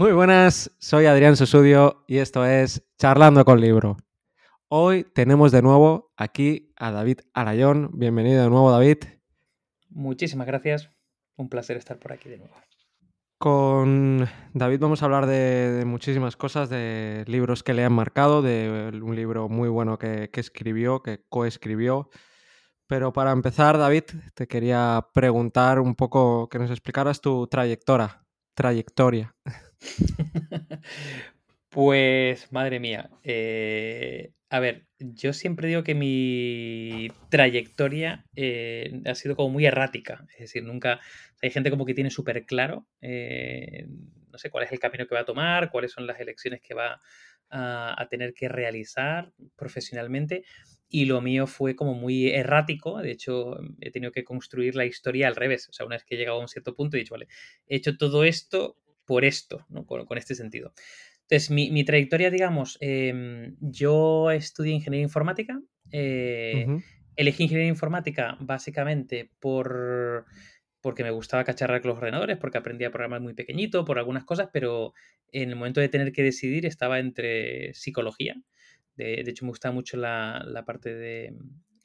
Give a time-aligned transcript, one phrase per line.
[0.00, 3.98] Muy buenas, soy Adrián Susudio y esto es Charlando con Libro.
[4.68, 7.90] Hoy tenemos de nuevo aquí a David Arayón.
[7.92, 8.96] Bienvenido de nuevo, David.
[9.90, 10.88] Muchísimas gracias.
[11.36, 12.54] Un placer estar por aquí de nuevo.
[13.36, 18.98] Con David vamos a hablar de, muchísimas cosas, de libros que le han marcado, de
[19.02, 22.08] un libro muy bueno que, que escribió, que coescribió.
[22.86, 28.24] Pero para empezar, David, te quería preguntar un poco que nos explicaras tu trayectoria.
[28.54, 29.34] Trayectoria.
[31.70, 33.10] Pues, madre mía.
[33.22, 40.26] eh, a ver, yo siempre digo que mi trayectoria eh, ha sido como muy errática.
[40.32, 40.98] Es decir, nunca.
[41.42, 43.86] Hay gente como que tiene súper claro, eh,
[44.30, 46.74] no sé cuál es el camino que va a tomar, cuáles son las elecciones que
[46.74, 47.00] va
[47.50, 50.44] a, a tener que realizar profesionalmente.
[50.88, 52.98] Y lo mío fue como muy errático.
[52.98, 55.68] De hecho, he tenido que construir la historia al revés.
[55.68, 57.28] O sea, una vez que he llegado a un cierto punto, he dicho, vale,
[57.68, 58.76] he hecho todo esto
[59.10, 59.84] por esto, ¿no?
[59.86, 60.72] con, con este sentido.
[61.22, 65.60] Entonces, mi, mi trayectoria, digamos, eh, yo estudié ingeniería informática.
[65.90, 66.64] Eh,
[67.16, 70.26] elegí ingeniería informática básicamente por
[70.80, 74.24] porque me gustaba cacharrar con los ordenadores, porque aprendía a programar muy pequeñito, por algunas
[74.24, 74.94] cosas, pero
[75.32, 78.36] en el momento de tener que decidir estaba entre psicología.
[78.94, 81.34] De, de hecho, me gustaba mucho la, la parte de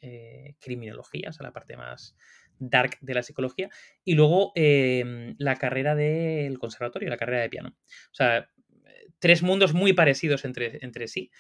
[0.02, 2.16] eh, criminología, o sea, la parte más
[2.60, 3.70] dark de la psicología,
[4.04, 7.76] y luego eh, la carrera del conservatorio, la carrera de piano.
[8.12, 8.50] O sea,
[9.20, 11.32] tres mundos muy parecidos entre, entre sí.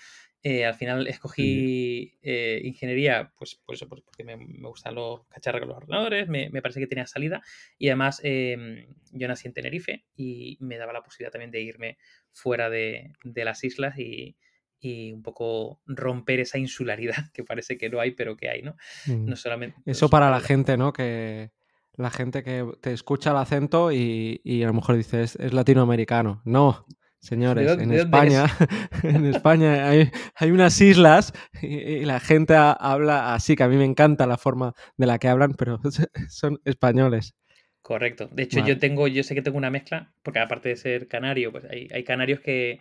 [0.47, 5.61] Eh, al final escogí eh, ingeniería, pues por eso, porque me, me gustan los cacharros
[5.61, 7.41] con los ordenadores, me, me, parece que tenía salida
[7.80, 11.97] y además eh, yo nací en Tenerife y me daba la posibilidad también de irme
[12.32, 14.37] fuera de, de las islas y,
[14.85, 18.75] y, un poco romper esa insularidad que parece que no hay, pero que hay, ¿no?
[19.07, 19.25] Mm.
[19.25, 20.93] no solamente, Eso para la gente, ¿no?
[20.93, 21.51] Que
[21.97, 25.53] la gente que te escucha el acento y, y a lo mejor dice es, es
[25.53, 26.41] latinoamericano.
[26.45, 26.85] No,
[27.25, 28.45] Señores, dónde, en España,
[29.03, 33.77] en España hay, hay, unas islas y, y, la gente habla así, que a mí
[33.77, 35.79] me encanta la forma de la que hablan, pero
[36.29, 37.33] son españoles.
[37.81, 38.29] Correcto.
[38.31, 38.73] De hecho, vale.
[38.73, 41.87] yo tengo, yo sé que tengo una mezcla, porque aparte de ser canario, pues hay,
[41.91, 42.79] hay canarios que,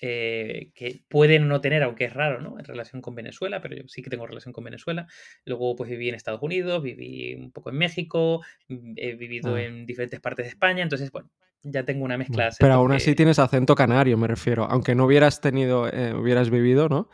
[0.00, 2.58] eh, que pueden no tener, aunque es raro, ¿no?
[2.58, 5.06] En relación con Venezuela, pero yo sí que tengo relación con Venezuela.
[5.44, 9.62] Luego, pues viví en Estados Unidos, viví un poco en México, he vivido ah.
[9.62, 11.30] en diferentes partes de España, entonces, bueno,
[11.62, 13.16] ya tengo una mezcla Pero aún así que...
[13.16, 14.64] tienes acento canario, me refiero.
[14.64, 17.08] Aunque no hubieras tenido, eh, hubieras vivido, ¿no?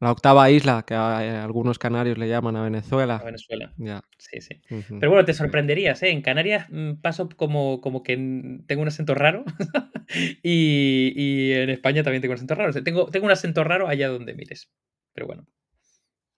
[0.00, 3.16] La octava isla, que a, algunos canarios le llaman a Venezuela.
[3.16, 3.72] A Venezuela.
[3.78, 4.04] Ya.
[4.18, 4.60] Sí, sí.
[4.70, 5.00] Uh -huh.
[5.00, 6.10] Pero bueno, te sorprenderías, ¿eh?
[6.10, 8.16] En Canarias mmm, paso como, como que
[8.66, 9.44] tengo un acento raro.
[10.42, 12.70] y, y, en España también tengo un acento raro.
[12.70, 14.70] O sea, tengo, tengo un acento raro allá donde mires.
[15.14, 15.46] Pero bueno,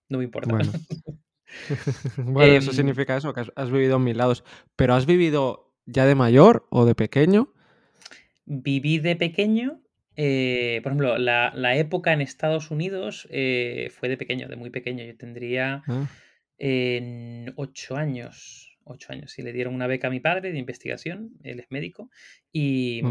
[0.08, 0.50] no me importa.
[0.50, 0.72] Bueno,
[2.16, 4.42] bueno Em, eso significa eso, que has, has vivido en mil lados.
[4.76, 7.52] Pero has vivido ya de mayor o de pequeño?
[8.46, 9.80] Viví de pequeño.
[10.22, 14.68] Eh, por ejemplo, la, la, época en Estados Unidos eh, fue de pequeño, de muy
[14.68, 15.02] pequeño.
[15.02, 16.06] Yo tendría Ah,
[17.56, 18.76] ocho años.
[18.84, 19.38] Ocho años.
[19.38, 22.10] Y le dieron una beca a mi padre de investigación, él es médico,
[22.52, 23.02] y,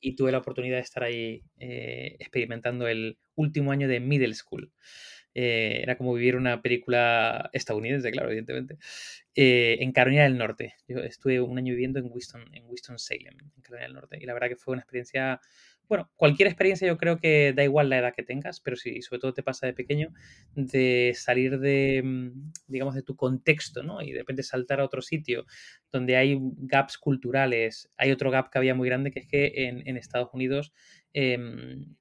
[0.00, 4.72] y tuve la oportunidad de estar ahí eh, experimentando el último año de middle school.
[5.34, 8.78] Eh, era como vivir una película estadounidense, claro, evidentemente,
[9.34, 10.76] eh, en Carolina del Norte.
[10.88, 14.24] Yo estuve un año viviendo en Winston, en Winston Salem, en Carolina del Norte, y
[14.24, 15.38] la verdad que fue una experiencia,
[15.88, 19.20] bueno, cualquier experiencia yo creo que da igual la edad que tengas, pero si sobre
[19.20, 20.12] todo te pasa de pequeño,
[20.54, 24.02] de salir de, mm, digamos, de tu contexto, ¿no?
[24.02, 25.46] Y de repente saltar a otro sitio
[25.92, 27.90] donde hay gaps culturales.
[27.96, 30.72] Hay otro gap que había muy grande, que es que en, Estados Unidos
[31.14, 31.38] eh,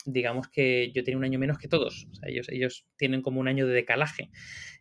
[0.06, 2.08] digamos que yo tenía un año menos que todos.
[2.12, 4.30] O sea, ellos, ellos tienen como un año de decalaje.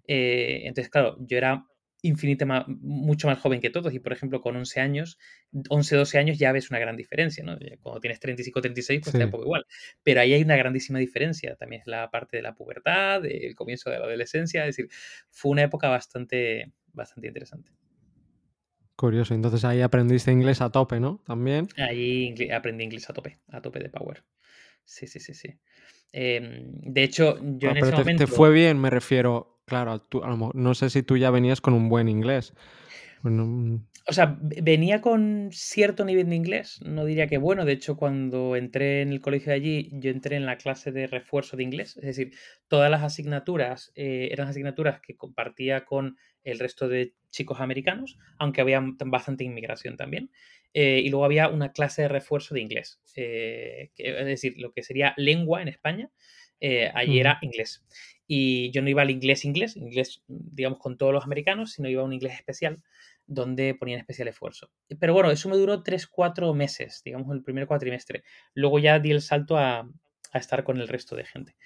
[0.06, 1.66] Eh, entonces, claro, yo era
[2.04, 5.18] infinitamente mucho más joven que todos y, por ejemplo, con 11 años,
[5.68, 7.56] 11, 12 años ya ves una gran diferencia, ¿no?
[7.82, 9.12] Cuando tienes 35, 36, pues Sí.
[9.12, 9.66] te da un poco igual.
[10.02, 11.56] Pero ahí hay una grandísima diferencia.
[11.56, 14.66] También es la parte de la pubertad, el comienzo de la adolescencia.
[14.66, 14.90] Es decir,
[15.30, 17.72] fue una época bastante, bastante interesante.
[18.96, 19.34] Curioso.
[19.34, 21.20] Entonces ahí aprendiste inglés a tope, ¿no?
[21.26, 21.68] También.
[21.76, 24.24] Ahí aprendí inglés a tope, a tope de power.
[24.84, 25.48] Sí, sí, sí, sí.
[26.12, 28.26] Em, de hecho, yo Ah, en pero ese te, te momento...
[28.28, 29.53] fue bien, me refiero.
[29.66, 32.54] Claro, tú- a lo mejor- no sé si tú ya venías con un buen inglés.
[33.22, 37.72] Bueno, mm, O sea, venía con cierto nivel de inglés, no diría que bueno, de
[37.72, 41.56] hecho cuando entré en el colegio de allí, yo entré en la clase de refuerzo
[41.56, 42.32] de inglés, es decir,
[42.68, 48.60] todas las asignaturas eh, eran asignaturas que compartía con el resto de chicos americanos, aunque
[48.60, 50.30] había bastante inmigración también,
[50.74, 54.72] eh, y luego había una clase de refuerzo de inglés, eh, que- es decir, lo
[54.72, 56.10] que sería lengua en España,
[56.94, 57.20] allí ujú.
[57.20, 57.84] era inglés.
[58.26, 62.02] Y yo no iba al inglés inglés, inglés, digamos, con todos los americanos, sino iba
[62.02, 62.82] a un inglés especial
[63.26, 64.70] donde ponían especial esfuerzo.
[64.98, 68.22] Pero bueno, eso me duró 3-4 meses, digamos el primer cuatrimestre.
[68.54, 69.88] Luego ya di el salto a,
[70.32, 71.56] estar con el resto de gente.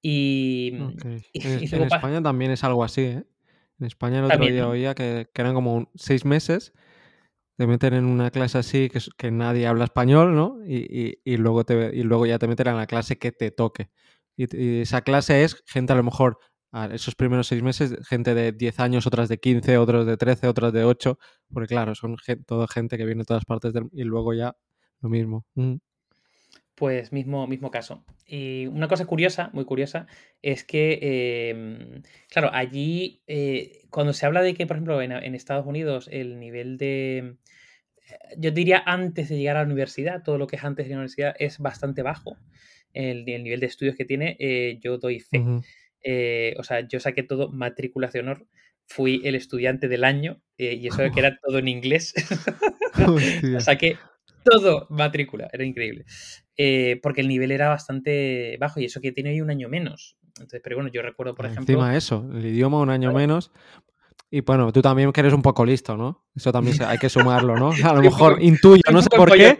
[0.00, 0.72] Y,
[1.34, 3.24] en, España también es algo así, ¿eh?
[3.78, 6.72] En España el otro día oía que, eran como seis meses
[7.56, 10.58] te meten en una clase así que, que nadie habla español, ¿no?
[10.66, 13.88] Y, luego te, y luego ya te meten en la clase que te toque.
[14.36, 16.38] Y, esa clase es gente a lo mejor,
[16.92, 20.72] esos primeros seis meses, gente de 10 años, otras de 15, otros de 13, otras
[20.72, 21.18] de 8,
[21.52, 22.16] porque claro, son
[22.46, 24.54] toda gente que viene de todas partes del, y luego ya
[25.00, 25.46] lo mismo.
[25.54, 25.76] Mm.
[26.76, 28.04] Pues mismo, mismo caso.
[28.26, 30.06] Y una cosa curiosa, muy curiosa,
[30.42, 35.64] es que, em, claro, allí, eh, cuando se habla de que, por ejemplo, en, Estados
[35.66, 37.38] Unidos el nivel de,
[38.08, 40.90] eh, yo diría antes de llegar a la universidad, todo lo que es antes de
[40.90, 42.36] la universidad es bastante bajo,
[42.96, 45.42] el, nivel de estudios que tiene, eh, yo doy fe.
[46.58, 48.46] o sea, yo saqué todo matrícula de honor,
[48.86, 52.14] fui el estudiante del año y eso que era todo en inglés.
[53.60, 53.96] saqué
[54.44, 56.04] todo matrícula, era increíble.
[56.56, 60.16] Eh, porque el nivel era bastante bajo y eso que tiene hoy un año menos.
[60.28, 61.62] Entonces, pero bueno, yo recuerdo, por ejemplo.
[61.62, 63.50] Encima eso, el idioma un año menos.
[64.30, 66.24] Y bueno, tú también que eres un poco listo, ¿no?
[66.34, 67.70] Eso también hay que sumarlo, ¿no?
[67.84, 69.58] A lo mejor intuyo, no sé por qué.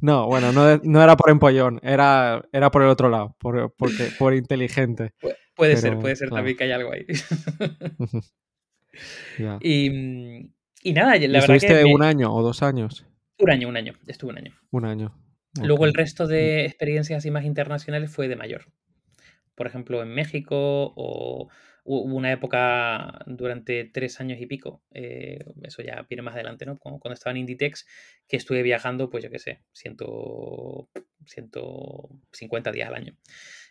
[0.00, 4.34] No, bueno, no, era por empollón, era, era por el otro lado, por, porque, por
[4.34, 5.12] inteligente.
[5.54, 7.06] puede ser, puede ser también que hay algo ahí.
[9.60, 10.50] y,
[10.82, 11.84] y, nada, la verdad que.
[11.84, 13.06] un año o dos años?
[13.38, 14.54] Un año, un año, estuve un año.
[14.70, 15.14] Un año.
[15.60, 18.66] Luego el resto de experiencias así más internacionales fue de mayor.
[19.54, 21.48] Por ejemplo, en México o
[21.84, 26.78] hubo una época durante tres años y pico, eh, eso ya viene más adelante, ¿no?
[26.78, 27.86] Cuando, estaba en Inditex,
[28.28, 33.16] que estuve viajando, pues yo qué sé, 150 días al año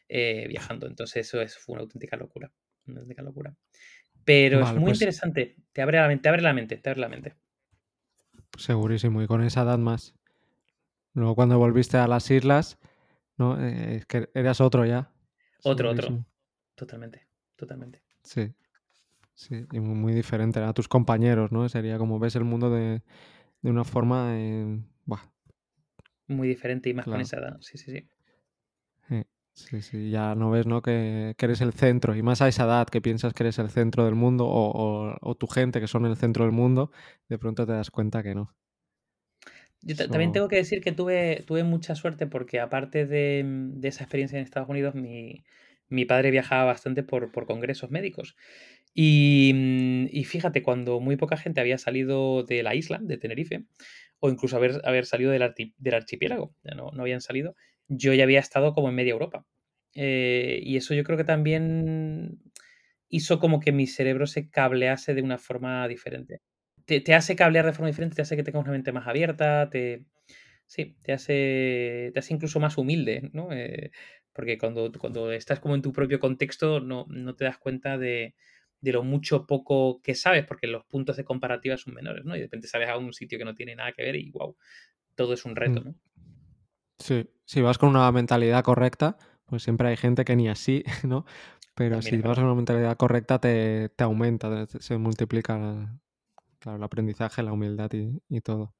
[0.09, 0.87] eh, viajando.
[0.87, 2.51] Entonces eso es, fue una auténtica locura.
[2.85, 3.55] Una auténtica locura.
[4.23, 7.01] Pero es muy pues interesante, te abre la mente, te abre la mente, te abre
[7.01, 7.35] la mente.
[8.57, 10.13] Segurísimo, y con esa edad más.
[11.13, 12.77] Luego cuando volviste a las islas,
[13.37, 13.65] ¿no?
[13.65, 15.11] Eh, es que eras otro ya.
[15.63, 16.25] Otro, otro.
[16.75, 17.27] Totalmente,
[17.61, 18.01] totalmente.
[18.23, 18.53] Sí.
[19.33, 21.67] Sí, y muy, diferente a tus compañeros, ¿no?
[21.69, 23.01] Sería como ves el mundo de,
[23.63, 24.37] una forma.
[24.37, 24.79] Eh,
[26.27, 27.57] muy diferente y más con esa edad.
[27.61, 28.07] Sí, sí, sí.
[29.53, 30.81] Sí, sí, ya no ves, ¿no?
[30.81, 34.05] Que, eres el centro, y más a esa edad que piensas que eres el centro
[34.05, 36.89] del mundo, o, o tu gente que son el centro del mundo,
[37.27, 38.55] de pronto te das cuenta que no.
[39.83, 44.03] Yo también tengo que decir que tuve, tuve mucha suerte porque aparte de, de esa
[44.03, 45.43] experiencia en Estados Unidos, mi,
[45.91, 48.35] mi padre viajaba bastante por, por congresos médicos.
[48.93, 53.65] Y, mm, y, fíjate, cuando muy poca gente había salido de la isla, de Tenerife,
[54.19, 55.43] o incluso haber, haber salido del,
[55.93, 57.55] archipiélago, ya no, no, habían salido,
[57.87, 59.45] yo ya había estado como en media Europa.
[59.95, 62.39] Eh, y eso yo creo que también
[63.09, 66.41] hizo como que mi cerebro se cablease de una forma diferente
[66.99, 70.03] te, hace cablear de forma diferente, te hace que tengas una mente más abierta, te,
[70.71, 73.51] sí, te hace, te hace incluso más humilde, ¿no?
[73.51, 73.91] Eh,
[74.31, 78.35] porque cuando, cuando estás como en tu propio contexto no, no te das cuenta de,
[78.79, 82.37] de, lo mucho poco que sabes, porque los puntos de comparativa son menores, ¿no?
[82.37, 84.55] Y de repente sales a un sitio que no tiene nada que ver y wow,
[85.13, 85.83] todo es un reto, mm.
[85.83, 85.95] ¿no?
[86.99, 91.25] Sí, si vas con una mentalidad correcta, pues siempre hay gente que ni así, ¿no?
[91.75, 95.99] Pero si vas con una mentalidad correcta te, te aumenta, se multiplica
[96.61, 97.89] Claro, el aprendizaje, la humildad
[98.29, 98.75] y, todo.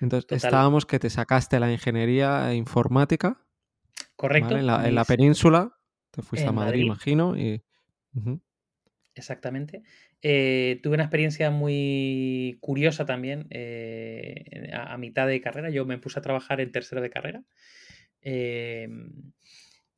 [0.00, 3.44] Entonces, estábamos que te sacaste la ingeniería informática.
[4.16, 4.56] Correcto.
[4.56, 5.76] En, la, península.
[6.10, 7.36] Te fuiste a Madrid, imagino.
[7.36, 7.62] Y...
[9.14, 9.82] Exactamente.
[10.22, 15.70] Eh, tuve una experiencia muy curiosa también eh, a, mitad de carrera.
[15.70, 17.42] Yo me puse a trabajar en tercero de carrera.
[18.22, 18.88] Eh,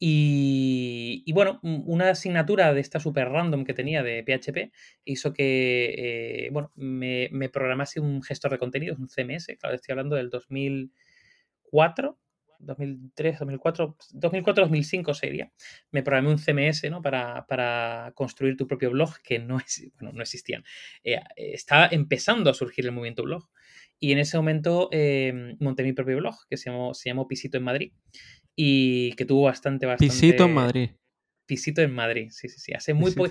[0.05, 4.73] y, bueno, una asignatura de esta super random que tenía de PHP
[5.05, 10.17] hizo que, eh, bueno, me, programase un gestor de contenidos, un CMS, claro, estoy hablando
[10.17, 12.19] del 2004,
[12.59, 15.53] 2003, 2004, 2004, 2005 sería.
[15.93, 17.01] Me programé un CMS, ¿no?
[17.01, 20.65] Para, construir tu propio blog, que no, es, bueno, no existían.
[21.05, 23.49] Eh, estaba empezando a surgir el movimiento blog.
[24.01, 27.57] Y en ese momento eh, monté mi propio blog, que se llamó, se llamó Pisito
[27.57, 27.93] en Madrid
[28.57, 30.13] y que tuvo bastante, bastante...
[30.13, 30.91] Pisito en Madrid.
[31.47, 32.73] Pisito en Madrid, sí, sí, sí.
[32.73, 33.31] Hace muy poco...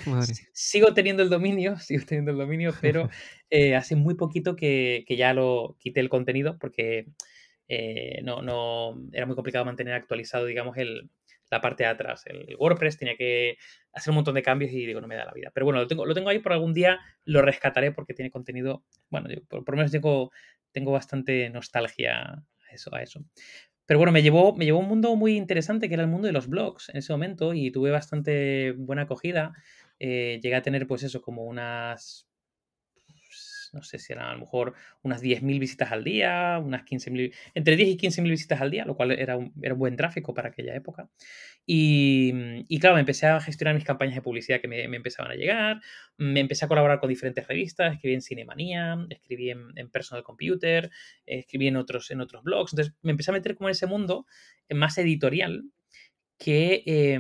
[0.54, 3.10] Sigo teniendo el dominio, sigo teniendo el dominio, pero
[3.50, 7.08] eh, hace muy poquito que, que, ya lo quité el contenido porque
[7.68, 11.10] eh, no, no, era muy complicado mantener actualizado, digamos, el,
[11.52, 12.26] la parte de atrás.
[12.26, 13.58] El WordPress tenía que
[13.94, 15.52] hacer un montón de cambios y digo, no me da la vida.
[15.54, 18.84] Pero bueno, lo tengo, lo tengo ahí por algún día, lo rescataré porque tiene contenido,
[19.10, 20.32] bueno, por, por, lo menos tengo,
[20.72, 23.24] tengo bastante nostalgia a eso, a eso.
[23.86, 26.34] Pero bueno, me llevó, me llevó un mundo muy interesante que era el mundo de
[26.34, 29.54] los blogs en ese momento y tuve bastante buena acogida.
[30.00, 32.28] Eh, llegué a tener, pues eso, como unas
[33.72, 37.76] no sé si eran a lo mejor unas 10.000 visitas al día, unas 15.000, entre
[37.76, 40.76] 10 y 15.000 visitas al día, lo cual era un, era buen tráfico para aquella
[40.76, 41.10] época.
[41.66, 42.34] Y,
[42.68, 45.36] y, claro, me empecé a gestionar mis campañas de publicidad que me, me, empezaban a
[45.36, 45.80] llegar,
[46.18, 50.90] me empecé a colaborar con diferentes revistas, escribí en Cinemanía, escribí en, Personal Computer,
[51.26, 54.26] escribí en otros, en otros blogs, entonces me empecé a meter como en ese mundo
[54.70, 55.64] más editorial
[56.38, 56.84] que...
[56.86, 57.20] Eh,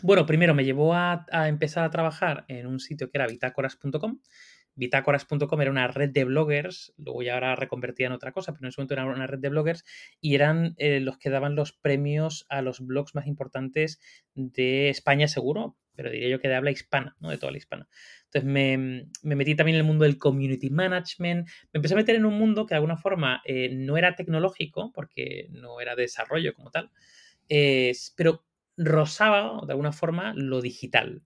[0.00, 4.20] bueno, primero me llevó a, a, empezar a trabajar en un sitio que era bitácoras.com.
[4.78, 8.68] Bitácoras.com era una red de bloggers, luego ya ahora reconvertía en otra cosa, pero en
[8.68, 9.84] ese momento era una red de bloggers
[10.20, 14.00] y eran eh, los que daban los premios a los blogs más importantes
[14.34, 17.30] de España, seguro, pero diría yo que de habla hispana, ¿no?
[17.30, 17.88] De toda la hispana.
[18.26, 22.14] Entonces me, me, metí también en el mundo del community management, me empecé a meter
[22.14, 26.54] en un mundo que de alguna forma eh, no era tecnológico, porque no era desarrollo
[26.54, 26.92] como tal,
[27.48, 28.44] eh, pero
[28.76, 31.22] rozaba de alguna forma lo digital.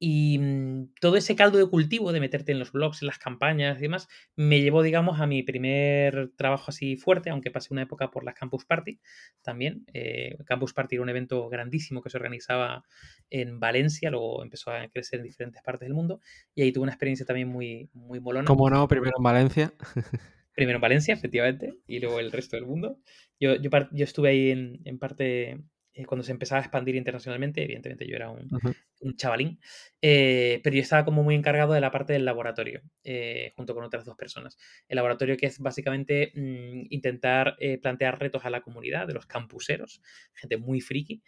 [0.00, 3.78] Y mm, todo ese caldo de cultivo de meterte en los blogs, en las campañas
[3.78, 8.10] y demás, me llevó, digamos, a mi primer trabajo así fuerte, aunque pasé una época
[8.10, 9.00] por las Campus Party
[9.42, 9.84] también.
[9.92, 12.84] Eh, Campus Party era un evento grandísimo que se organizaba
[13.30, 16.20] en Valencia, luego empezó a crecer en diferentes partes del mundo
[16.54, 18.46] y ahí tuve una experiencia también muy, muy molona.
[18.46, 18.86] ¿Cómo no?
[18.86, 19.72] Primero en Valencia.
[20.54, 22.98] Primero en Valencia, efectivamente, y luego el resto del mundo.
[23.38, 25.60] Yo, yo, yo estuve ahí en, en parte
[25.98, 28.76] eh, cuando se empezaba a expandir internacionalmente, evidentemente yo era un, uh -huh.
[29.00, 29.58] un chavalín,
[30.00, 33.82] eh, pero yo estaba como muy encargado de la parte del laboratorio, eh, junto con
[33.82, 34.56] otras dos personas.
[34.86, 40.00] El laboratorio que es básicamente mmm, intentar plantear retos a la comunidad de los campuseros,
[40.34, 41.20] gente muy friki,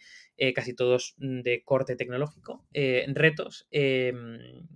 [0.55, 2.65] casi todos mm, de corte tecnológico,
[3.13, 4.67] retos em,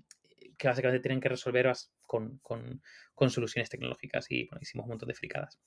[0.57, 1.71] que básicamente tienen que resolver
[2.01, 2.81] con, con,
[3.13, 5.59] con soluciones tecnológicas y bueno, hicimos un montón de fricadas.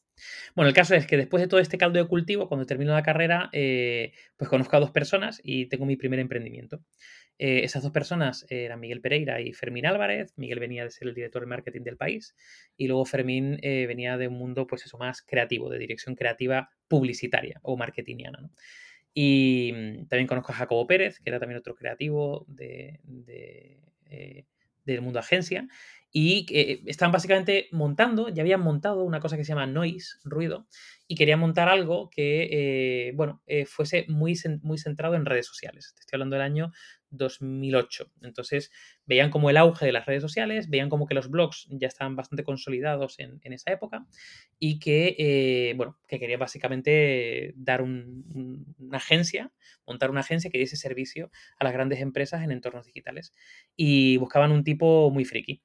[0.55, 3.03] Bueno, el caso es que después de todo este caldo de cultivo, cuando termino la
[3.03, 6.81] carrera, eh, pues conozco a dos personas y tengo mi primer emprendimiento.
[7.39, 10.33] Eh, esas dos personas eran Miguel Pereira y Fermín Álvarez.
[10.37, 12.35] Miguel venía de ser el director de marketing del país
[12.77, 16.71] y luego Fermín eh, venía de un mundo, pues eso, más creativo, de dirección creativa
[16.89, 18.51] publicitaria o marketingiana.
[19.15, 23.01] Y mm, también conozco a Jacobo Pérez, que era también otro creativo de,
[24.93, 25.69] del mundo agencia
[26.11, 30.67] y eh, están básicamente montando, ya habían montado una cosa que se llama noise, ruido,
[31.07, 32.49] y querían montar algo que,
[33.09, 35.93] eh, bueno, eh, fuese muy, muy centrado en redes sociales.
[35.95, 36.73] Te estoy hablando del año
[37.11, 38.11] 2008.
[38.23, 38.71] Entonces,
[39.07, 42.17] veían como el auge de las redes sociales, veían como que los blogs ya estaban
[42.17, 44.07] bastante consolidados en, esa época
[44.59, 49.53] y que, eh, bueno, que quería básicamente dar un, un, una agencia,
[49.87, 53.33] montar una agencia que diese servicio a las grandes empresas en entornos digitales.
[53.77, 55.63] Y buscaban un tipo muy friki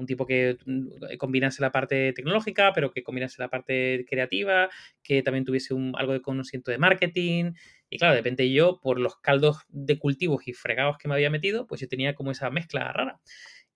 [0.00, 4.68] un tipo que mm, combinase la parte tecnológica, pero que combinase la parte creativa,
[5.02, 7.52] que también tuviese un, algo de conocimiento de marketing.
[7.90, 11.28] Y claro, de repente yo, por los caldos de cultivos y fregados que me había
[11.28, 13.20] metido, pues yo tenía como esa mezcla rara.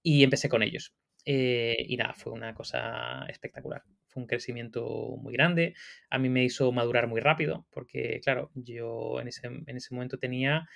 [0.03, 0.95] Y empecé con ellos.
[1.25, 3.83] Eh, y nada, fue una cosa espectacular.
[4.07, 5.75] Fue un crecimiento muy grande.
[6.11, 10.19] A mí me hizo madurar muy rápido, porque claro, yo en ese, en ese momento
[10.19, 10.69] tenía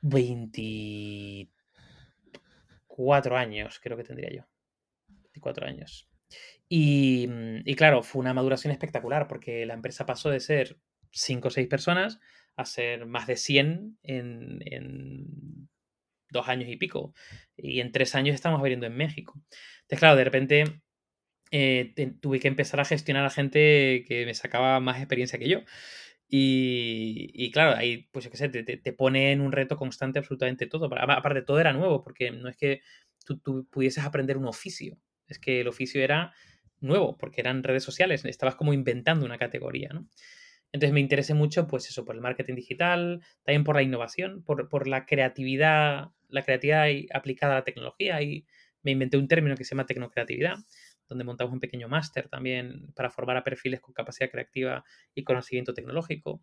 [0.00, 1.48] 20
[2.86, 4.42] cuatro años, creo que tendría yo.
[5.08, 6.08] 24 años.
[6.68, 7.28] Y,
[7.64, 10.78] y, claro, fue una maduración espectacular porque la empresa pasó de ser
[11.12, 12.20] 5 o 6 personas
[12.56, 15.68] a ser más de 100 en, en,
[16.30, 17.14] dos años y pico.
[17.56, 19.34] Y en tres años estamos abriendo en México.
[19.82, 20.82] Entonces, claro, de repente
[21.50, 25.60] eh, tuve que empezar a gestionar a gente que me sacaba más experiencia que yo.
[26.28, 30.18] Y, y, claro, ahí, pues yo qué sé, te, te, pone en un reto constante
[30.18, 30.86] absolutamente todo.
[30.86, 32.80] Aparte, todo era nuevo, porque no es que
[33.26, 34.96] tú, tú, pudieses aprender un oficio,
[35.28, 36.32] es que el oficio era
[36.80, 40.08] nuevo, porque eran redes sociales, estabas como inventando una categoría, ¿no?
[40.72, 44.68] Entonces me interesé mucho, pues eso, por el marketing digital, también por la innovación, por,
[44.68, 48.46] por la creatividad, la creatividad aplicada a la tecnología, y
[48.82, 50.56] me inventé un término que se llama tecnocreatividad,
[51.08, 54.82] donde montamos un pequeño máster también para formar a perfiles con capacidad creativa
[55.14, 56.42] y conocimiento tecnológico.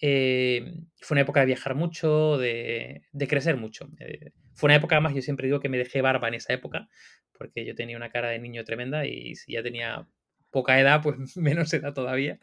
[0.00, 3.88] Eh, fue una época de viajar mucho, de, de crecer mucho.
[3.98, 6.88] Eh, fue una época, más yo siempre digo que me dejé barba en esa época,
[7.36, 10.08] porque yo tenía una cara de niño tremenda y si ya tenía
[10.50, 12.38] poca edad, pues menos edad todavía.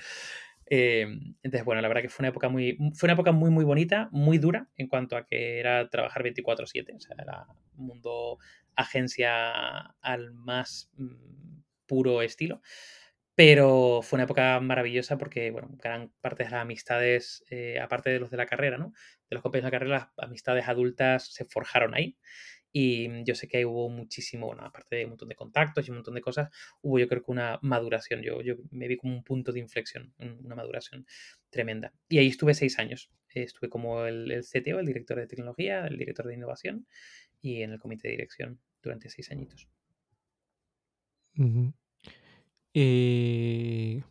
[0.76, 1.02] Eh,
[1.44, 4.10] entonces, bueno, la verdad que fue una época muy, fue una época muy, muy bonita,
[4.12, 7.46] muy dura en cuanto a que era trabajar 24/7, o sea, era
[7.78, 8.40] un mundo
[8.76, 9.52] agencia
[10.02, 12.62] al más mm, puro estilo.
[13.36, 18.20] Pero fue una época maravillosa porque, bueno, gran parte de las amistades, eh, aparte de
[18.20, 18.94] los de la carrera, ¿no?
[19.30, 22.18] De los compañeros de la carrera, las amistades adultas se forjaron ahí.
[22.76, 25.92] Y yo sé que ahí hubo muchísimo, bueno, aparte de un montón de contactos y
[25.92, 26.50] un montón de cosas,
[26.82, 28.24] hubo yo creo que una maduración.
[28.24, 31.06] Yo, yo me vi como un punto de inflexión, una maduración
[31.52, 31.94] tremenda.
[32.10, 33.12] Y ahí estuve seis años.
[33.30, 36.88] Estuve como el, el CTO, el director de tecnología, el director de innovación
[37.42, 38.60] y en el comité de dirección.
[38.82, 39.70] durante seis añitos.
[42.74, 44.02] ¿Y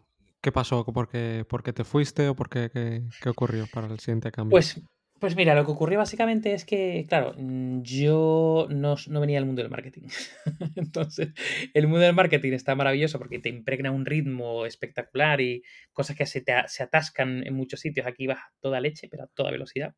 [0.40, 0.84] qué pasó?
[0.84, 4.52] ¿Por qué, te fuiste o por qué, qué, ocurrió para el siguiente cambio?
[4.52, 4.80] Pues,
[5.22, 9.62] pues mira, lo que ocurrió básicamente es que, claro, mm, yo no, venía del mundo
[9.62, 10.08] del marketing.
[10.76, 11.32] Entonces,
[11.72, 15.62] el mundo del marketing está maravilloso porque te impregna un ritmo espectacular y
[15.92, 18.06] cosas que se, se atascan en muchos sitios.
[18.06, 19.94] Aquí vas a toda leche, pero a toda velocidad.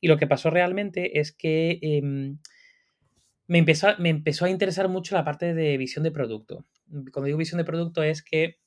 [0.00, 2.38] Y lo que pasó realmente es que em,
[3.46, 6.66] me, empezó, me empezó a interesar mucho la parte de visión de producto
[7.12, 8.58] cuando digo visión de producto es que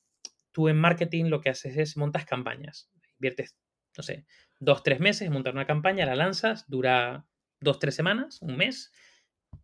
[0.52, 2.90] tú en marketing lo que haces es montas campañas.
[3.14, 3.56] Inviertes,
[3.96, 4.26] no sé,
[4.60, 7.26] dos, tres meses en montar una campaña, la lanzas, dura
[7.60, 8.92] dos, tres semanas, un mes,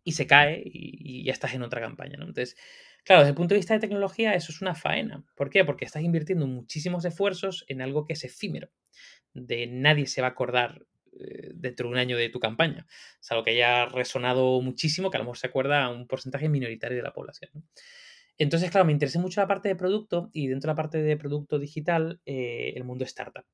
[0.03, 2.25] y se cae y, ya estás en otra campaña, ¿no?
[2.25, 2.55] Entonces,
[3.03, 5.25] claro, desde el punto de vista de tecnología, eso es una faena.
[5.35, 5.65] ¿Por qué?
[5.65, 8.69] Porque estás invirtiendo muchísimos esfuerzos en algo que es efímero.
[9.33, 10.85] De nadie se va a acordar
[11.19, 12.85] eh, dentro de un año de tu campaña.
[13.21, 16.49] Es algo que haya resonado muchísimo, que a lo mejor se acuerda a un porcentaje
[16.49, 17.51] minoritario de la población.
[18.37, 21.17] Entonces, claro, me interesé mucho la parte de producto y dentro de la parte de
[21.17, 23.45] producto digital, eh, el mundo startup.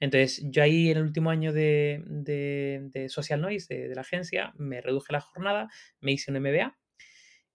[0.00, 5.12] Entonces, yo ahí en el último año de, Social Noise, de, la agencia, me reduje
[5.12, 5.68] la jornada,
[6.00, 6.76] me hice un MBA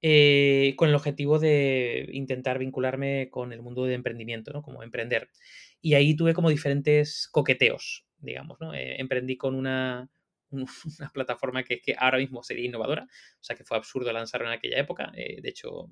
[0.02, 4.62] eh, con el objetivo de intentar vincularme con el mundo de emprendimiento, ¿no?
[4.62, 5.30] Como emprender.
[5.82, 8.74] Y ahí tuve como diferentes coqueteos, digamos, ¿no?
[8.74, 10.10] Eh, emprendí con una,
[10.52, 14.54] una plataforma que, que, ahora mismo sería innovadora, o sea que fue absurdo lanzarlo en
[14.54, 15.12] aquella época.
[15.14, 15.90] de hecho,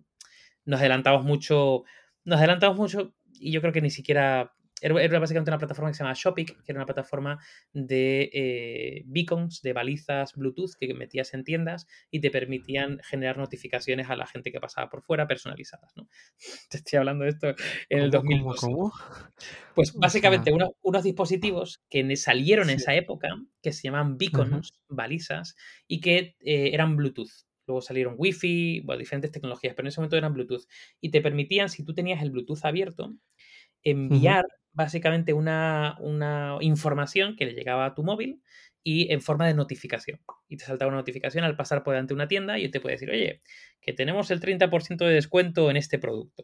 [0.66, 1.84] nos adelantamos mucho,
[2.24, 6.04] nos adelantamos mucho y yo creo que ni siquiera era básicamente una plataforma que se
[6.04, 7.40] llama Shopic, que era una plataforma
[7.72, 14.10] de eh, beacons, de balizas Bluetooth que metías en tiendas y te permitían generar notificaciones
[14.10, 15.96] a la gente que pasaba por fuera personalizadas.
[15.96, 16.08] ¿no?
[16.70, 17.56] Te estoy hablando de esto
[17.90, 18.60] en el 2002.
[18.60, 18.92] ¿cómo,
[19.76, 23.30] Pues básicamente unos dispositivos que salieron en esa época,
[23.62, 25.56] que se llaman beacons, balizas,
[25.88, 27.46] y que eh, eran Bluetooth.
[27.68, 30.66] Luego salieron Wi-Fi, bueno, diferentes tecnologías, pero en ese momento eran Bluetooth.
[31.00, 33.16] Y te permitían, si tú tenías el Bluetooth abierto,
[33.84, 35.98] enviar básicamente una,
[36.62, 38.42] información que le llegaba a tu móvil
[38.84, 40.20] y en forma de notificación.
[40.48, 42.96] Y te saltaba una notificación al pasar por delante de una tienda y te puede
[42.96, 43.42] decir, oye,
[43.80, 46.44] que tenemos el 30% de descuento en este producto.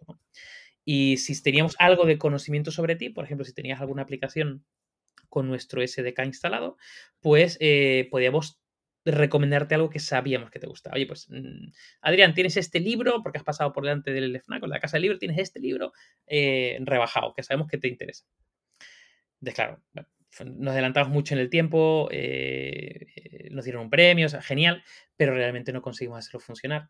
[0.85, 4.65] Y si teníamos algo de conocimiento sobre ti, por ejemplo, si tenías alguna aplicación
[5.29, 6.77] con nuestro SDK instalado,
[7.19, 8.61] pues eh, podíamos
[9.11, 10.95] recomendarte algo que sabíamos que te gustaba.
[10.95, 14.67] Oye, pues, mm, Adrián, tienes este libro, porque has pasado por delante del FNAC o
[14.67, 15.93] la casa del libro, tienes este libro
[16.25, 18.25] eh, rebajado, que sabemos que te interesa.
[19.39, 19.81] Entonces, claro,
[20.45, 24.83] nos adelantamos mucho en el tiempo, eh, eh, nos dieron un premio, genial,
[25.15, 26.89] pero realmente no conseguimos hacerlo funcionar.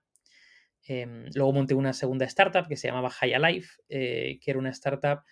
[0.84, 5.24] Em, luego monté una segunda startup que se llamaba High Alive, que era una startup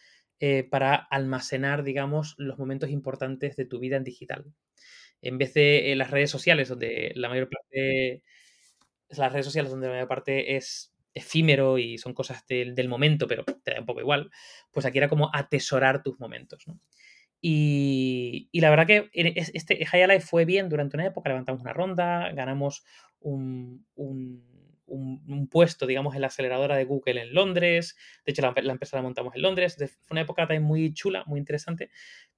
[0.70, 4.46] para almacenar, digamos, los momentos importantes de tu vida en digital
[5.28, 8.24] en vez de las redes sociales, donde la mayor parte,
[9.10, 13.44] las redes sociales donde la mayor parte es efímero y son cosas del, momento, pero
[13.64, 14.30] te da un poco igual,
[14.72, 16.66] pues aquí era como atesorar tus momentos,
[17.42, 22.32] Y, la verdad que este High Life fue bien durante una época, levantamos una ronda,
[22.34, 22.84] ganamos
[23.20, 23.86] un,
[25.50, 27.96] puesto, digamos, en la aceleradora de Google en Londres.
[28.26, 29.78] De hecho, la, empresa la montamos en Londres.
[29.78, 31.90] Fue una época también muy chula, muy interesante.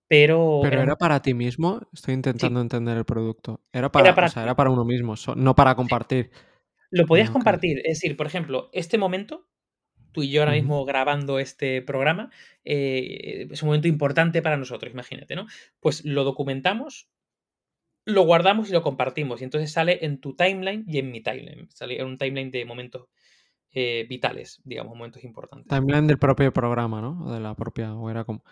[0.08, 3.62] Pero, Pero era, para ti mismo, estoy intentando entender el producto.
[3.74, 6.32] Era para, era para, uno mismo, no para compartir.
[6.90, 9.50] Lo podías compartir, es decir, por ejemplo, este momento,
[10.14, 12.32] tú y yo ahora mismo grabando este programa,
[12.64, 15.46] eh, es un momento importante para nosotros, imagínate, ¿no?
[15.82, 17.10] Pues lo documentamos,
[18.06, 19.42] lo guardamos y lo compartimos.
[19.42, 21.68] Y entonces sale en tu timeline y en mi timeline.
[21.70, 23.10] Sale en un timeline de momentos
[23.74, 25.68] eh, vitales, digamos, momentos importantes.
[25.68, 27.26] Timeline del propio programa, ¿no?
[27.26, 28.44] O de la propia, o era como...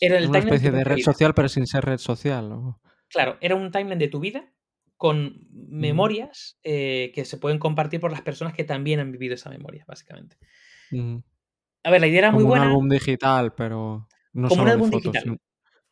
[0.00, 2.50] Era el una especie de red social, pero sin ser red social.
[3.08, 4.52] Claro, era un timeline de tu vida
[4.96, 9.50] con memorias eh, que se pueden compartir por las personas que también han vivido esa
[9.50, 10.36] memoria, básicamente.
[11.82, 12.64] A ver, la idea era muy buena.
[12.64, 15.38] Un álbum digital, pero no como solo un álbum de fotos, digital.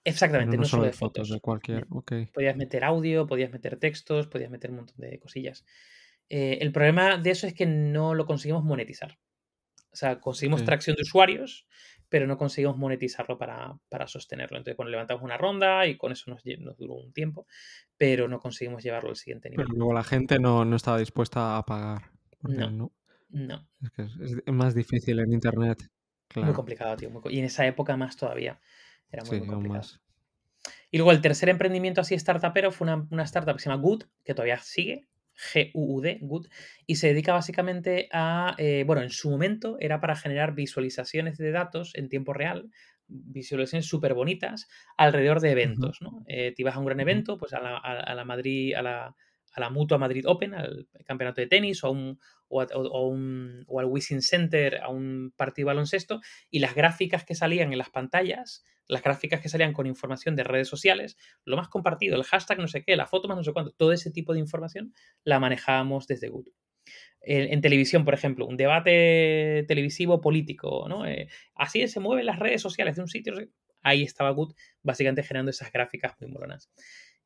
[0.05, 1.29] Exactamente, no, solo de fotos.
[1.29, 1.87] De cualquier,
[2.33, 5.65] Podías meter audio, podías meter textos, podías meter un montón de cosillas.
[6.29, 9.19] Eh, el problema de eso es que no lo conseguimos monetizar.
[9.93, 11.67] O sea, conseguimos tracción de usuarios,
[12.13, 14.59] pero no conseguimos monetizarlo para, sostenerlo.
[14.59, 16.43] Entonces, bueno, levantamos una ronda y con eso nos,
[16.77, 17.47] duró un tiempo,
[17.97, 19.65] pero no conseguimos llevarlo al siguiente nivel.
[19.65, 22.11] Pero luego la gente no, estaba dispuesta a pagar.
[22.43, 22.93] No,
[23.31, 25.89] no, Es que es, más difícil en Internet.
[26.35, 27.11] Muy complicado, tío.
[27.31, 28.61] y en esa época más todavía.
[29.11, 29.89] Era muy, complicado.
[30.91, 34.05] Y luego el tercer emprendimiento así startupero fue una, una startup que se llama Good,
[34.23, 36.49] que todavía sigue, G-U-U-D, Good,
[36.87, 41.51] y se dedica básicamente a, eh, bueno, en su momento era para generar visualizaciones de
[41.51, 42.71] datos en tiempo real,
[43.09, 46.25] visualizaciones súper bonitas alrededor de eventos, ¿no?
[46.27, 49.17] Eh, te ibas a un gran evento, pues a la, Madrid, a la,
[49.53, 53.81] a la Mutua Madrid Open, al campeonato de tenis o, a un, o, un, o
[53.81, 57.91] al Wishing Center, a un partido de baloncesto, y las gráficas que salían en las
[57.91, 62.59] pantallas, las gráficas que salían con información de redes sociales, lo más compartido, el hashtag
[62.59, 64.93] no sé qué, la foto más no sé cuánto, todo ese tipo de información
[65.25, 66.49] la manejábamos desde Good.
[67.25, 71.07] En, televisión, por ejemplo, un debate televisivo político, ¿no?
[71.07, 73.35] Eh, así se mueven las redes sociales de un sitio.
[73.81, 76.69] Ahí estaba Good, básicamente generando esas gráficas muy molonas.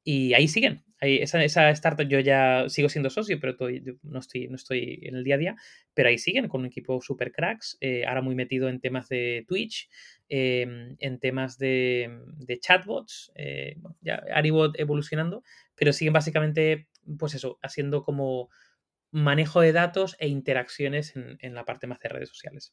[0.08, 0.84] Y ahí siguen.
[1.00, 3.56] Ahí, esa, esa, startup yo ya sigo siendo socio, pero
[4.04, 5.56] no, estoy, no estoy en el día a día.
[5.94, 7.76] Pero ahí siguen con un equipo super cracks.
[7.80, 9.90] Eh, ahora muy metido en temas de Twitch,
[10.28, 13.32] em, en temas de, de chatbots.
[13.34, 15.42] Eh, ya Aribot evolucionando,
[15.74, 16.86] pero siguen básicamente,
[17.18, 18.48] pues eso, haciendo como
[19.10, 22.72] manejo de datos e interacciones en, en la parte más de redes sociales.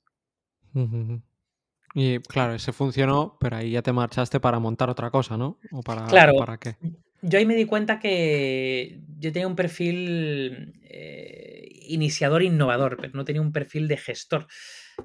[1.96, 5.58] Y claro, ese funcionó, pero ahí ya te marchaste para montar otra cosa, ¿no?
[5.72, 6.76] ¿O para, claro, para qué?
[7.24, 13.24] Yo ahí me di cuenta que yo tenía un perfil eh, iniciador innovador, pero no
[13.24, 14.46] tenía un perfil de gestor.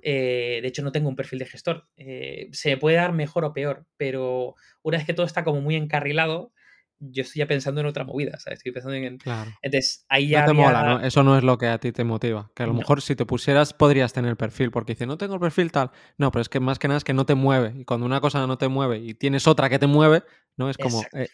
[0.02, 1.86] Eh, de hecho, no tengo un perfil de gestor.
[1.96, 5.60] Eh, se me puede dar mejor o peor, pero una vez que todo está como
[5.60, 6.52] muy encarrilado,
[6.98, 8.58] yo estoy ya pensando en otra movida, ¿sabes?
[8.58, 9.18] Estoy pensando en...
[9.18, 9.52] Claro.
[9.62, 11.00] Entonces, ahí ya No te mola, ¿no?
[11.00, 12.50] Eso no es lo que a ti te motiva.
[12.56, 12.80] Que a lo No.
[12.80, 15.92] mejor si te pusieras podrías tener perfil, porque dice, no tengo el perfil tal.
[16.16, 17.72] No, pero es que más que nada es que no te mueve.
[17.78, 20.24] Y cuando una cosa no te mueve y tienes otra que te mueve,
[20.56, 20.68] ¿no?
[20.68, 21.04] Es como...
[21.12, 21.28] Eh,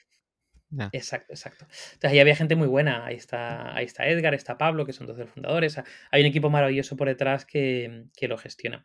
[0.92, 1.66] Exacto, exacto.
[1.94, 3.06] Entonces ahí había gente muy buena.
[3.06, 5.80] Ahí está, ahí está Edgar, está Pablo, que son dos de los fundadores.
[6.10, 8.84] Hay un equipo maravilloso por detrás que, que lo gestiona.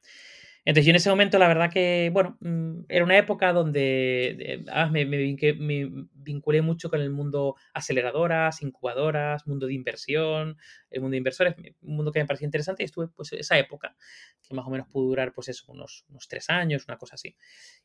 [0.66, 4.88] Entonces yo en ese momento la verdad que, bueno, mm, era una época donde ah,
[4.88, 10.58] me, vinculé mucho con el mundo aceleradoras, incubadoras, mundo de inversión,
[10.90, 13.96] el mundo de inversores, un mundo que me parecía interesante y estuve pues esa época,
[14.42, 17.36] que más o menos pudo durar pues eso, unos, unos tres años, una cosa así.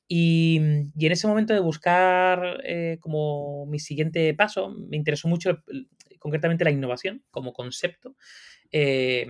[0.09, 0.61] Y,
[0.97, 5.63] y en ese momento de buscar eh, como mi siguiente paso, me interesó mucho
[6.19, 8.17] concretamente la innovación como concepto.
[8.71, 9.27] Eh,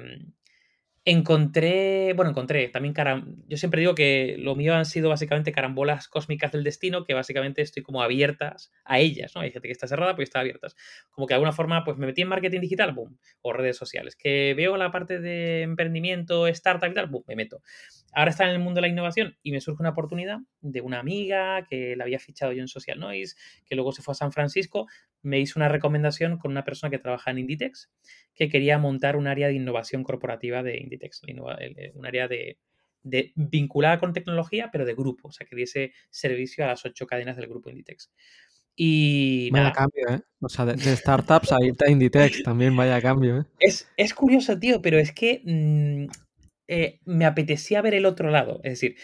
[1.06, 6.08] encontré, bueno, encontré también caram yo siempre digo que lo mío han sido básicamente carambolas
[6.08, 9.42] cósmicas del destino, que básicamente estoy como abiertas a ellas, ¿no?
[9.42, 10.76] Hay gente que está cerrada, pues está abiertas.
[11.10, 14.16] Como que de alguna forma, pues me metí en marketing digital, boom, o redes sociales.
[14.16, 17.60] Que veo la parte de emprendimiento, startup y tal, boom, me meto.
[18.14, 21.00] Ahora está en el mundo de la innovación y me surge una oportunidad de una
[21.00, 23.36] amiga que la había fichado yo en Social Noise,
[23.66, 24.86] que luego se fue a San Francisco,
[25.24, 27.90] me hizo una recomendación con una persona que trabaja en Inditex,
[28.34, 32.58] que quería montar un área de innovación corporativa de Inditex, el- un área de,
[33.02, 37.06] de- vinculada con tecnología, pero de grupo, o sea, que diese servicio a las ocho
[37.06, 38.10] cadenas del grupo Inditex.
[38.76, 40.20] Y Vaya nada, cambio, ¿eh?
[40.40, 43.44] O sea, de, de startups a irte a Inditex también vaya cambio, ¿eh?
[43.60, 46.06] es, es curioso, tío, pero es que mm,
[46.66, 48.60] eh, me apetecía ver el otro lado.
[48.64, 48.96] Es decir,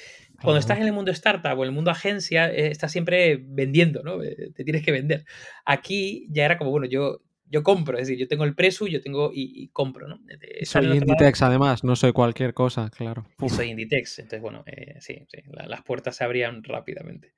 [0.43, 4.03] cuando estás en el mundo startup o en el mundo agencia, eh, estás siempre vendiendo,
[4.03, 4.23] ¿no?
[4.23, 5.25] Eh, Te tienes que vender.
[5.65, 9.01] Aquí ya era como, bueno, yo, yo compro, es decir, yo tengo el precio, yo
[9.01, 10.21] tengo y, y compro, ¿no?
[10.41, 13.27] Estar soy lado Inditex además, no soy cualquier cosa, claro.
[13.41, 13.57] Uf.
[13.57, 14.21] soy Inditex.
[14.21, 17.35] Entonces, bueno, eh, sí, sí, la- las puertas se abrían rápidamente.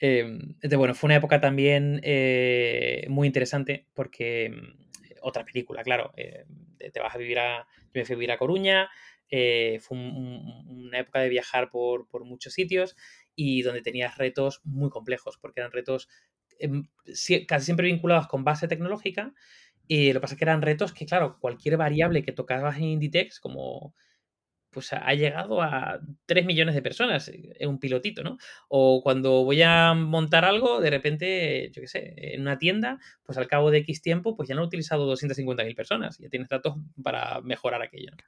[0.00, 6.12] Eh, entonces, bueno, fue una época también eh, muy interesante porque mm, otra película, claro,
[6.78, 8.88] te te vas a vivir a, yo me fui a vivir a Coruña,
[9.30, 12.96] eh, fue un- un- una época de viajar por, por muchos sitios
[13.34, 16.08] y donde tenías retos muy complejos, porque eran retos
[16.58, 16.84] em,
[17.48, 19.32] casi siempre vinculados con base tecnológica
[19.88, 22.84] y lo que pasa es que eran retos que, claro, cualquier variable que tocabas en
[22.84, 23.94] Inditex, como
[24.70, 28.38] pues ha llegado a 3 millones de personas eh, en un pilotito, ¿no?
[28.68, 33.36] O cuando voy a montar algo, de repente, yo qué sé, en una tienda, pues
[33.38, 36.76] al cabo de X tiempo, pues ya no he utilizado 250.000 personas, ya tienes datos
[37.02, 38.18] para mejorar aquello, ¿no?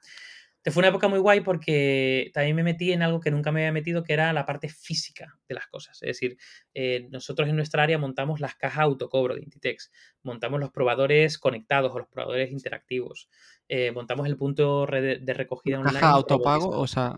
[0.63, 3.59] Te fue una época muy guay porque también me metí en algo que nunca me
[3.61, 6.01] había metido, que era la parte física de las cosas.
[6.01, 6.37] Es decir,
[6.73, 9.91] eh, nosotros en nuestra área montamos las cajas autocobro de Inditex,
[10.23, 13.29] montamos los probadores conectados o los probadores interactivos,
[13.67, 15.99] eh, montamos el punto de recogida online.
[15.99, 17.17] Caja autopago, o sea,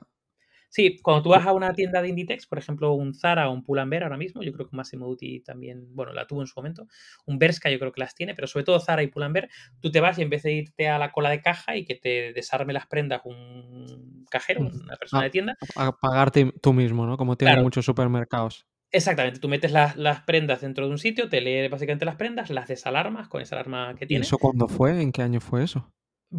[0.76, 3.64] Sí, cuando tú vas a una tienda de Inditex, por ejemplo, un Zara o un
[3.64, 6.86] Pull&Bear ahora mismo, yo creo que Massimo Dutti también, bueno, la tuvo en su momento,
[7.26, 10.02] un Bershka yo creo que las tiene, pero sobre todo Zara y Pull&Bear, tú te
[10.02, 12.74] vas y en vez de irte a la cola de caja y que te desarme
[12.74, 14.68] las prendas un cajero, Mm.
[14.84, 17.16] una persona a, de tienda, a pagarte tú mismo, ¿no?
[17.18, 18.66] Como tienen claro, muchos supermercados.
[18.92, 22.50] exactamente, tú metes las, las prendas dentro de un sitio, te lee básicamente las prendas,
[22.50, 25.00] las desalarmas con esa alarma que ¿Y tiene, eso cuándo fue?
[25.00, 25.94] ¿En qué año fue eso?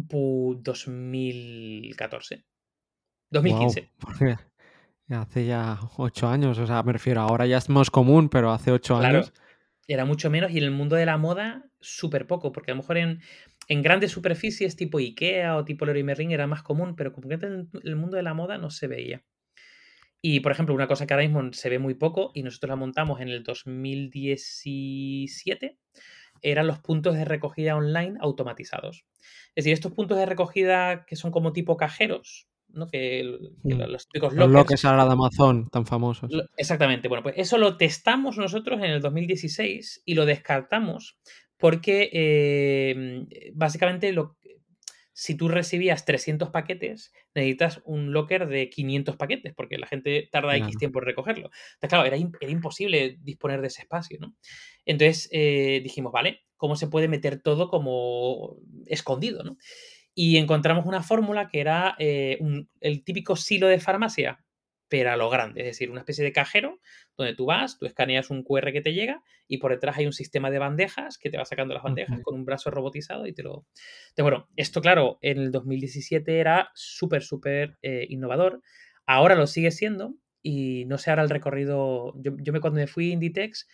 [0.09, 2.56] pu- 2014, Wow,
[3.29, 3.91] 2015.
[3.99, 4.35] porque
[5.09, 8.71] hace ya ocho años, o sea, me refiero, ahora ya es más común, pero hace
[8.71, 9.33] ocho Claro, años,
[9.87, 12.81] era mucho menos y en el mundo de la moda súper poco, porque a lo
[12.81, 13.21] mejor en,
[13.67, 17.35] en grandes superficies tipo Ikea o tipo Leroy Merlin era más común, pero como que
[17.35, 19.23] en el mundo de la moda no se veía.
[20.21, 22.75] Y, por ejemplo, una cosa que ahora mismo se ve muy poco y nosotros la
[22.75, 25.77] montamos en el 2017
[26.41, 29.05] eran los puntos de recogida online automatizados.
[29.55, 32.87] Es decir, estos puntos de recogida que son como tipo cajeros, ¿no?
[32.87, 33.23] Que,
[33.63, 33.71] Mm.
[33.89, 34.53] los típicos Los lockers.
[34.53, 36.31] lockers ahora de Amazon, tan famosos.
[36.31, 37.07] Lo- Exactamente.
[37.07, 41.17] Bueno, pues eso lo testamos nosotros en el 2016 y lo descartamos
[41.57, 44.37] porque eh, básicamente lo,
[45.13, 50.55] si tú recibías 300 paquetes, necesitas un locker de 500 paquetes porque la gente tarda
[50.57, 51.49] X tiempo en recogerlo.
[51.73, 54.35] Entonces, claro, era, im- era imposible disponer de ese espacio, ¿no?
[54.85, 59.57] Entonces eh, dijimos, vale, ¿cómo se puede meter todo como escondido, ¿no?
[60.19, 64.43] Y encontramos una fórmula que era eh, un- el típico silo de farmacia,
[64.89, 66.79] pero a lo grande, es decir, una especie de cajero
[67.17, 70.13] donde tú vas, tú escaneas un QR que te llega y por detrás hay un
[70.13, 73.43] sistema de bandejas que te va sacando las bandejas con un brazo robotizado y te
[73.43, 73.67] lo...
[74.09, 78.61] Entonces, bueno, esto claro, en el 2017 era súper, súper eh, innovador.
[79.05, 82.13] Ahora lo sigue siendo y no sé ahora el recorrido...
[82.23, 83.67] Yo, yo me cuando me fui a Inditex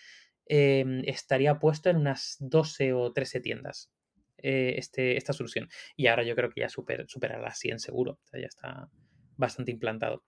[0.48, 3.92] eh, estaría puesto en unas 12 o 13 tiendas
[4.44, 5.68] eh, este, esta solución.
[5.96, 8.20] Y ahora yo creo que ya super, supera las 100 seguro.
[8.24, 8.90] O sea, ya está
[9.36, 10.24] bastante implantado.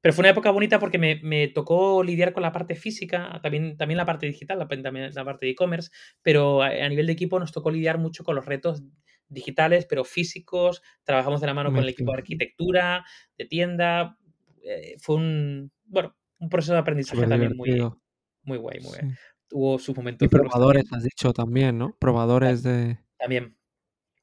[0.00, 3.76] Pero fue una época bonita porque me, me tocó lidiar con la parte física, también,
[3.76, 5.90] también la parte digital, la, también la parte de e-commerce,
[6.22, 8.84] pero a, a, nivel de equipo nos tocó lidiar mucho con los retos
[9.28, 10.82] digitales, pero físicos.
[11.04, 13.04] Trabajamos de la mano con el equipo de arquitectura,
[13.36, 14.18] de tienda.
[14.62, 18.00] Eh, fue un, bueno, un proceso de aprendizaje Súper también muy, divertido.
[18.42, 19.06] muy guay, muy Sí.
[19.48, 21.96] Tuvo sus momentos Y probadores, has dicho también, ¿no?
[22.00, 22.98] Probadores de.
[23.18, 23.56] También.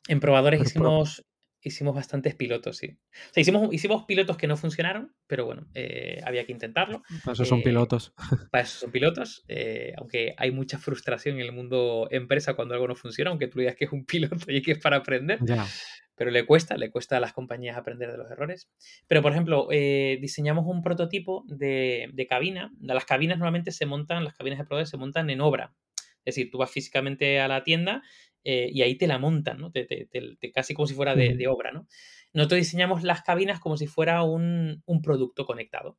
[0.08, 1.26] En probadores pro- hicimos,
[1.62, 2.98] hicimos bastantes pilotos, sí.
[3.30, 7.04] O sea, hicimos, hicimos pilotos que no funcionaron, pero bueno, eh, había que intentarlo.
[7.24, 8.14] Para eso son Eh, pilotos.
[8.52, 12.88] Para eso son pilotos, eh, aunque hay mucha frustración en el mundo empresa cuando algo
[12.90, 14.06] no funciona, aunque tú digas que es un
[14.46, 15.66] piloto y que es para aprender, Ya.
[16.16, 18.70] pero le cuesta, le cuesta a las compañías aprender de los errores.
[19.08, 22.72] Pero, por ejemplo, eh, diseñamos un prototipo de, de cabina.
[22.82, 25.74] Las cabinas normalmente se montan, las cabinas de probadores se montan en obra.
[26.26, 28.02] Es decir, tú vas físicamente a la tienda
[28.44, 29.72] eh, y ahí te la montan, ¿no?
[29.72, 31.88] Te- te- te- casi como si fuera de, de obra, ¿no?
[32.34, 35.98] Nosotros diseñamos las cabinas como si fuera un, un producto conectado.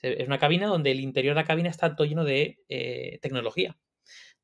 [0.00, 3.78] Es una cabina donde el interior de la cabina está todo lleno de eh, tecnología.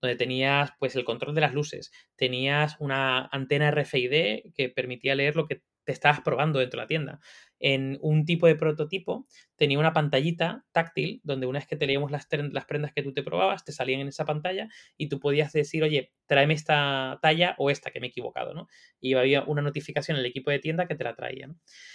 [0.00, 5.36] Donde tenías pues el control de las luces, tenías una antena RFID que permitía leer
[5.36, 7.20] lo que te estabas probando dentro de la tienda.
[7.64, 12.10] En un tipo de prototipo tenía una pantallita táctil donde una vez que te leíamos
[12.10, 15.84] las, prendas que tú te probabas, te salían en esa pantalla y tú podías decir,
[15.84, 18.66] oye, tráeme esta talla o esta que me he equivocado, ¿no?
[19.00, 21.44] Y había una notificación en el equipo de tienda que te la traía.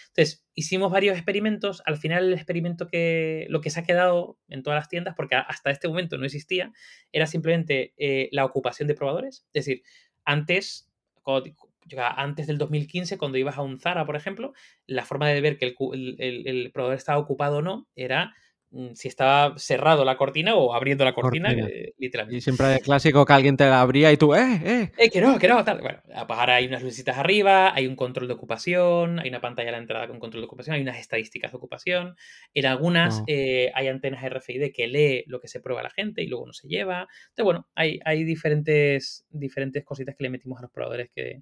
[0.08, 1.84] Entonces, hicimos varios experimentos.
[1.86, 5.36] Al final, el experimento que lo que se ha quedado en todas las tiendas, porque
[5.36, 6.71] hasta este momento no existía,
[7.12, 9.45] era simplemente eh, la ocupación de probadores.
[9.53, 9.84] Es decir,
[10.23, 10.89] antes,
[11.23, 11.51] cuando-
[11.97, 14.54] antes del 2015, cuando ibas a un Zara, por ejemplo,
[14.86, 18.34] la forma de ver que el, el- probador estaba ocupado o no era
[18.71, 21.67] mm, si estaba cerrado la cortina o abriendo la cortina, Cortina.
[21.69, 22.38] eh, literalmente.
[22.38, 24.91] Y siempre el clásico que alguien te la abría y tú, ¡eh, eh!
[24.97, 25.80] Eh, que no, que no, tal.
[25.80, 29.71] Bueno, ahora hay unas lucecitas arriba, hay un control de ocupación, hay una pantalla a
[29.73, 32.15] la entrada con control de ocupación, hay unas estadísticas de ocupación.
[32.54, 36.28] En algunas eh, hay antenas RFID que lee lo que se prueba la gente y
[36.28, 37.08] luego no se lleva.
[37.30, 41.41] Entonces, bueno, hay, hay diferentes, diferentes cositas que le metimos a los probadores que,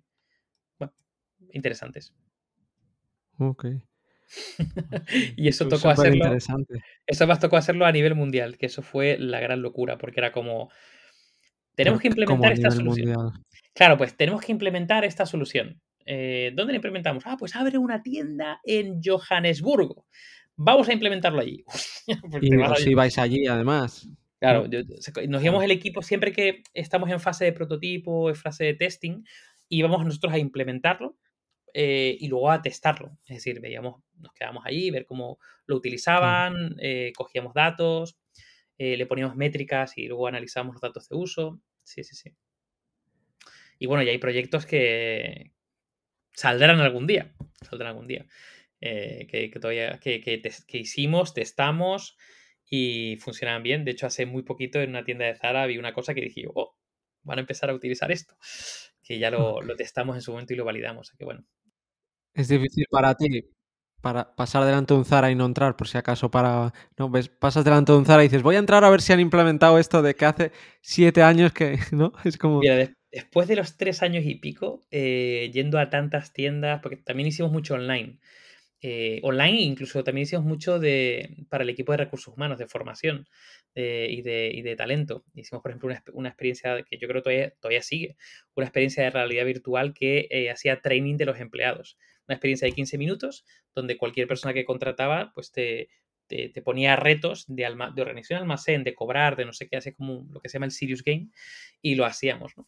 [1.52, 2.14] interesantes.
[3.38, 3.66] Ok.
[5.36, 6.80] Y eso tocó súper hacerlo.
[7.06, 10.32] Eso más tocó hacerlo a nivel mundial, que eso fue la gran locura, porque era
[10.32, 10.70] como.
[11.76, 13.10] Tenemos que Pero, ¿cómo a implementar esta solución.
[13.10, 13.44] mundial?
[13.74, 15.82] Claro, pues tenemos que implementar esta solución.
[16.06, 17.26] Eh, ¿Dónde la implementamos?
[17.28, 20.06] Ah, pues abre una tienda en Johannesburgo.
[20.56, 21.64] Vamos a implementarlo allí.
[22.32, 24.08] Pues Y vas os ibais allí, además.
[24.40, 24.68] Claro,
[25.28, 29.24] nos íbamos el equipo siempre que estamos en fase de prototipo, en fase de testing,
[29.70, 31.18] íbamos nosotros a implementarlo
[31.78, 33.18] eh, y luego a testarlo.
[33.26, 38.18] Es decir, veíamos, nos quedábamos allí, ver cómo lo utilizaban, eh, cogíamos datos,
[38.78, 41.60] eh, le poníamos métricas y luego analizábamos los datos de uso.
[41.84, 42.34] Sí, sí, sí.
[43.78, 45.52] Y bueno, y hay proyectos que
[46.32, 47.36] saldrán algún día.
[47.70, 48.26] Saldrán algún día.
[48.80, 52.16] que, que todavía que, que hicimos, testamos
[52.70, 53.84] y funcionaban bien.
[53.84, 56.46] De hecho, hace muy poquito en una tienda de Zara vi una cosa que dije,
[56.54, 56.78] oh,
[57.24, 58.38] van a empezar a utilizar esto.
[59.04, 61.10] Que ya lo, lo testamos en su momento y lo validamos.
[61.10, 61.46] Así que bueno.
[62.36, 63.44] Es difícil para ti
[64.02, 66.74] para pasar delante de un Zara y no entrar, por si acaso para...
[66.96, 69.14] No, ves, pasas delante de un Zara y dices, voy a entrar a ver si
[69.14, 71.80] han implementado esto de que hace siete años que...
[71.92, 72.14] ¿No?
[72.24, 72.62] Es como...
[73.12, 77.52] Después de los tres años y pico, eh, yendo a tantas tiendas, porque también hicimos
[77.52, 78.20] mucho online.
[78.82, 83.28] eh, online, incluso también hicimos mucho de, para el equipo de recursos humanos, de formación
[83.76, 85.26] eh, y, de, y de talento.
[85.34, 88.18] Hicimos, por ejemplo, una, una experiencia que yo creo todavía, todavía sigue,
[88.56, 91.98] una experiencia de realidad virtual que hacía training de los empleados.
[92.28, 95.90] Una experiencia de 15 minutos donde cualquier persona que contrataba pues te,
[96.28, 99.94] te, ponía retos de, de organización de almacén, de cobrar, de no sé qué, hace
[99.94, 101.30] como lo que se llama el Serious Game,
[101.82, 102.68] y lo hacíamos, ¿no?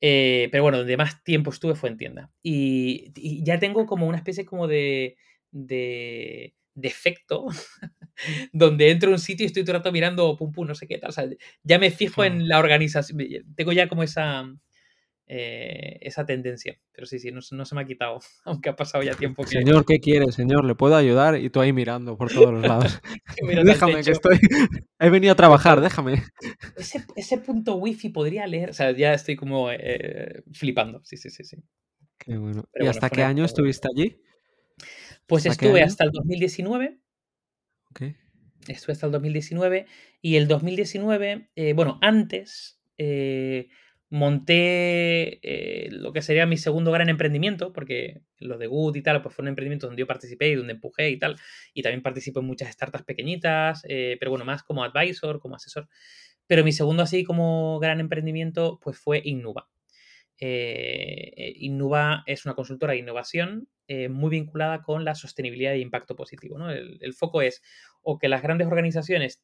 [0.00, 2.30] Eh, pero bueno, donde más tiempo estuve fue en tienda.
[2.42, 3.12] Y,
[3.44, 5.16] ya tengo como una especie como de,
[5.50, 7.46] de, efecto
[8.52, 10.86] donde entro a un sitio y estoy todo el rato mirando pum pum, no sé
[10.86, 11.10] qué tal.
[11.10, 11.28] O sea,
[11.62, 13.18] ya me fijo en la organización.
[13.54, 14.50] Tengo ya como esa,
[15.32, 16.76] eh, esa tendencia.
[16.90, 19.46] Pero sí, sí, no, se me ha quitado, aunque ha pasado ya tiempo.
[19.46, 20.64] Señor, ¿qué quiere, señor?
[20.64, 21.36] ¿Le puedo ayudar?
[21.36, 23.00] Y tú ahí mirando por todos los lados.
[23.64, 24.40] déjame, que estoy...
[24.98, 26.24] He venido a trabajar, déjame.
[26.76, 28.70] Ese, ese, punto wifi podría leer...
[28.70, 31.00] O sea, ya estoy como eh, flipando.
[31.04, 31.58] Sí, sí, sí, sí.
[32.18, 32.68] Qué bueno.
[32.74, 34.20] ¿Y hasta qué año estuviste allí?
[35.28, 36.98] Pues estuve hasta el 2019.
[37.90, 38.02] Ok.
[38.66, 39.86] Estuve hasta el 2019.
[40.22, 42.80] Y el 2019, eh, bueno, antes
[44.10, 49.22] monté eh, lo que sería mi segundo gran emprendimiento, porque lo de Good y tal,
[49.22, 51.36] pues fue un emprendimiento donde yo participé y donde empujé y tal,
[51.72, 55.88] y también participo en muchas startups pequeñitas, eh, pero bueno, más como advisor, como asesor.
[56.48, 59.68] Pero mi segundo así como gran emprendimiento, pues fue Innuba.
[60.40, 63.68] Eh, Innuba es una consultora de innovación
[64.08, 66.56] muy vinculada con la sostenibilidad e impacto positivo.
[66.58, 66.70] ¿no?
[66.70, 67.60] el, foco es
[68.02, 69.42] o que las grandes organizaciones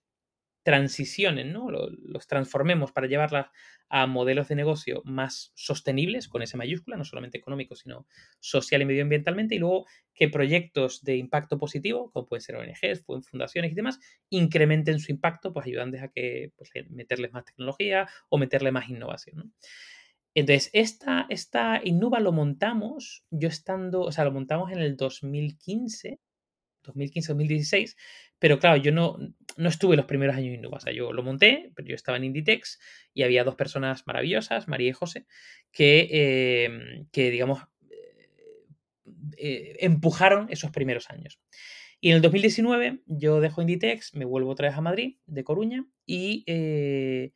[0.67, 1.71] transicionen, ¿no?
[1.71, 3.47] Los, transformemos para llevarlas
[3.89, 8.09] a modelos de negocio más sostenibles, con esa mayúscula, no solamente económico, sino
[8.41, 13.71] social y medioambientalmente, y luego que proyectos de impacto positivo, como pueden ser ONGs, fundaciones
[13.71, 18.73] y demás, incrementen su impacto, pues ayudando a que pues, meterles más tecnología o meterle
[18.73, 19.55] más innovación.
[20.35, 26.19] Entonces, esta, esta Innuba lo montamos, yo estando, o sea, lo montamos en el 2015,
[26.87, 27.97] 2015-2016,
[28.39, 29.19] pero claro, yo no,
[29.57, 30.79] no estuve los primeros años en Innova.
[30.79, 32.79] O sea, yo lo monté, pero yo estaba en Inditex
[33.15, 35.27] y había dos personas maravillosas, María y José,
[35.73, 41.41] que, em, que digamos, eh, eh, empujaron esos primeros años.
[42.01, 45.87] Y en el 2019 yo dejo Inditex, me vuelvo otra vez a Madrid, de Coruña,
[46.05, 47.33] y, eh,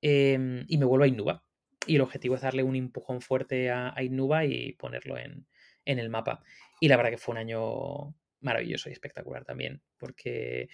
[0.00, 1.44] em, y me vuelvo a Innova.
[1.86, 5.46] Y el objetivo es darle un empujón fuerte a, a Innova y ponerlo en,
[5.84, 6.42] en el mapa.
[6.80, 10.68] Y la verdad que fue un año maravilloso y espectacular también, porque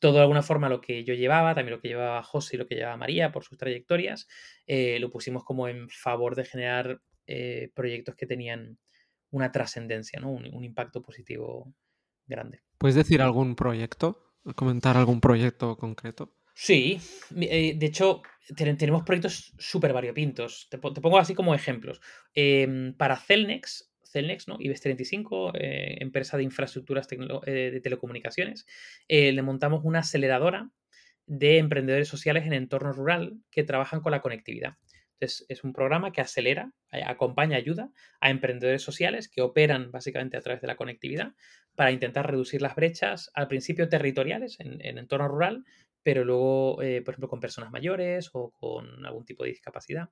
[0.00, 2.66] todo de alguna forma lo que yo llevaba, también lo que llevaba José y lo
[2.66, 4.28] que llevaba María por sus trayectorias,
[4.66, 8.78] eh, lo pusimos como en favor de generar eh, proyectos que tenían
[9.30, 10.30] una trascendencia, ¿no?
[10.30, 11.72] Un, impacto positivo
[12.26, 12.62] grande.
[12.78, 14.34] ¿Puedes decir algún proyecto?
[14.54, 16.36] ¿Comentar algún proyecto concreto?
[16.54, 17.00] Sí,
[17.36, 18.22] eh, de hecho,
[18.56, 20.68] tenemos proyectos súper variopintos.
[20.70, 22.00] Te, te, pongo así como ejemplos.
[22.32, 24.56] Em, para Celnex Celnex, ¿no?
[24.58, 28.66] IBEX 35, eh, empresa de infraestructuras eh, de telecomunicaciones,
[29.08, 30.70] eh, le montamos una aceleradora
[31.26, 34.76] de emprendedores sociales en entorno rural que trabajan con la conectividad.
[35.18, 40.40] Entonces, es un programa que acelera, acompaña, ayuda a emprendedores sociales que operan básicamente a
[40.40, 41.32] través de la conectividad
[41.74, 45.64] para intentar reducir las brechas, al principio territoriales en, en entorno rural,
[46.02, 50.10] pero luego, por ejemplo, con personas mayores o con algún tipo de discapacidad.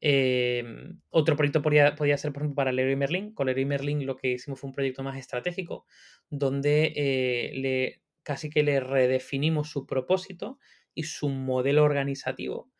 [0.00, 3.34] Em, otro proyecto podría, podría, ser, por ejemplo, para Leroy Merlin.
[3.34, 5.86] Con Leroy Merlin lo que hicimos fue un proyecto más estratégico,
[6.30, 10.58] donde eh, casi que le redefinimos su propósito
[10.94, 12.70] y su modelo organizativo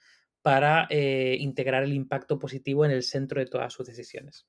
[0.42, 4.46] para eh, integrar el impacto positivo en el centro de todas sus decisiones.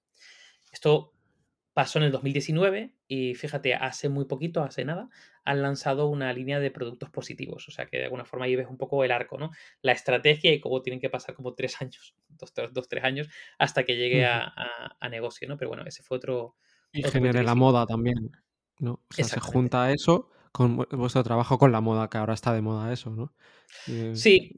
[0.71, 1.13] Esto
[1.73, 5.09] pasó en el 2019 y fíjate, hace muy poquito, hace nada,
[5.43, 7.67] han lanzado una línea de productos positivos.
[7.67, 9.51] O sea que de alguna forma ahí ves un poco el arco, ¿no?
[9.81, 13.83] La estrategia y cómo tienen que pasar como tres años, dos, dos tres años, hasta
[13.83, 14.51] que llegue a,
[15.09, 15.57] negocio, ¿no?
[15.57, 16.55] Pero bueno, ese fue otro...
[16.93, 18.31] Y genere la moda también,
[18.79, 18.93] ¿no?
[18.93, 22.61] O sea, se junta eso con vuestro trabajo con la moda, que ahora está de
[22.61, 23.33] moda eso, ¿no?
[24.13, 24.57] sí,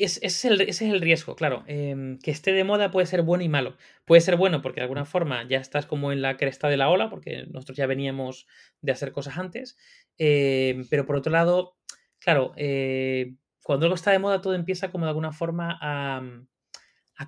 [0.00, 1.64] ese, es el, riesgo, claro.
[1.66, 3.76] Em, que esté de moda puede ser bueno y malo.
[4.04, 6.88] Puede ser bueno porque de alguna forma ya estás como en la cresta de la
[6.88, 8.46] ola, porque nosotros ya veníamos
[8.80, 9.76] de hacer cosas antes.
[10.16, 11.76] Em, pero por otro lado,
[12.18, 16.22] claro, eh, cuando algo está de moda todo empieza como de alguna forma a,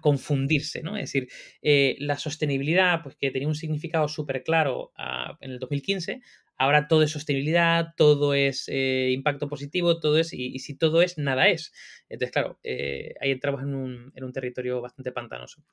[0.01, 0.97] confundirse, ¿no?
[0.97, 1.29] Es decir,
[1.63, 6.23] eh, la sostenibilidad, pues que tenía un significado súper claro ah, en el 2015,
[6.61, 11.17] ahora todo es sostenibilidad, todo es eh, impacto positivo, todo es, y, si todo es,
[11.17, 11.73] nada es.
[12.11, 15.65] Entonces, claro, eh, ahí entramos en un, territorio bastante pantanoso.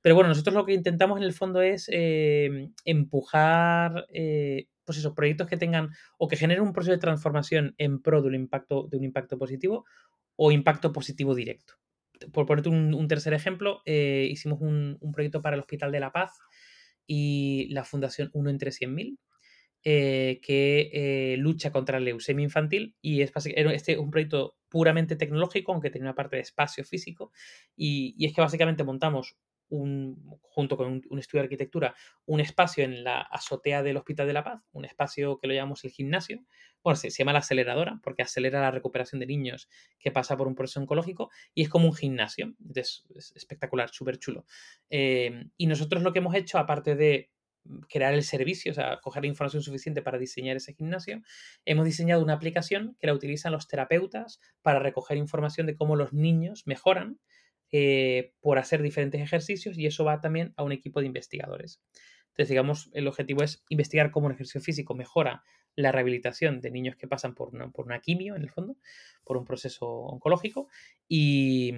[0.00, 4.06] Pero bueno, nosotros lo que intentamos en el fondo es eh, empujar
[4.84, 8.28] pues esos proyectos que tengan o que generen un proceso de transformación en pro de
[8.28, 9.84] un impacto, de un impacto positivo
[10.36, 11.74] o impacto positivo directo.
[12.32, 16.38] Por ponerte un, tercer ejemplo, hicimos un, un, proyecto para el Hospital de la Paz
[17.04, 19.18] y la Fundación 1 entre 100.000,
[19.86, 25.72] eh, que eh, lucha contra la leucemia infantil y es este un proyecto puramente tecnológico,
[25.72, 27.32] aunque tiene una parte de espacio físico,
[27.76, 29.36] y, es que básicamente montamos
[29.68, 34.32] un, junto con un, estudio de arquitectura, un espacio en la azotea del Hospital de
[34.32, 36.42] la Paz, un espacio que lo llamamos el gimnasio.
[36.82, 39.68] Bueno, se, llama la aceleradora porque acelera la recuperación de niños
[39.98, 42.54] que pasa por un proceso oncológico y es como un gimnasio.
[42.74, 43.04] Es,
[43.34, 44.46] espectacular, súper chulo.
[44.88, 47.33] Eh, y nosotros lo que hemos hecho, aparte de
[47.88, 51.22] crear el servicio, o sea, coger información suficiente para diseñar ese gimnasio,
[51.64, 56.12] hemos diseñado una aplicación que la utilizan los terapeutas para recoger información de cómo los
[56.12, 57.18] niños mejoran
[57.72, 61.80] eh, por hacer diferentes ejercicios y eso va también a un equipo de investigadores.
[62.28, 65.44] Entonces, digamos, el objetivo es investigar cómo el ejercicio físico mejora
[65.76, 68.76] la rehabilitación de niños que pasan por una, quimio, en el fondo,
[69.24, 70.68] por un proceso oncológico,
[71.08, 71.72] y,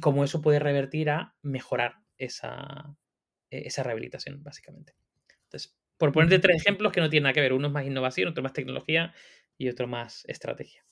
[0.00, 2.96] cómo eso puede revertir a mejorar esa,
[3.50, 4.94] esa rehabilitación, básicamente.
[5.54, 8.28] Entonces, por ponerte tres ejemplos que no tienen nada que ver, uno es más innovación,
[8.28, 9.14] otro más tecnología
[9.56, 10.84] y otro más estrategia.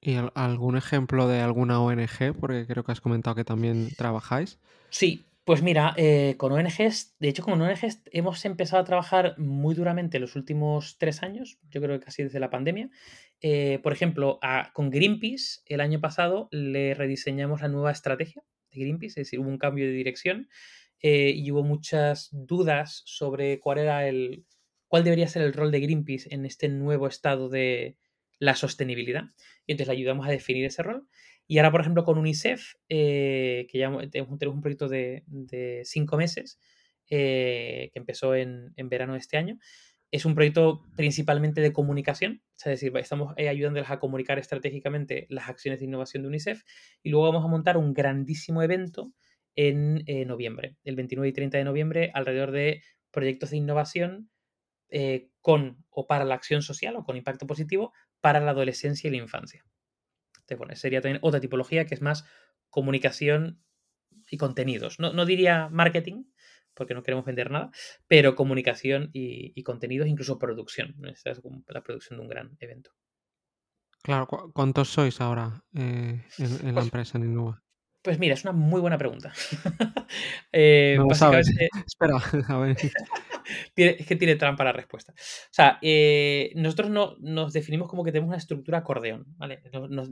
[0.00, 2.34] ¿Y algún ejemplo de alguna ONG?
[2.40, 4.58] Porque creo que has comentado que también trabajáis.
[4.88, 9.74] Sí, pues mira, eh, con ONGs, de hecho con ONGs hemos empezado a trabajar muy
[9.74, 12.88] duramente los últimos tres años, yo creo que casi desde la pandemia.
[13.42, 14.40] Eh, por ejemplo,
[14.72, 18.42] con Greenpeace el año pasado le rediseñamos la nueva estrategia
[18.72, 20.48] de Greenpeace, es decir, hubo un cambio de dirección
[21.06, 24.46] eh, y hubo muchas dudas sobre cuál era el,
[24.88, 27.98] cuál debería ser el rol de Greenpeace en este nuevo estado de
[28.38, 29.24] la sostenibilidad.
[29.66, 31.06] Y entonces le ayudamos a definir ese rol.
[31.46, 36.58] Y ahora, por ejemplo, con UNICEF, eh, que ya tenemos un proyecto de, cinco meses,
[37.10, 39.58] eh, que empezó en, verano de este año,
[40.10, 45.80] es un proyecto principalmente de comunicación, es decir, estamos ayudándoles a comunicar estratégicamente las acciones
[45.80, 46.62] de innovación de UNICEF
[47.02, 49.12] y luego vamos a montar un grandísimo evento
[49.56, 54.30] en eh, noviembre, el 29 y 30 de noviembre, alrededor de proyectos de innovación
[54.88, 59.10] eh, con o para la acción social o con impacto positivo para la adolescencia y
[59.10, 59.64] la infancia.
[60.46, 62.24] Entonces, sería también otra tipología que es más
[62.68, 63.62] comunicación
[64.30, 64.98] y contenidos.
[64.98, 66.24] No, diría marketing,
[66.74, 67.70] porque no queremos vender nada,
[68.08, 70.94] pero comunicación y, contenidos, incluso producción.
[71.06, 72.90] Esta es la producción de un gran evento.
[74.02, 77.63] Claro, ¿cuántos sois ahora eh, en, la pues empresa en Innova?
[78.04, 79.32] Pues mira, es una muy buena pregunta.
[80.52, 81.48] eh, no sabes.
[81.86, 82.76] Espera, a ver.
[83.76, 85.12] es que tiene trampa la respuesta.
[85.12, 89.62] O sea, eh, nosotros no, nos definimos como que tenemos una estructura acordeón, ¿vale?
[89.88, 90.10] Nos,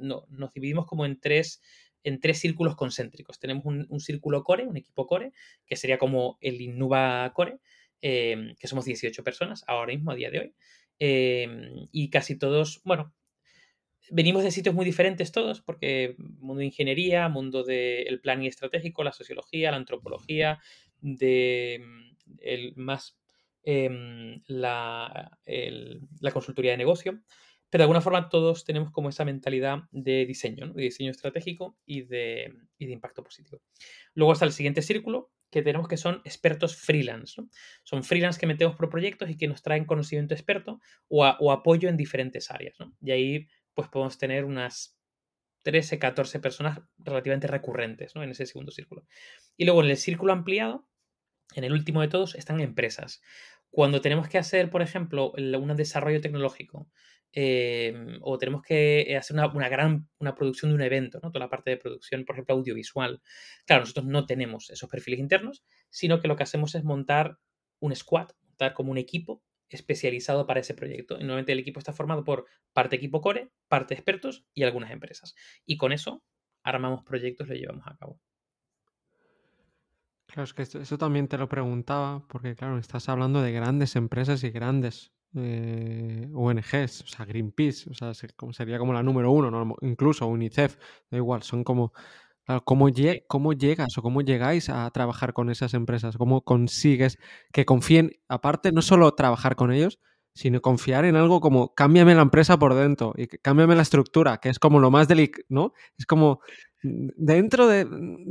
[0.55, 1.61] dividimos como en tres,
[2.03, 3.39] en tres círculos concéntricos.
[3.39, 5.35] Tenemos un, círculo core, un equipo core,
[5.67, 7.59] que sería como el Innuba Core,
[8.01, 10.55] eh, que somos 18 personas ahora mismo, a día de hoy.
[11.93, 13.13] Y casi todos, bueno,
[14.13, 19.03] venimos de sitios muy diferentes todos, porque mundo de ingeniería, mundo del plan y estratégico,
[19.03, 20.61] la sociología, la antropología,
[21.01, 23.19] de mm, el, más
[23.65, 25.39] em, la,
[26.21, 27.21] la, consultoría de negocio.
[27.71, 32.03] Pero de alguna forma todos tenemos como esa mentalidad de diseño, de diseño estratégico y
[32.03, 33.63] de, y de, impacto positivo.
[34.13, 37.43] Luego está el siguiente círculo, que tenemos que son expertos freelance.
[37.83, 41.89] Son freelance que metemos por proyectos y que nos traen conocimiento experto o, o apoyo
[41.89, 42.75] en diferentes áreas.
[42.79, 42.95] ¿no?
[43.01, 44.97] Y ahí pues podemos tener unas
[45.63, 48.23] 13, 14 personas relativamente recurrentes ¿no?
[48.23, 49.07] en ese segundo círculo.
[49.57, 50.87] Y luego en el círculo ampliado,
[51.55, 53.23] en el último de todos, están empresas.
[53.71, 56.91] Cuando tenemos que hacer, por ejemplo, un desarrollo tecnológico
[57.33, 61.31] em, o tenemos que hacer una, gran una producción de un evento, ¿no?
[61.31, 63.23] toda la parte de producción, por ejemplo, audiovisual.
[63.67, 67.39] Claro, nosotros no tenemos esos perfiles internos, sino que lo que hacemos es montar
[67.79, 69.43] un squad, montar como un equipo
[69.77, 71.15] especializado para ese proyecto.
[71.17, 75.35] Y normalmente el equipo está formado por parte equipo core, parte expertos y algunas empresas.
[75.67, 76.23] Y con eso
[76.63, 78.21] armamos proyectos y lo llevamos a cabo.
[80.27, 84.43] Claro, es que eso también te lo preguntaba, porque claro, estás hablando de grandes empresas
[84.45, 90.27] y grandes eh, ONGs, o sea, Greenpeace, o sea, sería como la número uno, incluso
[90.27, 90.79] UNICEF,
[91.11, 91.93] da igual, son como
[92.65, 92.89] ¿cómo,
[93.29, 96.17] ¿Cómo llegas o cómo llegáis a trabajar con esas empresas?
[96.17, 97.19] ¿Cómo consigues
[97.53, 99.99] que confíen, aparte, no solo trabajar con ellos,
[100.35, 104.49] sino confiar en algo como cámbiame la empresa por dentro y cámbiame la estructura, que
[104.49, 105.73] es como lo más delicado, ¿no?
[105.99, 106.41] Es como
[106.83, 107.87] mm, dentro de,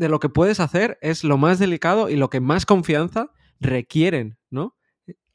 [0.10, 4.76] lo que puedes hacer es lo más delicado y lo que más confianza requieren, ¿no?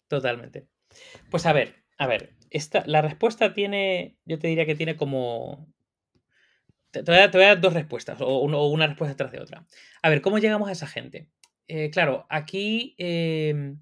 [0.09, 0.69] Totalmente.
[1.31, 5.69] Pues a ver, a ver, esta, la respuesta tiene, yo te diría que tiene como
[7.03, 9.67] te, voy a, dar dos respuestas, o, una respuesta detrás de otra.
[10.03, 11.31] A ver, ¿cómo llegamos a esa gente?
[11.69, 13.81] Eh, claro, aquí em,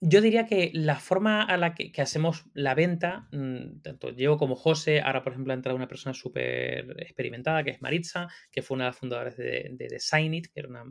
[0.00, 4.54] yo diría que la forma a la que, hacemos la venta, mm, tanto yo como
[4.54, 8.74] José, ahora por ejemplo ha entrado una persona súper experimentada que es Maritza, que fue
[8.74, 10.84] una de las fundadoras de, de Designit, que era una,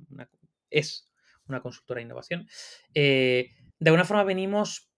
[0.71, 1.11] es
[1.47, 2.47] una consultora de innovación.
[2.93, 4.89] Eh, de alguna forma venimos,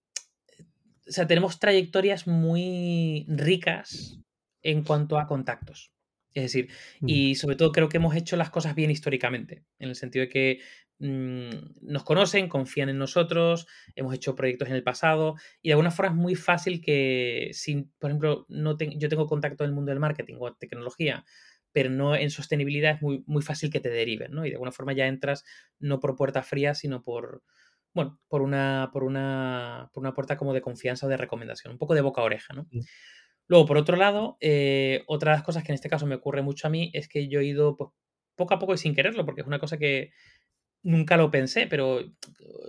[0.58, 4.18] o sea, tenemos trayectorias muy ricas
[4.70, 5.92] en cuanto a contactos.
[6.34, 6.68] Es decir,
[7.00, 7.06] Mm.
[7.08, 10.28] y sobre todo creo que hemos hecho las cosas bien históricamente, en el sentido de
[10.28, 10.60] que
[10.98, 11.50] mm,
[11.92, 16.12] nos conocen, confían en nosotros, hemos hecho proyectos en el pasado y de alguna forma
[16.12, 19.90] es muy fácil que, si, por ejemplo, no ten- yo tengo contacto en el mundo
[19.90, 21.24] del marketing o tecnología,
[21.72, 24.46] pero no en sostenibilidad, es muy, muy fácil que te deriven, ¿no?
[24.46, 25.44] Y de alguna forma ya entras
[25.78, 27.42] no por puerta fría, sino por,
[27.92, 31.78] bueno, por una, por una, por una puerta como de confianza o de recomendación, un
[31.78, 32.68] poco de boca a oreja, ¿no?
[32.72, 32.80] Mm.
[33.48, 36.42] Luego, por otro lado, eh, otra de las cosas que en este caso me ocurre
[36.42, 37.90] mucho a mí es que yo he ido pues,
[38.34, 40.12] poco a poco y sin quererlo, porque es una cosa que
[40.82, 42.00] nunca lo pensé, pero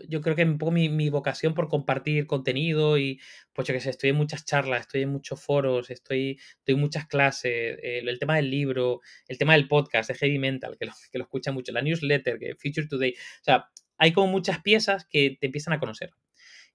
[0.07, 3.19] yo creo que un poco mi, vocación por compartir contenido y,
[3.53, 7.07] pues yo que sé, estoy en muchas charlas, estoy en muchos foros, estoy, en muchas
[7.07, 10.93] clases, eh, el tema del libro, el tema del podcast, de Heavy Mental, que lo,
[11.11, 13.65] que lo escucha mucho, la newsletter, que Future Today, o sea,
[13.97, 16.11] hay como muchas piezas que te empiezan a conocer.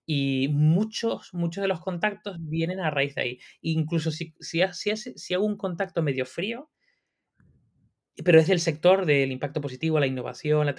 [0.04, 3.38] Y muchos, muchos de los contactos vienen a raíz de ahí.
[3.60, 6.70] Incluso si, si, hago un contacto medio frío,
[8.24, 10.74] pero es del sector del impacto positivo, la innovación, la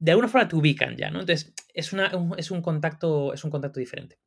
[0.00, 1.20] de alguna forma te ubican ya, ¿no?
[1.20, 4.18] Entonces, es, una, un- es, un contacto, es un contacto diferente.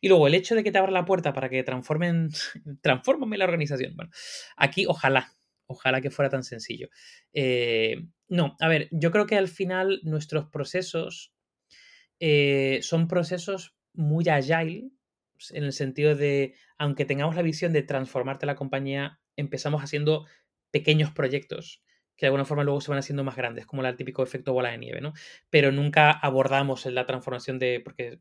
[0.00, 2.30] Y luego, el hecho de que te abra la puerta para que transformen,
[2.82, 3.94] la organización.
[3.94, 4.10] Bueno,
[4.56, 5.32] aquí ojalá,
[5.66, 6.88] ojalá que fuera tan sencillo.
[7.32, 11.32] Eh, no, a ver, yo creo que al final nuestros procesos
[12.24, 14.92] eh, son procesos muy agile,
[15.50, 20.24] en el sentido de, aunque tengamos la visión de transformarte la compañía, empezamos haciendo
[20.70, 21.82] pequeños proyectos
[22.14, 24.70] que de alguna forma luego se van haciendo más grandes, como el típico efecto bola
[24.70, 25.14] de nieve, ¿no?
[25.50, 28.20] Pero nunca abordamos la transformación de, porque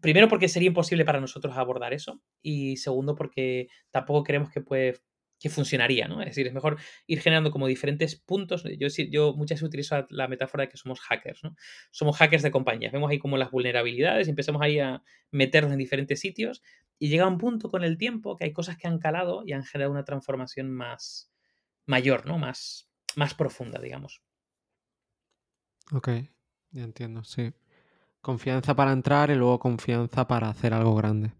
[0.00, 4.94] primero porque sería imposible para nosotros abordar eso y segundo porque tampoco creemos que puede
[5.42, 6.20] que funcionaría, ¿no?
[6.20, 8.62] Es decir, es mejor ir generando como diferentes puntos.
[8.78, 11.56] Yo, muchas veces utilizo la metáfora de que somos hackers, ¿no?
[11.90, 12.92] Somos hackers de compañías.
[12.92, 16.62] Vemos ahí como las vulnerabilidades y empezamos ahí a meternos en diferentes sitios
[16.98, 19.64] y llega un punto con el tiempo que hay cosas que han calado y han
[19.64, 21.32] generado una transformación más
[21.86, 22.38] mayor, ¿no?
[22.38, 24.22] Más, más profunda, digamos.
[25.92, 26.08] Ok,
[26.70, 27.52] ya entiendo, sí.
[28.20, 31.32] Confianza para entrar y luego confianza para hacer algo grande.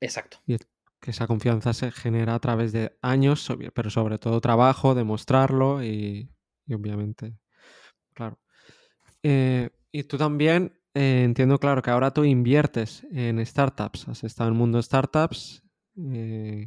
[0.00, 0.38] Exacto.
[0.46, 0.56] Y
[1.04, 6.30] que esa confianza se genera a través de años, pero sobre todo trabajo, demostrarlo y,
[6.66, 7.36] y obviamente,
[8.14, 8.38] claro.
[9.22, 14.48] Eh, y tú también, eh, entiendo claro que ahora tú inviertes en startups, has estado
[14.48, 15.62] en el mundo de startups
[16.10, 16.66] eh,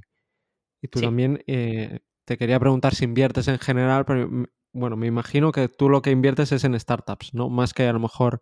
[0.82, 1.06] y tú Sí.
[1.08, 4.30] también te quería preguntar si inviertes en general, pero
[4.74, 7.50] bueno, me imagino que tú lo que inviertes es en startups, ¿no?
[7.50, 8.42] Más que a lo mejor,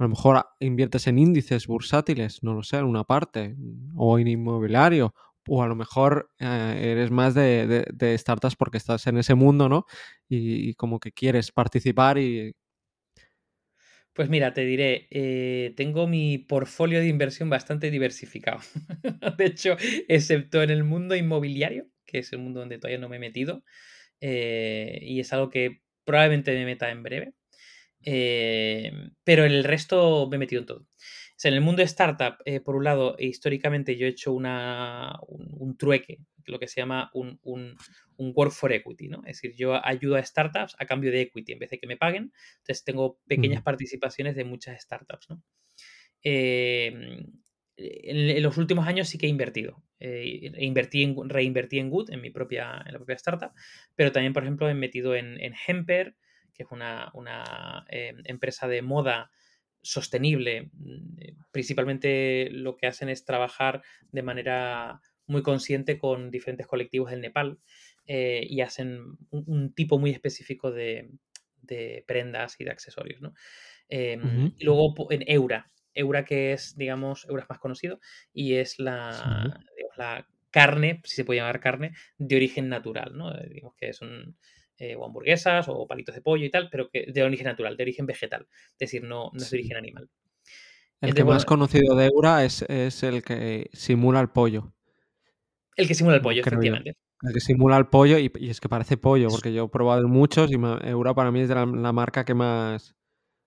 [0.00, 3.54] a lo mejor inviertes en índices bursátiles, no lo sé, en una parte,
[3.94, 5.14] o en inmobiliario,
[5.46, 9.84] o a lo mejor eh, eres más de, startups porque estás en ese mundo, ¿no?
[10.26, 12.52] Y, y como que quieres participar y...
[14.14, 18.60] Pues mira, te diré, eh, tengo mi portfolio de inversión bastante diversificado.
[19.36, 19.76] De hecho,
[20.08, 23.64] excepto en el mundo inmobiliario, que es el mundo donde todavía no me he metido,
[24.22, 27.34] eh, y es algo que probablemente me meta en breve.
[28.04, 28.92] Eh,
[29.24, 30.80] pero el resto me he metido en todo.
[30.80, 34.32] O sea, en el mundo de startup, eh, por un lado, históricamente yo he hecho
[34.32, 37.76] una, un, un trueque, lo que se llama un, un,
[38.16, 39.22] un work for equity, ¿no?
[39.26, 41.96] Es decir, yo ayudo a startups a cambio de equity en vez de que me
[41.96, 42.32] paguen.
[42.58, 43.62] Entonces tengo pequeñas Ujú.
[43.62, 45.42] participaciones de muchas startups, ¿no?
[46.22, 46.88] Eh,
[47.76, 49.82] en, en los últimos años sí que he invertido.
[49.98, 53.52] Eh, invertí en, reinvertí en Good, en mi propia, en la propia startup,
[53.96, 56.16] pero también, por ejemplo, he metido en, en Hemper,
[56.60, 59.30] que es una, una eh, empresa de moda
[59.82, 60.70] sostenible.
[60.74, 67.10] mm, eh, Principalmente lo que hacen es trabajar de manera muy consciente con diferentes colectivos
[67.10, 67.58] del Nepal
[68.06, 68.98] eh, y hacen
[69.30, 71.10] un, un tipo muy específico de,
[71.62, 73.32] de prendas y de accesorios, ¿no?
[73.88, 74.52] Eh, Ujú.
[74.56, 78.00] y luego po- en Eura, Eura que es, digamos, Eura es más conocido
[78.32, 79.64] y es la, Sí.
[79.76, 83.32] digamos, la carne, si se puede llamar carne, de origen natural, ¿no?
[83.40, 84.36] Digamos que son
[84.80, 87.84] eh, o hamburguesas o palitos de pollo y tal, pero que de origen natural, de
[87.84, 90.10] origen vegetal, es decir, no, no es de origen animal.
[91.02, 94.72] El que bueno, más conocido de Eura es, es el que simula el pollo,
[95.76, 96.72] el que simula el pollo, creo yo.
[96.72, 96.96] efectivamente.
[97.22, 100.08] El que simula el pollo y, y es que parece pollo, porque yo he probado
[100.08, 100.54] muchos y
[100.88, 102.94] Eura para mí es de la, la marca que más,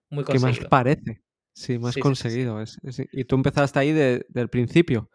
[0.10, 1.24] muy que más parece.
[1.54, 2.40] Sí, más Sí, sí, sí, sí.
[2.40, 2.62] conseguido.
[2.62, 5.10] Es, es- y tú empezaste ahí de- del principio.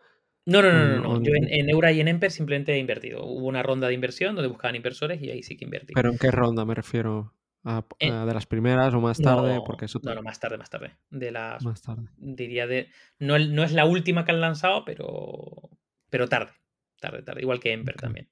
[0.49, 1.23] No, no, no, no, no.
[1.23, 3.23] Yo en, en Eura y en Emper simplemente he invertido.
[3.23, 5.93] Hubo una ronda de inversión donde buscaban inversores y ahí sí que invertí.
[5.93, 7.35] pero ¿en qué ronda me refiero?
[7.65, 9.61] ¿A, a de las primeras o más tarde?
[9.67, 10.97] Porque no, eso no, no, más tarde, más tarde.
[11.11, 12.09] De las, más tarde.
[12.17, 12.89] diría de,
[13.19, 15.69] no, no es la última que han lanzado, pero,
[16.09, 16.53] pero tarde,
[16.99, 17.43] tarde, tarde.
[17.43, 18.31] Igual que Emper también.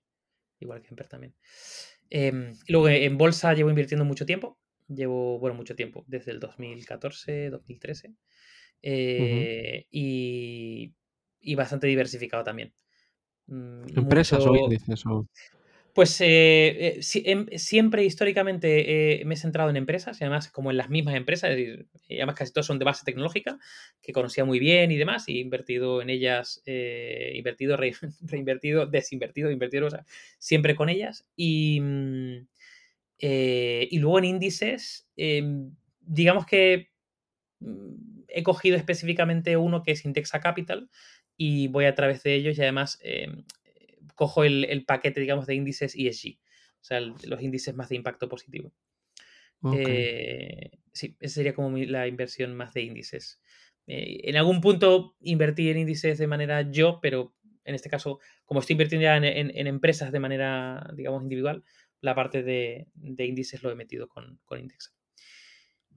[0.58, 1.34] Igual que Emper también.
[2.08, 4.58] Em, luego en bolsa llevo invirtiendo mucho tiempo.
[4.88, 8.08] Llevo, bueno, mucho tiempo, desde el 2014, 2013.
[8.08, 8.16] Ujú.
[8.80, 10.94] eh, y,
[11.40, 12.72] y bastante diversificado también.
[13.46, 15.04] Mm, ¿Empresas o índices?
[15.06, 15.26] O...
[15.96, 20.76] Pues eh, eh, em, siempre históricamente me he centrado en empresas y además como en
[20.76, 23.58] las mismas empresas, y además casi todas son de base tecnológica,
[24.02, 27.78] que conocía muy bien y demás, y he invertido en ellas, invertido,
[28.20, 30.04] reinvertido, desinvertido, invertido, o sea,
[30.38, 31.26] siempre con ellas.
[31.34, 32.46] Y, mm,
[33.18, 36.90] y luego en índices, em, digamos que
[37.60, 40.90] mm, he cogido específicamente uno que es Indexa Capital
[41.36, 43.44] y voy a través de ellos y además em,
[44.14, 46.38] cojo el, paquete, digamos, de índices ESG,
[46.80, 48.72] o sea, los índices más de impacto positivo.
[49.72, 53.40] Eh, sí, esa sería como la inversión más de índices.
[53.86, 57.34] Eh, en algún punto invertí en índices de manera yo, pero
[57.64, 61.64] en este caso, como estoy invirtiendo ya en, empresas de manera, digamos, individual,
[62.00, 64.92] la parte de, índices lo he metido con, con Indexa.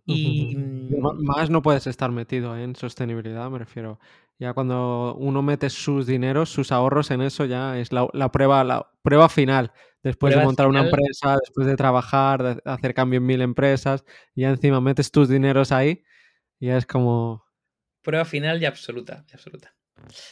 [0.06, 0.56] Y...
[0.56, 4.00] Mm, más no puedes estar metido en sostenibilidad, me refiero.
[4.40, 8.90] Ya cuando uno mete sus dineros, sus ahorros en eso, ya es la, prueba, la
[9.02, 9.74] prueba final.
[10.02, 14.42] Después de montar una empresa, después de trabajar, de hacer cambio en mil empresas, y
[14.42, 16.04] ya encima metes tus dineros ahí,
[16.58, 17.44] y ya es como.
[18.02, 19.76] Prueba final y absoluta, absoluta.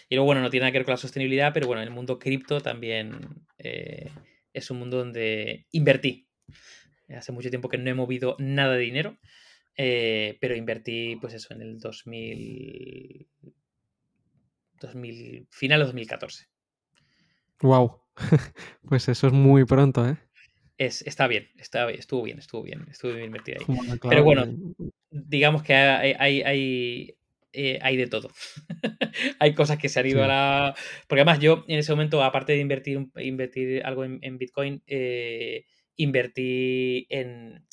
[0.08, 2.18] Y luego, bueno, no tiene nada que ver con la sostenibilidad, pero bueno, el mundo
[2.18, 3.20] cripto también
[3.58, 4.10] eh,
[4.54, 6.30] es un mundo donde invertí.
[7.10, 9.18] Hace mucho tiempo que no he movido nada de dinero,
[9.76, 13.28] eh, pero invertí, pues eso, en el 2000,
[14.80, 16.48] 2000, final de 2014.
[17.62, 18.02] Wow,
[18.88, 20.18] pues eso es muy pronto, ¿eh?
[20.78, 24.00] Es, está bien, está, estuvo bien, estuvo bien, estuvo bien invertido ahí.
[24.08, 24.46] Pero bueno,
[25.10, 27.16] digamos que hay, hay,
[27.52, 28.30] eh, hay, de todo.
[29.40, 30.76] hay cosas que se han ido a la...
[31.08, 35.66] Porque además yo en ese momento, aparte de invertir, invertir algo en, Bitcoin, eh,
[35.96, 37.66] invertí en,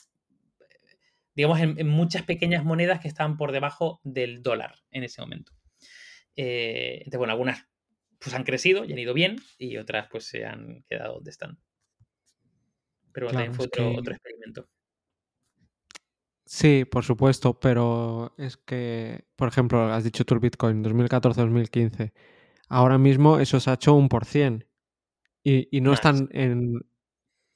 [1.35, 5.53] digamos, en, muchas pequeñas monedas que estaban por debajo del dólar en ese momento.
[6.37, 7.67] Eh, entonces, bueno, algunas
[8.19, 11.59] pues han crecido y han ido bien y otras pues se han quedado donde están.
[13.13, 14.69] Pero también fue otro, experimento.
[16.47, 22.13] Sí, por supuesto, pero es que, por ejemplo, has dicho tu Bitcoin 2014-2015.
[22.69, 24.67] Ahora mismo eso se ha hecho un por cien.
[25.43, 26.81] Y, no están en.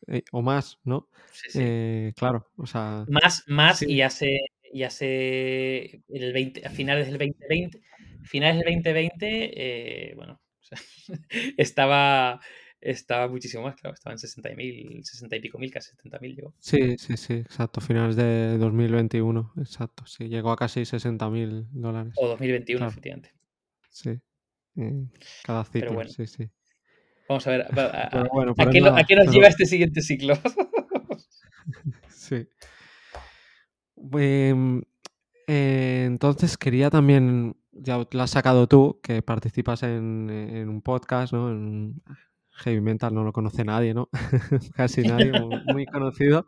[0.07, 1.09] Eh, o más, ¿no?
[1.33, 1.59] Sí, sí.
[1.63, 3.05] Eh, claro, o sea.
[3.09, 4.41] Más, más y hace,
[4.73, 7.83] y hace el 20, a finales del 2020
[8.29, 10.41] finales del 2020, eh, bueno,
[11.57, 12.41] estaba,
[12.81, 16.55] estaba muchísimo más, claro, estaba en 60.000, 60 y pico mil, casi 70.000 llegó.
[16.59, 22.15] Sí, sí, sí, exacto, finales de 2021, exacto, sí, llegó a casi 60.000 dólares.
[22.17, 23.33] O 2021, efectivamente.
[23.91, 24.21] Sí,
[25.45, 26.49] cada ciclo, sí, sí.
[27.29, 30.35] Vamos a ver, a, qué, nos lleva este siguiente ciclo?
[32.09, 32.49] sí.
[34.13, 34.83] Em,
[35.47, 41.51] eh, entonces quería también ya lo has sacado tú, que participas en, un podcast, ¿no?
[41.51, 42.03] En
[42.51, 44.09] Heavy Mental no lo conoce nadie, ¿no?
[44.77, 45.33] Casi nadie,
[45.67, 46.47] muy, conocido.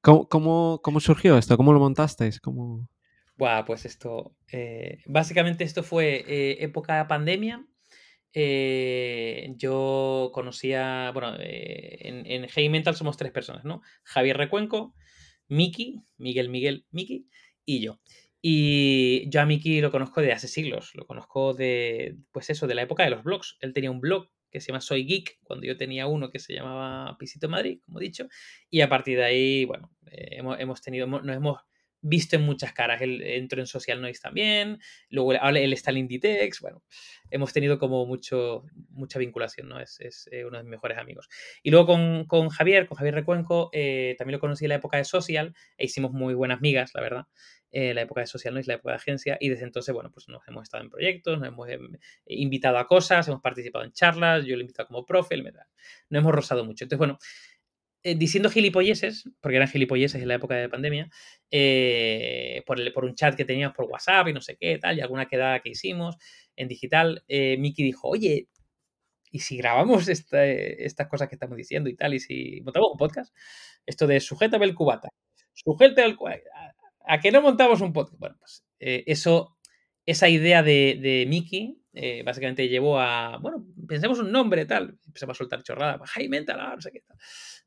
[0.00, 1.56] ¿Cómo, surgió esto?
[1.56, 2.40] ¿Cómo lo montasteis?
[2.40, 2.88] ¿Cómo...
[3.36, 7.66] Buah, pues esto, eh, básicamente esto fue eh, época de pandemia.
[8.32, 13.82] Eh, yo conocía, bueno, en, en Heavy Mental somos tres personas, ¿no?
[14.04, 14.94] Javier Recuenco,
[15.48, 17.28] Miki, Miguel Miguel Miki
[17.64, 18.00] y yo.
[18.46, 22.74] Y yo a Miki lo conozco de hace siglos, lo conozco de, pues eso, de
[22.74, 23.56] la época de los blogs.
[23.60, 26.52] Él tenía un blog que se llama Soy Geek, cuando yo tenía uno que se
[26.52, 28.28] llamaba Pisito Madrid, como he dicho,
[28.68, 31.58] y a partir de ahí, bueno, eh, hemos, hemos, tenido, nos hemos
[32.02, 33.00] visto en muchas caras.
[33.00, 34.78] Él entró en Social Noise también,
[35.08, 36.82] luego él está en Inditex, bueno,
[37.30, 39.80] hemos tenido como mucho, mucha vinculación, ¿no?
[39.80, 41.30] Es, es eh, uno de mis mejores amigos.
[41.62, 44.98] Y luego con, con Javier, con Javier Recuenco, eh, también lo conocí en la época
[44.98, 47.24] de Social e hicimos muy buenas migas, la verdad.
[47.76, 50.28] Eh, la época de Social Noise, la época de agencia, y desde entonces, bueno, pues
[50.28, 51.90] nos hemos estado en proyectos, nos hemos em,
[52.26, 55.52] invitado a cosas, hemos participado en charlas, yo le he invitado como profe, nos
[56.10, 56.84] hemos rozado mucho.
[56.84, 57.18] Entonces, bueno,
[58.04, 61.10] eh, diciendo gilipolleses, porque eran gilipolleses en la época de pandemia,
[61.50, 64.96] eh, por, el, por un chat que teníamos por WhatsApp y no sé qué, tal,
[64.96, 66.16] y alguna quedada que hicimos
[66.54, 68.46] en digital, Miki dijo, oye,
[69.32, 72.14] ¿y si grabamos estas cosas que estamos diciendo y tal?
[72.14, 73.34] ¿Y si montamos un podcast?
[73.84, 75.08] Esto de sujétame el cubata.
[75.54, 76.73] Sujétame el cubata
[77.06, 78.18] ¿A qué no montamos un podcast?
[78.18, 79.56] Bueno, pues eh, eso,
[80.06, 85.36] esa idea de, de Mickey eh, básicamente llevó a, bueno, pensemos un nombre, tal, empezamos
[85.36, 87.16] a soltar chorrada, Jaime Mental, ah, no sé qué tal.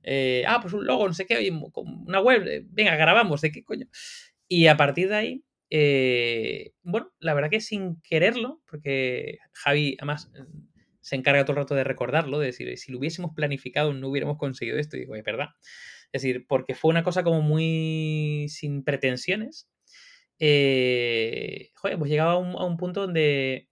[0.03, 3.87] Eh, ah, pues un logo, no sé qué, una web, venga, grabamos, ¿de qué coño?
[4.47, 5.43] Y a partir de ahí,
[6.81, 10.31] bueno, la verdad que sin quererlo, porque Javi además
[11.01, 14.37] se encarga todo el rato de recordarlo, de decir, si lo hubiésemos planificado no hubiéramos
[14.37, 15.49] conseguido esto, y digo, es verdad.
[16.11, 19.69] Es decir, porque fue una cosa como muy sin pretensiones.
[20.39, 23.69] Eh, joder, pues llegaba a un, punto donde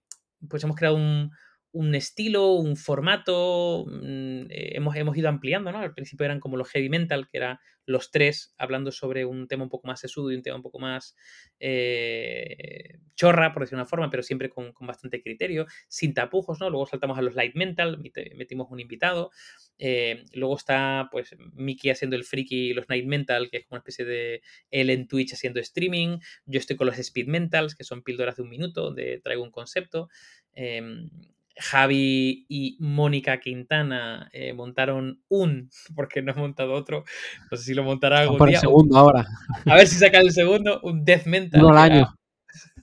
[0.48, 1.30] pues hemos creado un,
[1.76, 5.78] un estilo, un formato, mm, eh, hemos, hemos ido ampliando, ¿no?
[5.78, 9.64] Al principio eran como los heavy mental, que eran los tres hablando sobre un tema
[9.64, 11.14] un poco más sesudo y un tema un poco más
[11.60, 16.70] eh, chorra, por decir una forma, pero siempre con, bastante criterio, sin tapujos, ¿no?
[16.70, 18.02] Luego saltamos a los light mental,
[18.36, 19.30] metimos un invitado.
[19.78, 23.80] Eh, luego está, pues, Mickey haciendo el friki, los night mental, que es como una
[23.80, 26.18] especie de él en Twitch haciendo streaming.
[26.46, 29.50] Yo estoy con los speed mentals, que son píldoras de un minuto, donde traigo un
[29.50, 30.08] concepto.
[30.54, 31.10] Em,
[31.58, 37.04] Javi y Mónica Quintana eh, montaron un, porque no he montado otro,
[37.50, 38.56] no sé si lo montará algún día.
[38.56, 39.26] el segundo ahora.
[39.64, 41.60] A ver si saca el segundo, un Death Mental.
[41.60, 42.18] Uno al año.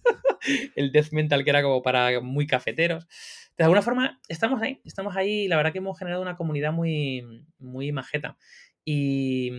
[0.76, 3.08] el Death Mental que era como para muy cafeteros.
[3.58, 5.48] De alguna forma, estamos ahí, estamos ahí.
[5.48, 8.36] La verdad que hemos generado una comunidad muy, muy majeta.
[8.84, 9.52] Y,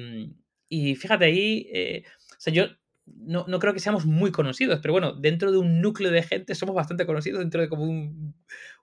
[0.68, 2.02] y fíjate ahí, eh,
[2.32, 2.66] o sea, yo
[3.06, 6.54] no, no, creo que seamos muy conocidos, pero bueno, dentro de un núcleo de gente
[6.54, 8.34] somos bastante conocidos, dentro de como un,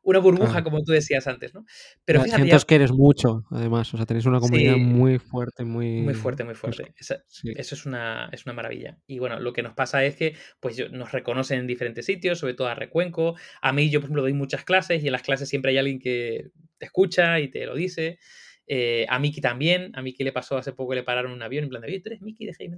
[0.03, 1.65] una burbuja, como tú decías antes, ¿no?
[2.05, 2.43] Pero fíjate.
[2.43, 6.01] Siento que eres mucho, además, o sea, tenéis una comunidad muy fuerte, muy.
[6.01, 6.93] Muy fuerte, muy fuerte.
[6.97, 7.15] Eso,
[7.55, 8.97] es, una, es una maravilla.
[9.07, 12.53] Y bueno, lo que nos pasa es que pues nos reconocen en diferentes sitios, sobre
[12.53, 13.36] todo a Recuenco.
[13.61, 15.99] A mí, yo, por ejemplo, doy muchas clases y en las clases siempre hay alguien
[15.99, 18.19] que te escucha y te lo dice.
[18.68, 21.70] Eh, a Miki también, a Miki le pasó hace poco, le pararon un avión en
[21.70, 22.78] plan de, tú eres Miki de Heavy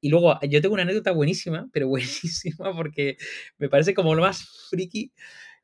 [0.00, 3.16] Y luego yo tengo una anécdota buenísima, pero buenísima, porque
[3.58, 5.12] me parece como lo más friki.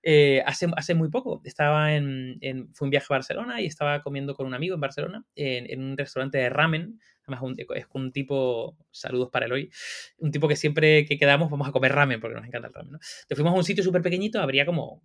[0.02, 2.38] Eh, hace, hace muy poco estaba en,
[2.72, 5.96] fue un viaje a Barcelona y estaba comiendo con un amigo en Barcelona en, un
[5.96, 7.00] restaurante de ramen.
[7.24, 9.70] Además, es un tipo, saludos para Eloy,
[10.18, 12.92] un tipo que siempre que quedamos vamos a comer ramen porque nos encanta el ramen.
[12.92, 12.98] ¿no?
[12.98, 15.02] Entonces fuimos a un sitio súper pequeñito, habría como,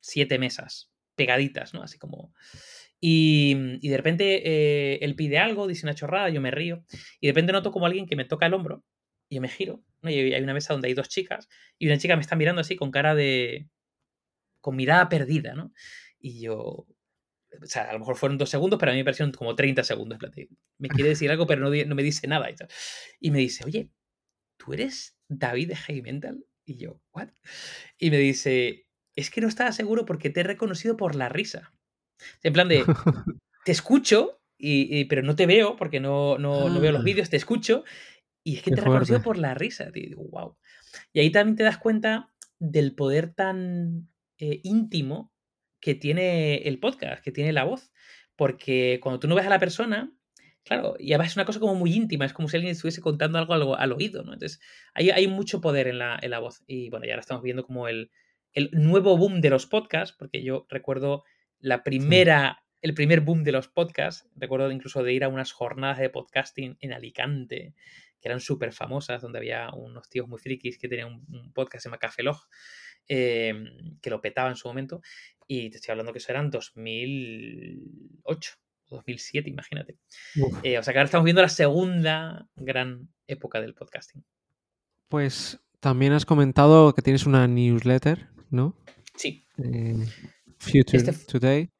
[0.00, 1.82] siete mesas pegaditas, ¿no?
[1.82, 2.32] Así como...
[3.00, 6.84] Y, de repente eh, él pide algo, dice una chorrada, yo me río.
[7.20, 8.84] Y de repente noto como alguien que me toca el hombro
[9.28, 9.82] y yo me giro.
[10.02, 10.10] ¿no?
[10.10, 11.48] Y hay una mesa donde hay dos chicas
[11.78, 13.68] y una chica me está mirando así con cara de.
[14.60, 15.72] con mirada perdida, ¿no?
[16.18, 16.86] Y yo.
[17.62, 19.82] O sea, a lo mejor fueron dos segundos, pero a mí me parecieron como 30
[19.82, 20.18] segundos.
[20.78, 22.48] Me quiere decir algo, pero no, no me dice nada.
[23.18, 23.90] Y, me dice, oye,
[24.56, 26.20] ¿tú eres David de Heavy?
[26.64, 27.30] Y yo, ¿what?
[27.98, 28.86] Y me dice,
[29.16, 31.72] es que no estaba seguro porque te he reconocido por la risa.
[32.42, 32.84] En plan de,
[33.64, 37.04] te escucho, y, pero no te veo porque no, no, no veo los ah.
[37.04, 37.84] vídeos, te escucho,
[38.44, 40.16] y es que te he reconocido por la risa, tío.
[40.16, 40.56] wow.
[41.12, 44.08] Y ahí también te das cuenta del poder tan
[44.38, 45.32] eh, íntimo
[45.80, 47.92] que tiene el podcast, que tiene la voz.
[48.36, 50.12] Porque cuando tú no ves a la persona,
[50.64, 53.38] claro, y además es una cosa como muy íntima, es como si alguien estuviese contando
[53.38, 54.32] algo al, oído, ¿no?
[54.32, 54.60] Entonces,
[54.94, 56.62] hay, hay mucho poder en la, en la, voz.
[56.66, 58.10] Y bueno, ya ahora estamos viendo como el,
[58.54, 61.24] el nuevo boom de los podcasts, porque yo recuerdo
[61.60, 64.28] la primera, el primer boom de los podcasts.
[64.36, 67.74] Recuerdo incluso de ir a unas jornadas de podcasting en Alicante,
[68.20, 71.80] que eran súper famosas, donde había unos tíos muy frikis que tenían un, podcast que
[71.80, 72.38] se llama Café Log,
[73.08, 75.00] em, que lo petaba en su momento.
[75.46, 78.52] Y te estoy hablando que eso eran 2008,
[78.88, 79.98] 2007, imagínate.
[80.62, 84.24] Eh, o sea que ahora estamos viendo la segunda gran época del podcasting.
[85.08, 88.76] Pues también has comentado que tienes una newsletter, ¿no?
[89.16, 89.46] Sí.
[89.58, 90.06] Eh,
[90.60, 91.70] Future este Today.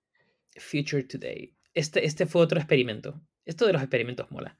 [0.56, 1.54] Future Today.
[1.74, 3.20] Este, este fue otro experimento.
[3.44, 4.58] Esto de los experimentos mola.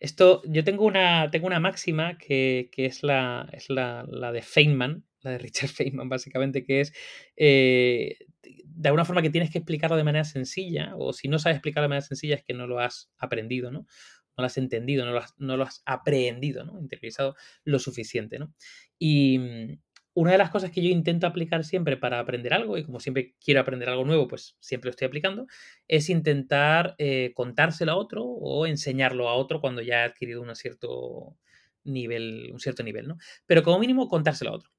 [0.00, 5.32] Esto, yo tengo una, tengo una máxima que, es, la, es la, de Feynman, la
[5.32, 6.92] de Richard Feynman, básicamente, que es
[7.36, 8.16] eh,
[8.64, 11.84] de alguna forma que tienes que explicarlo de manera sencilla, o si no sabes explicarlo
[11.84, 13.80] de manera sencilla es que no lo has aprendido, ¿no?
[13.80, 16.78] No lo has entendido, no lo has, no lo has aprehendido, ¿no?
[16.80, 18.54] Interiorizado lo suficiente, ¿no?
[18.98, 19.80] Y,
[20.18, 23.36] una de las cosas que yo intento aplicar siempre para aprender algo, y como siempre
[23.38, 25.46] quiero aprender algo nuevo, pues siempre lo estoy aplicando,
[25.86, 30.56] es intentar eh, contárselo a otro o enseñarlo a otro cuando ya ha adquirido un
[30.56, 31.36] cierto
[31.84, 33.16] nivel, un cierto nivel, ¿no?
[33.46, 34.70] Pero como mínimo contárselo a otro.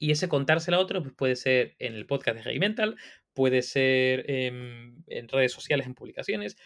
[0.00, 2.96] Y ese contárselo a otro pues puede ser en el podcast de Heavy Mental,
[3.34, 6.56] puede ser en, redes sociales, en publicaciones,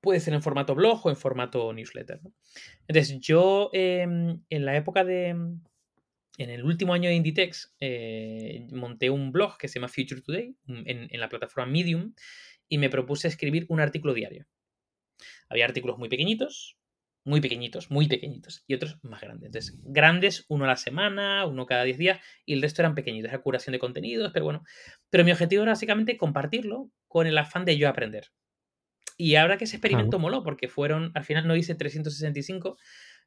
[0.00, 2.20] puede ser en formato blog o en formato newsletter.
[2.86, 5.34] Entonces, yo em, en la época de,
[6.38, 10.56] en el último año de Inditex eh, monté un blog que se llama Future Today
[10.66, 12.14] en, la plataforma Medium
[12.68, 14.46] y me propuse escribir un artículo diario.
[15.48, 16.78] Había artículos muy pequeñitos,
[17.24, 19.46] muy pequeñitos, muy pequeñitos, y otros más grandes.
[19.46, 23.30] Entonces, grandes, uno a la semana, uno cada 10 días, y el resto eran pequeñitos,
[23.30, 24.62] era curación de contenidos, pero bueno.
[25.10, 28.30] Pero mi objetivo era básicamente compartirlo con el afán de yo aprender.
[29.18, 32.78] Y ahora que ese experimento moló, porque fueron, al final no hice 365,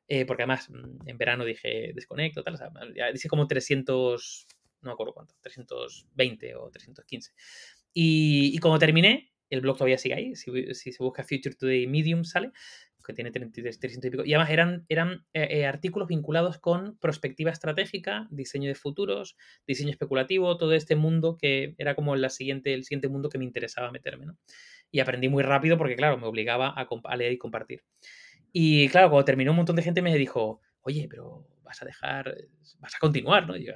[0.08, 2.72] eh, porque además mm, en verano dije desconecto, tal, o sea,
[3.12, 4.48] dice como 300,
[4.82, 7.32] no me acuerdo cuánto, 320 o 315.
[7.94, 10.36] Y, y cuando terminé, El blog todavía sigue ahí.
[10.36, 12.52] Si, si se busca Future Today Medium sale,
[13.04, 14.26] que tiene 33, 300 y pico.
[14.26, 19.36] Y además eran, eran eh, eh, artículos vinculados con perspectiva estratégica, diseño de futuros,
[19.68, 23.46] diseño especulativo, todo este mundo que era como la siguiente, el siguiente mundo que me
[23.46, 24.26] interesaba meterme.
[24.26, 24.38] ¿no?
[24.92, 27.84] Y aprendí muy rápido porque, claro, me obligaba a leer y compartir.
[28.56, 32.38] Y claro, cuando terminó un montón de gente me dijo, oye, pero vas a dejar,
[32.80, 33.58] vas a continuar, ¿no?
[33.58, 33.74] Y yo,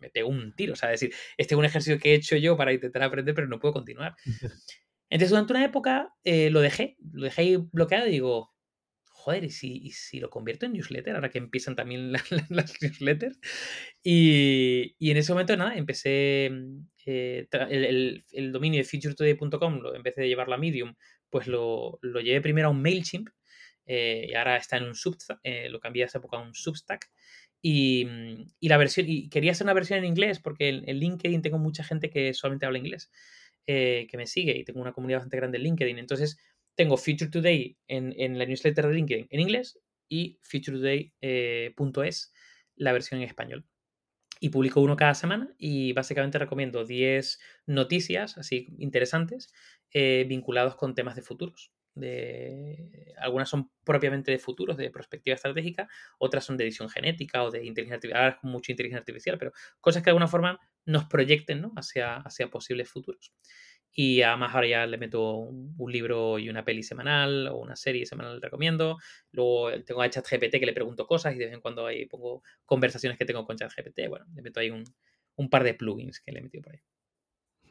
[0.00, 2.56] me pego un tiro, o sea, decir, este es un ejercicio que he hecho yo
[2.56, 4.16] para intentar aprender, pero no puedo continuar.
[5.08, 8.52] Entonces, durante una época eh, lo dejé, lo dejé ahí bloqueado y digo,
[9.04, 11.14] joder, ¿y si, si lo convierto en newsletter?
[11.14, 12.12] Ahora que empiezan también
[12.48, 13.38] las, newsletters.
[14.02, 20.02] Y, y, en ese momento, nada, empecé mm, eh, el, el, dominio de futuretoday.com, en
[20.02, 20.94] vez de llevarlo a Medium,
[21.30, 23.28] pues lo, lo llevé primero a un MailChimp
[23.92, 25.40] eh, y ahora está en un Substack,
[25.70, 27.10] lo cambié hace poco a un Substack.
[27.64, 30.98] Y, mm, y, la versión, y quería hacer una versión en inglés porque en, en
[30.98, 33.10] LinkedIn tengo mucha gente que solamente habla inglés.
[33.68, 35.98] Eh, que me sigue y tengo una comunidad bastante grande en LinkedIn.
[35.98, 36.36] Entonces,
[36.74, 39.78] tengo Future Today en, la newsletter de LinkedIn en inglés
[40.08, 41.72] y futuretoday.es, eh,
[42.74, 43.64] la versión en español.
[44.40, 49.52] Y publico uno cada semana y básicamente recomiendo 10 noticias así interesantes
[49.92, 51.71] eh, vinculados con temas de futuros.
[51.94, 55.88] De, algunas son propiamente de futuros, de perspectiva estratégica,
[56.18, 59.38] otras son de edición genética o de inteligencia artificial, ahora es con mucha inteligencia artificial,
[59.38, 61.72] pero cosas que de alguna forma nos proyecten ¿no?
[61.76, 63.32] hacia, hacia posibles futuros.
[63.94, 68.06] Y además ahora ya le meto un, libro y una peli semanal o una serie
[68.06, 68.96] semanal recomiendo.
[69.32, 72.42] Luego tengo a ChatGPT que le pregunto cosas y de vez en cuando ahí pongo
[72.64, 74.08] conversaciones que tengo con ChatGPT.
[74.08, 74.84] Bueno, le meto ahí un,
[75.36, 76.80] un par de plugins que le he metido por ahí.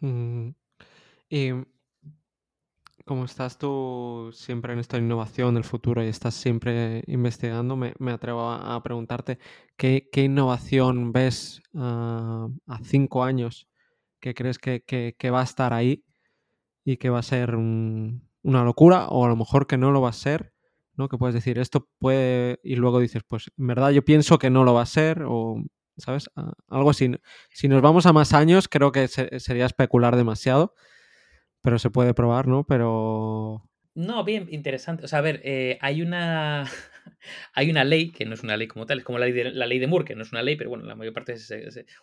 [0.01, 0.53] Mm,
[1.29, 1.51] y
[3.05, 8.11] como estás tú siempre en esta innovación del futuro y estás siempre investigando, me, me
[8.11, 9.39] atrevo a, preguntarte
[9.77, 13.67] ¿qué, qué, innovación ves ah, a cinco años
[14.19, 16.03] que crees que, que, va a estar ahí
[16.85, 20.09] y que va a ser una locura o a lo mejor que no lo va
[20.09, 20.53] a ser,
[20.95, 21.09] ¿no?
[21.09, 24.63] Que puedes decir, esto puede y luego dices, pues en verdad yo pienso que no
[24.63, 25.63] lo va a ser o,
[25.97, 26.29] ¿sabes?
[26.35, 27.11] Ah, algo así.
[27.49, 30.75] Si nos vamos a más años, creo que sería especular demasiado,
[31.61, 32.63] pero se puede probar, ¿no?
[32.65, 33.69] Pero...
[33.93, 35.03] No, bien, interesante.
[35.03, 36.65] O sea, a ver, eh, hay una...
[37.53, 39.51] hay una ley, que no es una ley como tal, es como la ley de,
[39.51, 41.35] la ley de Moore, que no es una ley, pero bueno, la mayor parte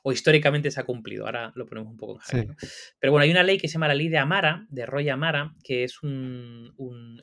[0.02, 3.30] o históricamente se ha cumplido, ahora lo ponemos un poco en jaque, Pero bueno, hay
[3.30, 6.72] una ley que se llama la ley de Amara, de Roy Amara, que es un,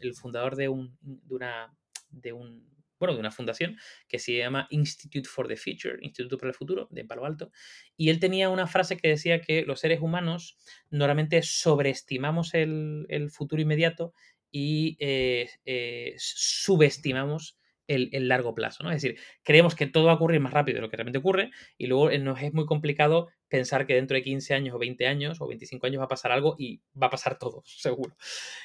[0.01, 1.73] el fundador de, un, de una...
[2.09, 3.77] De un, bueno, de una fundación
[4.07, 7.51] que se llama Institute for the Future, Instituto para el Futuro, de Palo Alto,
[7.97, 10.57] y él tenía una frase que decía que los seres humanos
[10.89, 14.13] normalmente sobreestimamos el, el futuro inmediato
[14.51, 17.57] y eh, eh, subestimamos
[17.87, 18.91] el, largo plazo, ¿no?
[18.91, 21.51] Es decir, creemos que todo va a ocurrir más rápido de lo que realmente ocurre
[21.77, 25.07] y luego eh, nos es muy complicado pensar que dentro de 15 años o 20
[25.07, 28.15] años o 25 años va a pasar algo y va a pasar todo, seguro.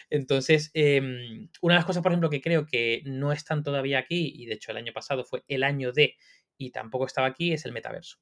[0.08, 4.32] Entonces, em, una de las cosas, por ejemplo, que creo que no están todavía aquí,
[4.34, 6.16] y de hecho el año pasado fue el año de,
[6.56, 8.18] y tampoco estaba aquí, es el metaverso.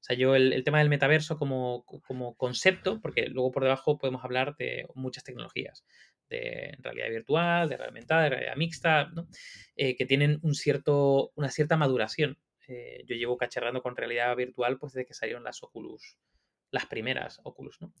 [0.00, 4.22] O sea, yo el, tema del metaverso como, como, concepto, porque luego por debajo podemos
[4.24, 5.84] hablar de muchas tecnologías
[6.28, 9.12] de realidad virtual, de realidad aumentada, de realidad mixta,
[9.76, 12.38] eh, que tienen un cierto, una cierta maduración.
[12.68, 16.18] Eh, yo llevo cacharrando con realidad virtual pues desde que salieron las Oculus,
[16.70, 17.92] las primeras Oculus, ¿no?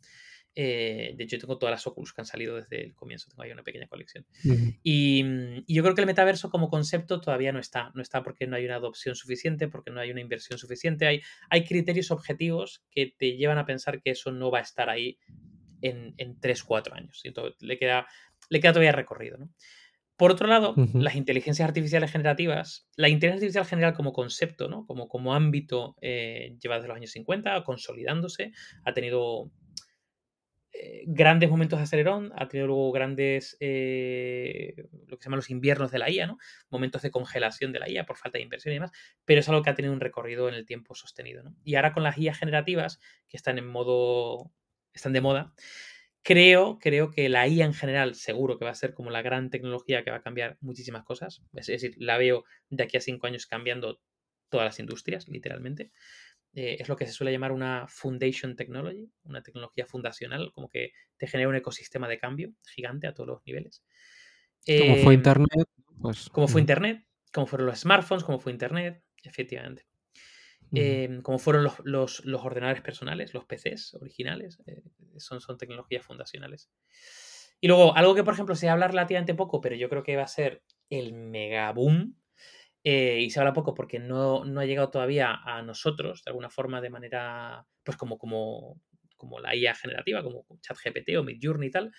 [0.58, 3.52] Eh, de hecho, tengo todas las Oculus que han salido desde el comienzo, tengo ahí
[3.52, 4.26] una pequeña colección.
[4.82, 5.22] y,
[5.66, 8.56] y, yo creo que el metaverso como concepto todavía no está, no está porque no
[8.56, 11.20] hay una adopción suficiente, porque no hay una inversión suficiente, hay,
[11.50, 15.18] hay criterios objetivos que te llevan a pensar que eso no va a estar ahí
[15.88, 17.20] en, en 3-4 años.
[17.24, 18.06] Y entonces le queda,
[18.48, 19.38] le queda todavía recorrido.
[19.38, 19.50] ¿no?
[20.16, 24.86] Por otro lado, las inteligencias artificiales generativas, la inteligencia artificial general como concepto, ¿no?
[24.86, 28.52] como, como ámbito, eh, lleva desde los años 50 consolidándose,
[28.84, 29.50] ha tenido
[30.72, 34.74] eh, grandes momentos de acelerón, ha tenido luego grandes, eh,
[35.06, 36.38] lo que se llaman los inviernos de la IA, ¿no?
[36.70, 38.92] momentos de congelación de la IA por falta de inversión y demás,
[39.26, 41.42] pero es algo que ha tenido un recorrido en el tiempo sostenido.
[41.42, 41.54] ¿no?
[41.62, 44.50] Y ahora con las IA generativas, que están en modo
[44.96, 45.52] están de moda.
[46.22, 49.48] Creo, creo que la IA en general seguro que va a ser como la gran
[49.48, 51.42] tecnología que va a cambiar muchísimas cosas.
[51.54, 54.00] Es decir, la veo de aquí a cinco años cambiando
[54.48, 55.92] todas las industrias, literalmente.
[56.52, 60.92] Eh, es lo que se suele llamar una foundation technology, una tecnología fundacional, como que
[61.16, 63.84] te genera un ecosistema de cambio gigante a todos los niveles.
[64.66, 65.68] Como fue em, Internet,
[66.00, 66.28] pues.
[66.30, 69.86] Como fue Internet, como fueron los smartphones, como fue Internet, efectivamente.
[70.74, 74.82] Em, como fueron los, ordenadores personales, los PCs originales, eh,
[75.16, 76.70] son, son tecnologías fundacionales.
[77.60, 80.24] Y luego, algo que por ejemplo se habla relativamente poco, pero yo creo que va
[80.24, 82.16] a ser el mega boom,
[82.88, 86.80] eh, y se habla poco porque no, ha llegado todavía a nosotros, de alguna forma,
[86.80, 88.80] de manera, pues como, como,
[89.16, 91.92] como la IA generativa, como ChatGPT o Midjourney y tal,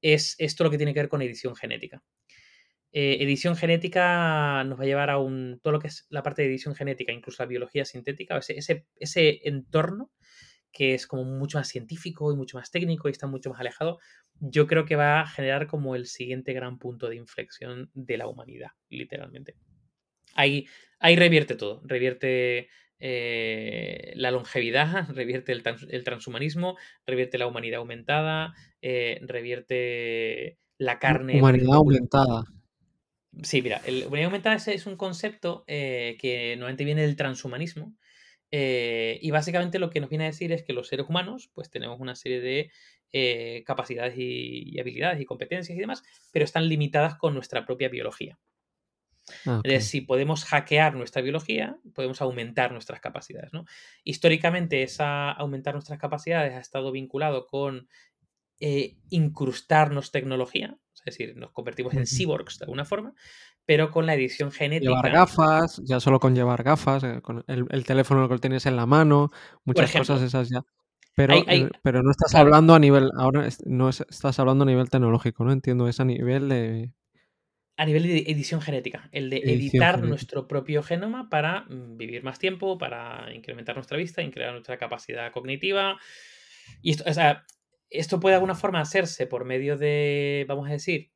[0.00, 2.04] es esto lo que tiene que ver con edición genética.
[2.92, 6.42] Eh, edición genética nos va a llevar a un, todo lo que es la parte
[6.42, 10.10] de edición genética, incluso la biología sintética, ese, ese, ese entorno
[10.72, 13.98] que es como mucho más científico y mucho más técnico y está mucho más alejado,
[14.40, 18.26] yo creo que va a generar como el siguiente gran punto de inflexión de la
[18.26, 19.54] humanidad, literalmente.
[20.34, 20.66] Ahí,
[20.98, 22.68] ahí revierte todo, revierte
[22.98, 26.76] eh, la longevidad, revierte el, transhumanismo,
[27.06, 31.38] revierte la humanidad aumentada, eh, revierte la carne.
[31.38, 32.44] Humanidad aumentada.
[33.42, 37.94] Sí, mira, el humanidad aumentada es, un concepto eh, que normalmente viene del transhumanismo.
[38.50, 41.98] y básicamente lo que nos viene a decir es que los seres humanos, pues tenemos
[42.00, 46.02] una serie de capacidades y, habilidades y competencias y demás,
[46.32, 48.38] pero están limitadas con nuestra propia biología.
[49.46, 53.52] Ah, si podemos hackear nuestra biología, podemos aumentar nuestras capacidades.
[53.52, 53.64] ¿no?
[54.04, 57.88] Históricamente, esa aumentar nuestras capacidades ha estado vinculado con
[58.64, 63.12] eh, incrustarnos tecnología, es decir, nos convertimos en cyborgs de alguna forma,
[63.66, 64.90] pero con la edición genética.
[64.90, 68.86] Llevar gafas, ya solo con llevar gafas, eh, con el, teléfono que tienes en la
[68.86, 69.32] mano,
[69.64, 70.62] muchas cosas esas ya.
[71.16, 75.44] Pero, eh, pero no estás hablando a nivel, ahora no estás hablando a nivel tecnológico,
[75.44, 75.50] ¿no?
[75.50, 76.92] Entiendo, es a nivel de
[77.76, 82.38] a nivel de edición genética, el de editar nuestro propio genoma para mm, vivir más
[82.38, 85.98] tiempo, para incrementar nuestra vista, incrementar nuestra capacidad cognitiva.
[86.80, 87.04] Y esto,
[87.92, 91.10] esto puede de alguna forma hacerse por medio de, vamos a decir,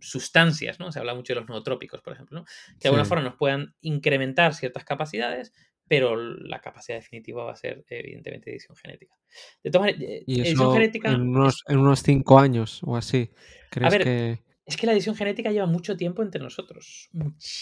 [0.00, 0.92] sustancias, ¿no?
[0.92, 2.44] Se habla mucho de los nootrópicos, por ejemplo,
[2.78, 5.52] que de alguna forma nos puedan incrementar ciertas capacidades,
[5.86, 9.14] pero la capacidad definitiva va a ser, evidentemente, edición genética.
[9.62, 11.10] De todas maneras, eh, edición genética.
[11.10, 13.30] En unos, en unos cinco años o así.
[13.70, 14.42] ¿Crees que.?
[14.64, 17.10] Es que la edición genética lleva mucho tiempo entre nosotros.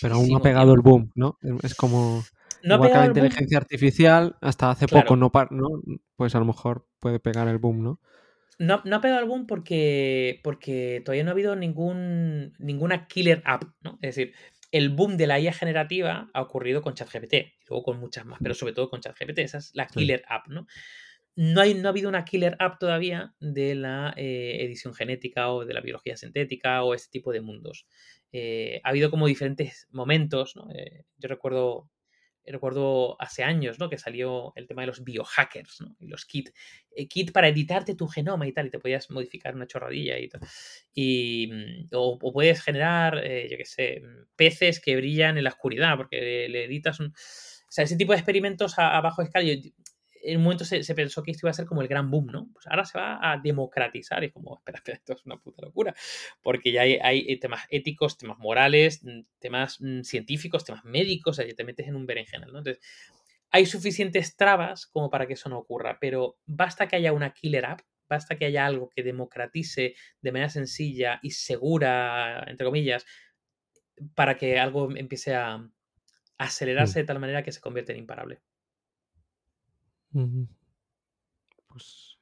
[0.02, 1.38] Pero aún no ha pegado el boom, ¿no?
[1.62, 2.22] Es como.
[2.62, 5.82] No igual la inteligencia artificial, hasta hace poco no, no,
[6.16, 8.00] pues a lo mejor puede pegar el boom, ¿no?
[8.58, 13.42] No, no ha pegado el boom porque, porque todavía no ha habido ningún, ninguna killer
[13.46, 13.98] app, ¿no?
[14.02, 14.34] Es decir,
[14.72, 17.34] el boom de la IA generativa ha ocurrido con ChatGPT,
[17.68, 19.38] luego con muchas más, pero sobre todo con ChatGPT.
[19.38, 20.66] Esa es la killer app, ¿no?
[21.36, 25.64] No, hay, no ha habido una killer app todavía de la eh, edición genética o
[25.64, 27.86] de la biología sintética o este tipo de mundos.
[28.32, 31.88] Eh, ha habido como diferentes momentos, eh, yo recuerdo,
[32.46, 33.88] recuerdo hace años, ¿no?
[33.88, 35.96] Que salió el tema de los biohackers, ¿no?
[36.00, 36.52] Y los kits.
[37.08, 40.40] kit para editarte tu genoma y tal, y te podías modificar una chorradilla y tal.
[40.94, 44.02] Y, mm, o, puedes generar, yo qué sé,
[44.36, 47.08] peces que brillan en la oscuridad porque le, editas un...
[47.08, 49.48] O sea, ese tipo de experimentos a, bajo escala,
[50.22, 52.48] en un momento se, pensó que esto iba a ser como el gran boom, ¿no?
[52.52, 54.22] Pues ahora se va a democratizar.
[54.24, 55.94] Y como, espera, espera, esto es una puta locura.
[56.42, 61.54] Porque ya hay, temas éticos, temas morales, mm, temas mm, científicos, temas médicos, o sea,
[61.54, 62.58] te metes en un berenjenal, ¿no?
[62.58, 62.82] Entonces,
[63.50, 67.66] hay suficientes trabas como para que eso no ocurra, pero basta que haya una killer
[67.66, 73.04] app, basta que haya algo que democratice de manera sencilla y segura, entre comillas,
[74.14, 75.72] para que algo empiece a mm.
[76.38, 78.40] acelerarse de tal manera que se convierta en imparable.
[80.12, 82.18] Pues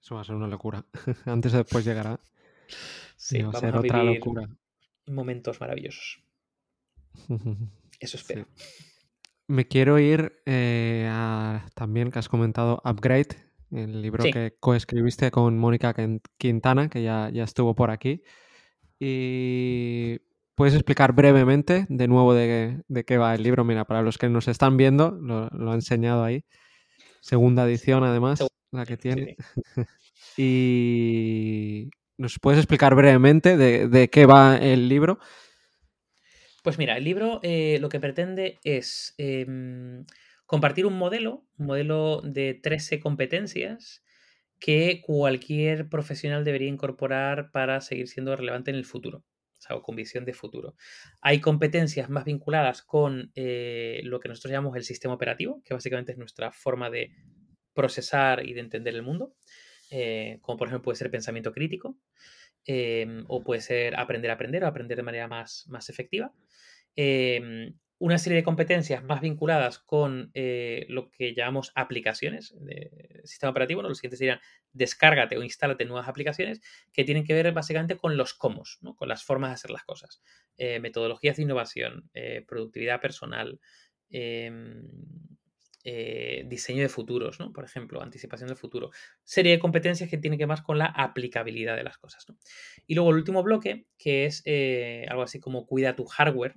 [0.00, 0.84] eso va a ser una locura.
[1.26, 2.18] Antes o después llegará.
[3.16, 4.48] Sí, va a ser otra locura.
[5.06, 6.22] Momentos maravillosos.
[8.00, 8.46] Eso espero.
[9.48, 13.28] Me quiero ir eh, a, también que has comentado Upgrade,
[13.70, 15.94] el libro que coescribiste con Mónica
[16.36, 18.22] Quintana, que ya, ya estuvo por aquí.
[19.00, 20.18] Y
[20.54, 23.64] puedes explicar brevemente de nuevo de, qué va el libro.
[23.64, 26.44] Mira, para los que nos están viendo, lo, lo ha enseñado ahí.
[27.20, 29.36] Segunda edición, además, la que tiene.
[30.36, 35.18] y ¿nos puedes explicar brevemente de, qué va el libro?
[36.62, 40.04] Pues mira, el libro eh, lo que pretende es em,
[40.44, 44.02] compartir un modelo, un modelo de 13 competencias
[44.58, 49.24] que cualquier profesional debería incorporar para seguir siendo relevante en el futuro,
[49.58, 50.76] o sea, con visión de futuro.
[51.20, 56.12] Hay competencias más vinculadas con eh, lo que nosotros llamamos el sistema operativo, que básicamente
[56.12, 57.12] es nuestra forma de
[57.74, 59.34] procesar y de entender el mundo,
[59.90, 61.96] eh, como por ejemplo puede ser pensamiento crítico,
[62.64, 66.32] em, o puede ser aprender a aprender o aprender de manera más, más efectiva.
[67.98, 73.82] Una serie de competencias más vinculadas con eh, lo que llamamos aplicaciones de sistema operativo.
[73.82, 73.88] ¿no?
[73.88, 74.40] Los siguientes serían
[74.72, 76.60] descárgate o instálate nuevas aplicaciones
[76.92, 78.94] que tienen que ver básicamente con los cómo, ¿no?
[78.94, 80.22] con las formas de hacer las cosas.
[80.56, 83.60] Eh, metodologías de innovación, eh, productividad personal,
[84.10, 84.82] em,
[86.44, 87.50] diseño de futuros, ¿no?
[87.50, 88.90] por ejemplo, anticipación del futuro.
[89.24, 92.26] Serie de competencias que tienen que ver más con la aplicabilidad de las cosas.
[92.86, 94.44] Y luego el último bloque, que es
[95.08, 96.56] algo así como cuida tu hardware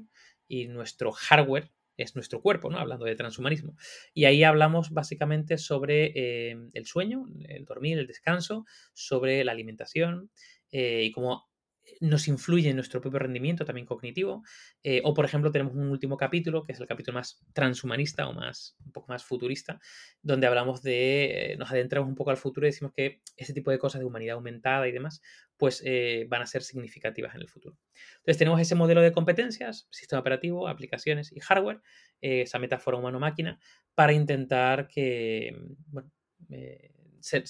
[0.52, 2.78] y nuestro hardware es nuestro cuerpo, ¿no?
[2.78, 3.78] Hablando de transhumanismo.
[4.14, 10.30] Y ahí hablamos básicamente sobre eh, el sueño, el dormir, el descanso, sobre la alimentación
[10.72, 11.49] eh, y cómo
[12.00, 14.44] nos influye en nuestro propio rendimiento también cognitivo.
[14.84, 18.34] Eh, o, por ejemplo, tenemos un último capítulo, que es el capítulo más transhumanista o
[18.34, 19.80] más, un poco más futurista,
[20.22, 23.80] donde hablamos de, nos adentramos un poco al futuro y decimos que ese tipo de
[23.80, 25.22] cosas de humanidad aumentada y demás,
[25.58, 27.78] pues eh, van a ser significativas en el futuro.
[28.20, 31.82] Entonces tenemos ese modelo de competencias, sistema operativo, aplicaciones y hardware,
[32.22, 33.60] eh, esa metáfora humano-máquina,
[33.96, 35.56] para intentar que,
[35.88, 36.12] bueno,
[37.20, 37.44] se,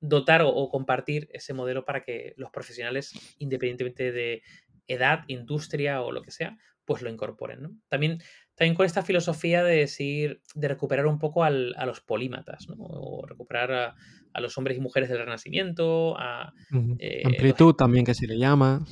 [0.00, 4.42] dotar o, compartir ese modelo para que los profesionales, independientemente de
[4.86, 7.80] edad, industria o lo que sea, pues lo incorporen.
[7.88, 8.18] También,
[8.54, 13.72] también con esta filosofía de decir, de recuperar un poco a los polímatas, o recuperar
[14.32, 16.52] a, los hombres y mujeres del Renacimiento, a...
[16.98, 18.84] Eh, Amplitud también que se le llama.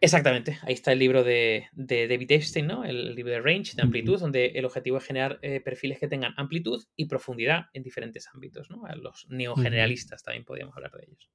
[0.00, 2.84] Exactamente, ahí está el libro de, David Epstein, ¿no?
[2.84, 6.34] El libro de Range, de amplitud, donde el objetivo es generar eh, perfiles que tengan
[6.36, 8.82] amplitud y profundidad en diferentes ámbitos, ¿no?
[8.94, 11.30] Los neogeneralistas también podríamos hablar de ellos.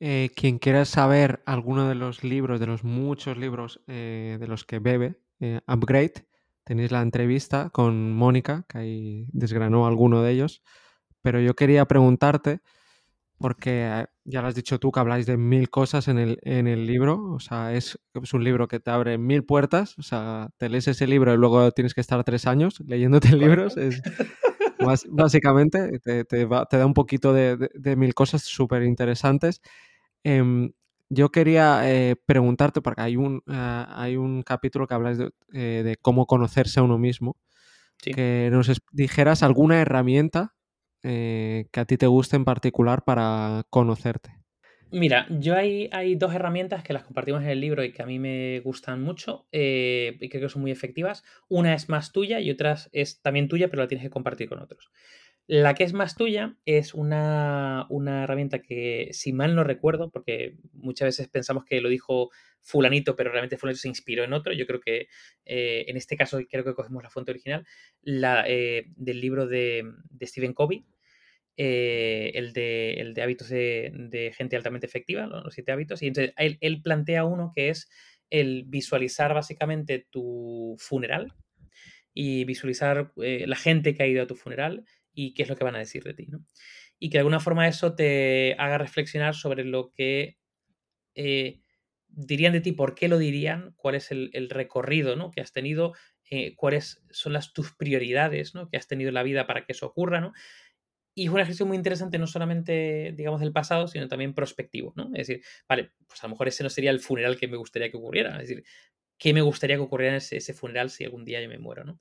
[0.00, 4.64] Eh, quien quiera saber alguno de los libros, de los muchos libros eh, de los
[4.64, 5.20] que bebe,
[5.66, 6.26] Upgrade,
[6.64, 10.62] tenéis la entrevista con Mónica, que ahí desgranó alguno de ellos,
[11.20, 12.60] pero yo quería preguntarte
[13.42, 16.68] porque eh, ya lo has dicho tú que habláis de mil cosas en el, en
[16.68, 17.98] el libro, o sea, es,
[18.32, 21.72] un libro que te abre mil puertas, o sea, te lees ese libro y luego
[21.72, 24.00] tienes que estar tres años leyéndote libros, es,
[25.10, 29.60] básicamente te, da un poquito de, mil cosas súper interesantes.
[30.22, 30.72] Em,
[31.10, 36.26] yo quería eh, preguntarte, porque hay un, eh, hay un capítulo que habláis de, cómo
[36.26, 37.36] conocerse a uno mismo,
[37.98, 40.54] que nos dijeras alguna herramienta
[41.02, 44.42] eh, que a ti te guste en particular para conocerte?
[44.94, 48.06] Mira, yo hay, hay dos herramientas que las compartimos en el libro y que a
[48.06, 51.24] mí me gustan mucho eh, y creo que son muy efectivas.
[51.48, 54.58] Una es más tuya y otra es también tuya, pero la tienes que compartir con
[54.58, 54.90] otros.
[55.52, 61.08] La que es más tuya es una, herramienta que, si mal no recuerdo, porque muchas
[61.08, 62.30] veces pensamos que lo dijo
[62.62, 64.54] fulanito, pero realmente fulanito se inspiró en otro.
[64.54, 65.08] Yo creo que
[65.44, 67.66] eh, en este caso creo que cogemos la fuente original,
[68.00, 69.84] la, eh, del libro de,
[70.22, 70.86] Stephen Covey,
[71.58, 76.00] eh, el, de, el, de, hábitos de, gente altamente efectiva, los siete hábitos.
[76.00, 77.90] Y entonces él plantea uno que es
[78.30, 81.34] el visualizar básicamente tu funeral
[82.14, 85.64] y visualizar la gente que ha ido a tu funeral y qué es lo que
[85.64, 86.44] van a decir de ti, ¿no?
[86.98, 90.38] Y que de alguna forma eso te haga reflexionar sobre lo que
[91.14, 91.60] eh,
[92.08, 95.30] dirían de ti, por qué lo dirían, cuál es el, recorrido ¿no?
[95.30, 95.94] que has tenido,
[96.30, 98.68] eh, cuáles son las tus prioridades ¿no?
[98.68, 100.32] que has tenido en la vida para que eso ocurra, ¿no?
[101.14, 105.10] Y es un ejercicio muy interesante, no solamente, digamos, del pasado, sino también prospectivo, ¿no?
[105.12, 107.90] Es decir, vale, pues a lo mejor ese no sería el funeral que me gustaría
[107.90, 108.32] que ocurriera.
[108.40, 108.64] Es decir,
[109.18, 111.84] ¿qué me gustaría que ocurriera en ese, ese funeral si algún día yo me muero,
[111.84, 112.00] ¿no?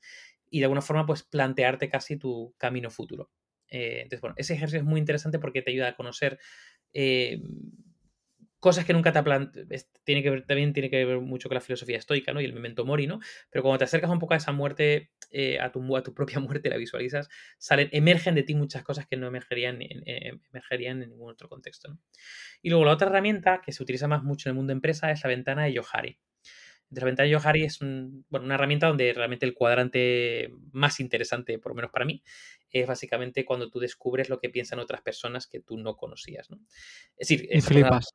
[0.52, 3.32] Y de alguna forma pues plantearte casi tu camino futuro.
[3.70, 6.38] Eh, entonces, bueno, ese ejercicio es muy interesante porque te ayuda a conocer
[6.94, 7.42] eh,
[8.60, 9.68] cosas que nunca te planteado.
[10.04, 12.42] Tiene que ver, también tiene que ver mucho con la filosofía estoica, ¿no?
[12.42, 13.20] Y el memento mori, ¿no?
[13.50, 16.40] Pero cuando te acercas un poco a esa muerte, eh, a, tu, a tu propia
[16.40, 21.48] muerte, la visualizas, salen, emergen de ti muchas cosas que no emergerían, en, ningún otro
[21.48, 22.00] contexto, ¿no?
[22.62, 25.24] Y luego la otra herramienta que se utiliza más mucho en el mundo empresa es
[25.24, 26.20] la ventana de Yohari.
[26.92, 31.78] De ventana de Johari es una herramienta donde realmente el cuadrante más interesante, por lo
[31.78, 32.22] menos para mí,
[32.70, 36.50] es básicamente cuando tú descubres lo que piensan otras personas que tú no conocías.
[36.50, 36.60] ¿no?
[37.18, 38.14] Es decir, flipas.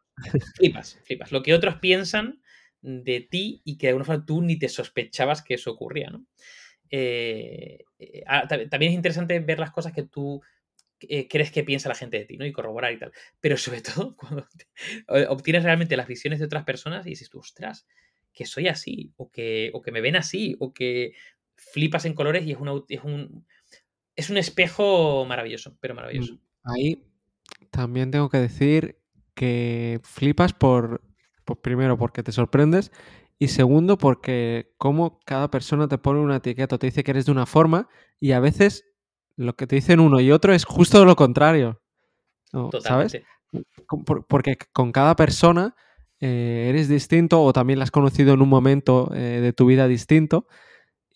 [0.57, 1.33] flipas, flipas.
[1.33, 2.43] Lo que otros piensan
[2.83, 6.11] de ti y que de alguna forma tú ni te sospechabas que eso ocurría.
[6.11, 6.27] ¿no?
[6.91, 10.41] Eh, eh, ah, también es interesante ver las cosas que tú
[11.01, 12.47] eh, crees que piensa la gente de ti, ¿no?
[12.47, 13.13] Y corroborar y tal.
[13.41, 14.47] Pero sobre todo cuando
[15.29, 17.87] obtienes realmente las visiones de otras personas y dices tú, ostras,
[18.37, 21.15] que soy así, o que, o que me ven así, o que
[21.57, 22.59] flipas en colores y es,
[22.89, 23.47] es, un,
[24.15, 26.35] es un espejo maravilloso, pero maravilloso.
[26.35, 27.03] Mm, ahí
[27.71, 29.01] también tengo que decir
[29.35, 31.03] que flipas por,
[31.63, 32.93] primero porque te sorprendes
[33.39, 37.33] y segundo porque como cada persona te pone una etiqueta, te dice que eres de
[37.33, 37.89] una forma
[38.21, 38.85] y a veces
[39.37, 41.83] lo que te dicen uno y otro es justo lo contrario.
[42.81, 43.19] ¿Sabes?
[44.29, 45.75] Porque con cada persona
[46.21, 49.87] eh, eres distinto o también la has conocido en un momento eh, de tu vida
[49.87, 50.47] distinto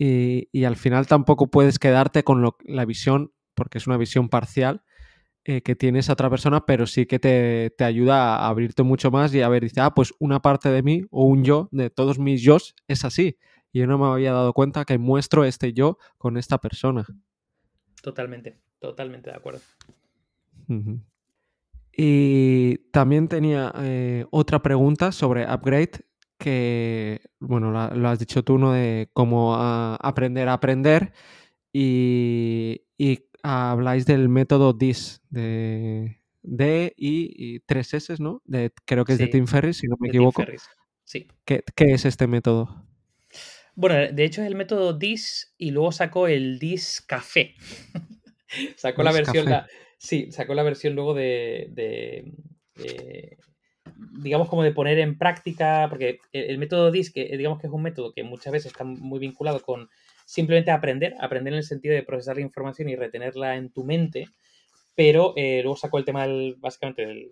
[0.02, 4.82] y, al final tampoco puedes quedarte con la visión, porque es una visión parcial,
[5.44, 9.34] eh, que tienes a otra persona, pero sí que te, ayuda a abrirte mucho más
[9.34, 12.18] y a ver, dice, ah, pues una parte de mí o un yo, de todos
[12.18, 12.56] mis yo,
[12.88, 13.36] es así.
[13.72, 17.06] Y yo no me había dado cuenta que muestro este yo con esta persona.
[18.02, 19.60] Totalmente, totalmente de acuerdo.
[22.02, 26.00] Y también tenía eh, otra pregunta sobre Upgrade,
[26.38, 28.72] que, bueno, lo, has dicho tú, ¿no?
[28.72, 31.12] De cómo aprender a aprender
[31.74, 32.86] y,
[33.42, 38.40] habláis del método DIS, de D, y tres S, ¿no?
[38.46, 40.42] De, creo que es de Tim Ferriss, si no me equivoco.
[41.04, 41.28] Sí.
[41.44, 42.82] ¿Qué, ¿Qué, es este método?
[43.74, 47.56] Bueno, de hecho es el método DIS y luego sacó el DIS Café.
[48.76, 49.44] sacó la versión,
[50.00, 52.32] sí, sacó la versión luego de,
[54.22, 57.82] digamos como de poner en práctica, porque el, método DIS, que digamos que es un
[57.82, 59.90] método que muchas veces está muy vinculado con
[60.24, 64.26] simplemente aprender, aprender en el sentido de procesar la información y retenerla en tu mente,
[64.94, 67.30] pero eh, luego sacó el tema del, básicamente del,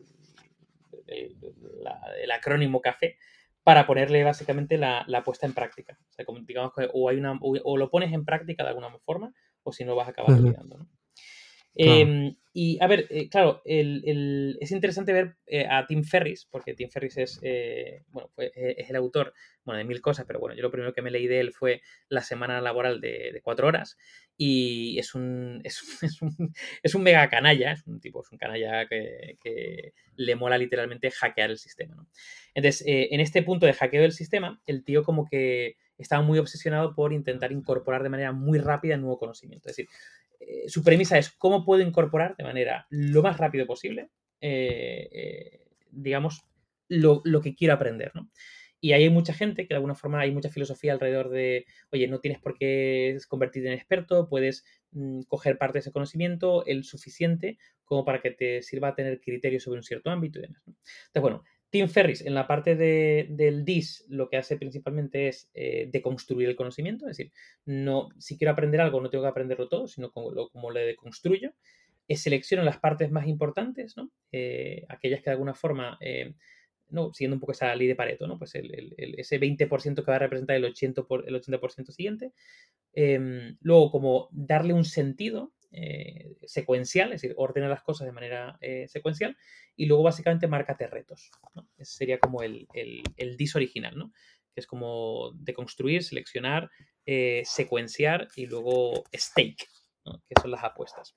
[2.30, 3.16] acrónimo CAFE
[3.62, 5.98] para ponerle básicamente la, puesta en práctica.
[6.10, 8.90] O sea, como, digamos que o, hay una, o, lo pones en práctica de alguna
[8.98, 9.32] forma
[9.62, 10.76] o si no vas a acabar olvidando.
[10.78, 10.97] ¿no?
[11.74, 16.88] Em, y a ver, eh, claro, es interesante ver eh, a Tim Ferris, porque Tim
[16.88, 19.32] Ferris es, eh, bueno, es el autor
[19.64, 21.82] bueno, de mil cosas, pero bueno, yo lo primero que me leí de él fue
[22.08, 23.96] la semana laboral de, cuatro horas
[24.36, 30.34] y es un, es, un, mega canalla, es un tipo, es un canalla que, le
[30.34, 32.08] mola literalmente hackear el sistema.
[32.54, 36.94] Entonces, en este punto de hackeo del sistema, el tío como que estaba muy obsesionado
[36.94, 39.68] por intentar incorporar de manera muy rápida nuevo conocimiento.
[39.68, 39.88] Es decir,
[40.40, 44.10] eh, su premisa es cómo puedo incorporar de manera lo más rápido posible,
[44.40, 45.60] eh, eh,
[45.90, 46.42] digamos,
[46.88, 48.30] lo, que quiero aprender, ¿no?
[48.80, 52.06] Y ahí hay mucha gente que de alguna forma hay mucha filosofía alrededor de, oye,
[52.06, 56.84] no tienes por qué convertirte en experto, puedes mm, coger parte de ese conocimiento, el
[56.84, 60.62] suficiente como para que te sirva a tener criterios sobre un cierto ámbito y demás.
[60.66, 65.88] Entonces, bueno, Tim Ferris, en la parte del DIS, lo que hace principalmente es eh,
[65.92, 67.32] deconstruir el conocimiento, es decir,
[67.66, 71.52] no, si quiero aprender algo, no tengo que aprenderlo todo, sino como, lo, deconstruyo.
[72.06, 74.10] Eh, selecciono las partes más importantes, ¿no?
[74.32, 75.98] Eh, aquellas que de alguna forma,
[76.88, 78.38] no, siguiendo un poco esa ley de Pareto, ¿no?
[78.38, 82.32] Pues ese 20% que va a representar el 80%, por, el 80 siguiente.
[82.94, 88.56] Em, luego, como darle un sentido eh, secuencial, es decir, ordena las cosas de manera
[88.62, 89.36] eh, secuencial
[89.76, 91.30] y luego básicamente márcate retos.
[91.76, 94.12] Ese sería como el, el, DIS original, ¿no?
[94.54, 96.70] que es como deconstruir, seleccionar,
[97.04, 99.66] eh, secuenciar y luego stake,
[100.04, 101.16] que son las apuestas.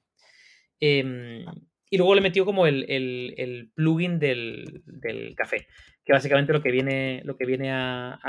[0.79, 1.45] Em,
[1.89, 4.83] y luego le metió como el, plugin del,
[5.35, 5.67] café,
[6.03, 8.19] que básicamente lo que viene, lo que viene a,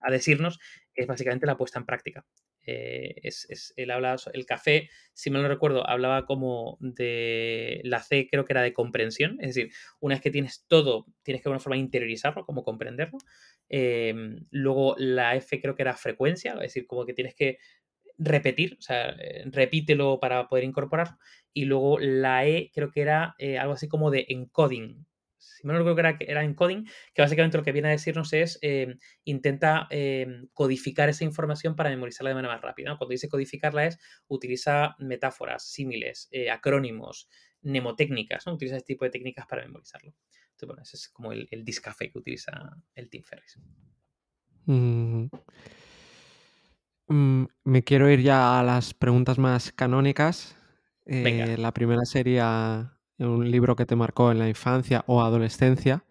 [0.00, 0.58] a decirnos
[0.94, 2.24] es básicamente la puesta en práctica.
[2.70, 8.44] Eh, es, habla, el café, si mal no recuerdo, hablaba como de la C, creo
[8.44, 11.60] que era de comprensión, es decir, una vez que tienes todo, tienes que de alguna
[11.60, 13.16] forma interiorizarlo, como comprenderlo.
[13.70, 17.58] Em, luego la F creo que era frecuencia, es decir, como que tienes que
[18.18, 21.16] repetir, o sea, eh, repítelo para poder incorporarlo.
[21.54, 25.06] Y luego la E creo que era eh, algo así como de encoding,
[25.56, 26.84] si me creo que era, era encoding,
[27.14, 31.90] que básicamente lo que viene a decirnos es eh, intenta eh, codificar esa información para
[31.90, 32.96] memorizarla de manera más rápida.
[32.96, 33.98] Cuando dice codificarla es
[34.28, 37.28] utiliza metáforas, símiles, eh, acrónimos,
[37.62, 38.54] mnemotécnicas, ¿no?
[38.54, 40.14] utiliza este tipo de técnicas para memorizarlo.
[40.50, 42.52] Entonces, bueno, ese es como el, el discafé que utiliza
[42.94, 43.58] el Team Ferris.
[44.66, 45.26] Mm.
[47.08, 50.56] Mm, me quiero ir ya a las preguntas más canónicas.
[51.06, 56.04] la primera sería un libro que te marcó en la infancia o adolescencia,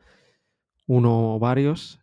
[0.86, 2.00] uno o varios.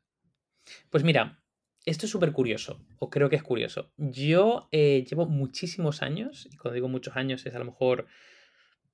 [0.90, 1.42] Pues mira,
[1.84, 3.92] esto es súper curioso, o creo que es curioso.
[3.98, 8.06] Yo eh, llevo muchísimos años, y cuando digo muchos años es a lo mejor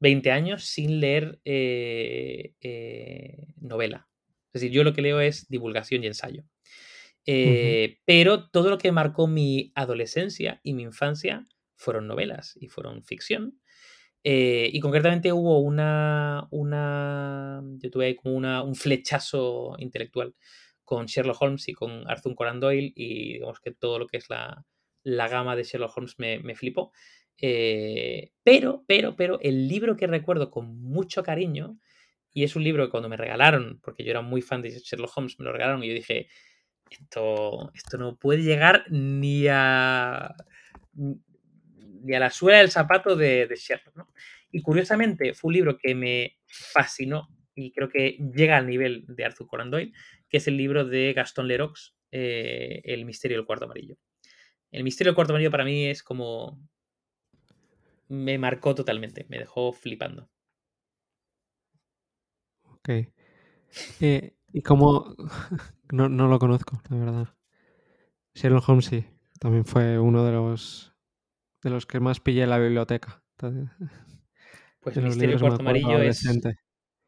[0.01, 4.09] 20 años, sin leer eh, eh, novela.
[4.53, 6.45] Es decir, yo lo que leo es divulgación y ensayo.
[7.25, 11.47] Pero todo lo que marcó mi adolescencia y mi infancia
[11.77, 13.61] fueron novelas y fueron ficción.
[14.23, 20.35] Eh, y concretamente hubo una, una yo tuve ahí como una, un flechazo intelectual
[20.85, 24.29] con Sherlock Holmes y con Arthur Conan Doyle y digamos que todo lo que es
[24.29, 24.67] la,
[25.03, 26.93] la gama de Sherlock Holmes me, me flipó.
[27.41, 31.79] Eh, pero, pero, pero el libro que recuerdo con mucho cariño,
[32.33, 35.17] y es un libro que cuando me regalaron, porque yo era muy fan de Sherlock
[35.17, 36.29] Holmes, me lo regalaron y yo dije,
[36.91, 40.35] esto, esto no puede llegar ni a
[42.05, 43.97] y a la suela del zapato de, de Sherlock.
[43.97, 44.09] ¿no?
[44.51, 49.25] Y curiosamente fue un libro que me fascinó y creo que llega al nivel de
[49.25, 49.93] Arthur Conan Doyle,
[50.29, 53.97] que es el libro de Gastón Lerox, eh, El misterio del cuarto amarillo.
[54.71, 56.61] El misterio del cuarto amarillo para mí es como...
[58.09, 60.29] Me marcó totalmente, me dejó flipando.
[62.65, 62.89] Ok.
[64.01, 65.15] Eh, y como...
[65.93, 67.29] no, no lo conozco, la verdad.
[68.35, 69.05] Sherlock Holmes sí,
[69.39, 70.90] también fue uno de los
[71.63, 73.23] de los que más pillé en la biblioteca.
[73.37, 76.25] pues el Misterio Cuarto Amarillo es,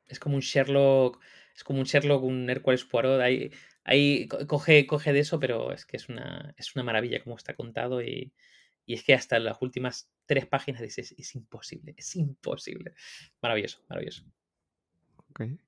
[0.06, 1.20] es, como un Sherlock
[1.54, 3.50] es como un Sherlock, un Hércules Poirot, ahí,
[3.84, 7.54] ahí coge, coge de eso, pero es que es una, es una maravilla como está
[7.54, 8.32] contado y,
[8.86, 12.94] y es que hasta las últimas tres páginas dices, es imposible, es imposible.
[13.40, 14.24] Maravilloso, maravilloso.
[15.30, 15.58] Okay.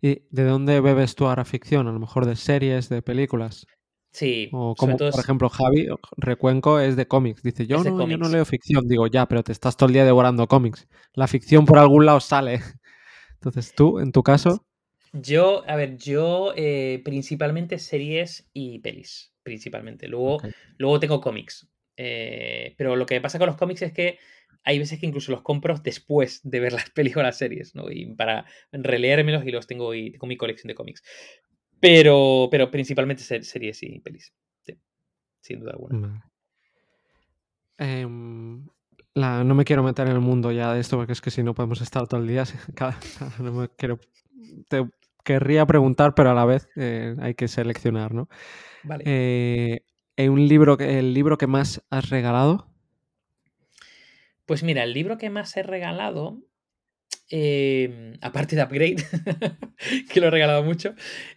[0.00, 1.88] ¿Y de dónde bebes tú ahora ficción?
[1.88, 3.66] A lo mejor de series, de películas.
[4.14, 4.48] Sí.
[4.52, 7.42] O como, por ejemplo, Javi Recuenco es de cómics.
[7.42, 8.86] Dice, yo no, yo no leo ficción.
[8.86, 10.86] Digo, ya, pero te estás todo el día devorando cómics.
[11.14, 12.60] La ficción por algún lado sale.
[13.34, 14.64] Entonces, tú, en tu caso.
[15.12, 20.06] Yo, a ver, yo eh, principalmente series y pelis, principalmente.
[20.06, 20.40] Luego,
[20.78, 21.68] luego tengo cómics.
[21.96, 24.18] Eh, pero lo que pasa con los cómics es que
[24.62, 27.90] hay veces que incluso los compro después de ver las pelis o las series, ¿no?
[27.90, 31.02] Y para releérmelos y los tengo y tengo mi colección de cómics.
[31.84, 34.32] Pero, pero principalmente series y pelis.
[34.62, 34.74] Sí,
[35.40, 36.30] sin duda alguna.
[37.76, 38.66] Em,
[39.14, 41.54] no me quiero meter en el mundo ya de esto porque es que si no
[41.54, 42.44] podemos estar todo el día.
[43.38, 43.98] no me quiero,
[44.68, 44.88] te
[45.22, 48.30] querría preguntar, pero a la vez eh, hay que seleccionar, ¿no?
[48.82, 49.04] Vale.
[49.06, 49.82] Eh,
[50.30, 52.66] un libro, ¿El libro que más has regalado?
[54.46, 56.38] Pues mira, el libro que más he regalado,
[57.28, 58.96] em, aparte de Upgrade,
[60.10, 60.94] que lo he regalado mucho,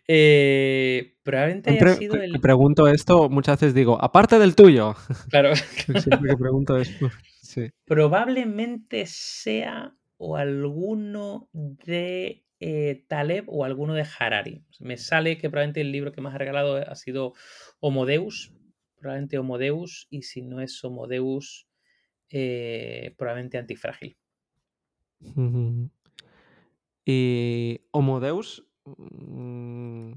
[0.07, 2.33] eh, probablemente haya sido el...
[2.33, 4.95] Te pregunto esto, muchas veces digo, aparte del tuyo.
[5.29, 5.55] Claro.
[5.55, 7.09] Siempre que pregunto esto.
[7.41, 7.69] Sí.
[7.85, 14.63] Probablemente sea o alguno de eh, Taleb o alguno de Harari.
[14.79, 17.33] Me sale que probablemente el libro que más he regalado ha sido
[17.79, 18.53] Homodeus,
[18.99, 21.67] probablemente Homodeus, y si no es Homodeus,
[22.29, 24.17] eh, probablemente antifrágil.
[27.05, 30.11] Y Homodeus, mm,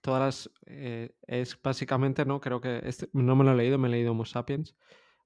[0.00, 0.50] todas las.
[0.66, 2.40] Eh, es básicamente, ¿no?
[2.40, 2.80] Creo que.
[2.84, 4.76] Este, no me lo he leído, me he leído Homo sapiens.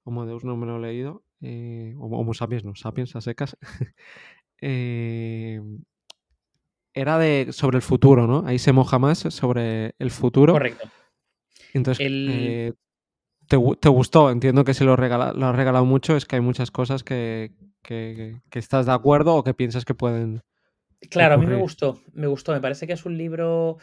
[0.03, 1.23] Homodeus no me lo he leído.
[1.41, 3.57] Eh, Homo sapiens, no, sapiens a secas.
[6.95, 8.43] era de sobre el futuro, ¿no?
[8.45, 10.53] Ahí se moja más sobre el futuro.
[10.53, 10.89] Correcto.
[11.73, 12.75] Entonces, el
[13.47, 16.71] te, gustó, entiendo que si lo, regala, lo has regalado mucho, es que hay muchas
[16.71, 17.51] cosas que,
[18.51, 20.41] estás de acuerdo o que piensas que pueden.
[21.09, 23.77] Claro, a mí me gustó, me gustó, me parece que es un libro.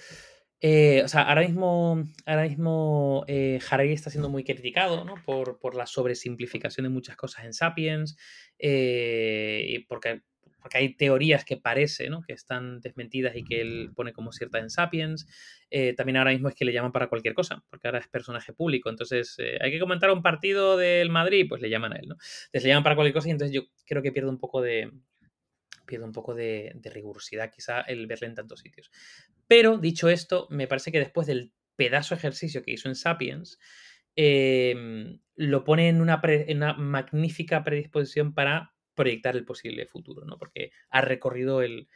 [0.62, 5.14] Eh, o sea, ahora mismo, ahora mismo eh, Harari está siendo muy criticado ¿no?
[5.24, 8.18] por, por, la sobresimplificación de muchas cosas en Sapiens,
[8.58, 10.20] eh, porque
[10.60, 12.22] porque hay teorías que parece ¿no?
[12.22, 15.26] que están desmentidas y que él pone como ciertas en Sapiens.
[15.70, 18.52] Eh, también ahora mismo es que le llaman para cualquier cosa, porque ahora es personaje
[18.52, 18.90] público.
[18.90, 22.14] Entonces, eh, hay que comentar un partido del Madrid, pues le llaman a él, ¿no?
[22.14, 24.90] Entonces le llaman para cualquier cosa y entonces yo creo que pierde un poco de,
[25.86, 28.90] pierde un poco de, rigurosidad quizá el verle en tantos sitios.
[29.46, 33.58] Pero, dicho esto, me parece que después del pedazo ejercicio que hizo en Sapiens,
[34.14, 40.36] em, lo pone en una, en una magnífica predisposición para proyectar el posible futuro, ¿no?
[40.36, 41.88] Porque ha recorrido el,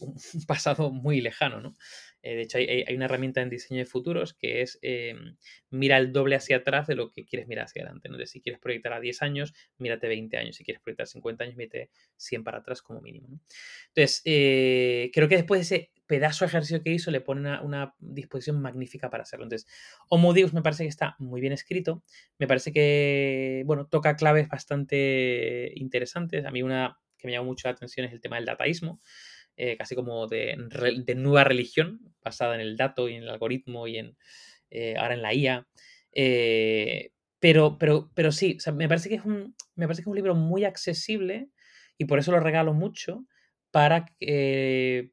[0.00, 0.16] un
[0.46, 1.74] pasado muy lejano, ¿no?
[2.22, 5.14] Eh, de hecho, hay, una herramienta en diseño de futuros que es eh,
[5.70, 8.08] mira el doble hacia atrás de lo que quieres mirar hacia adelante.
[8.08, 8.18] ¿no?
[8.26, 10.56] Si quieres proyectar a 10 años, mírate 20 años.
[10.56, 13.28] Si quieres proyectar 50 años, mírate 100 para atrás como mínimo.
[13.88, 17.94] Entonces, eh, creo que después de ese pedazo de ejercicio que hizo, le pone una,
[17.98, 19.44] disposición magnífica para hacerlo.
[19.44, 19.68] Entonces,
[20.08, 22.02] Homo Deus me parece que está muy bien escrito.
[22.38, 26.44] Me parece que, bueno, toca claves bastante interesantes.
[26.46, 29.00] A mí una que me llama mucho la atención es el tema del dataísmo.
[29.60, 30.56] Eh, casi como de,
[31.16, 34.16] nueva religión, basada en el dato y en el algoritmo y en
[34.70, 35.66] eh, ahora en la IA.
[36.12, 37.10] Eh,
[37.40, 40.36] pero, pero, pero sí, me, parece que es un, me parece que es un libro
[40.36, 41.50] muy accesible
[41.98, 43.26] y por eso lo regalo mucho
[43.72, 44.06] para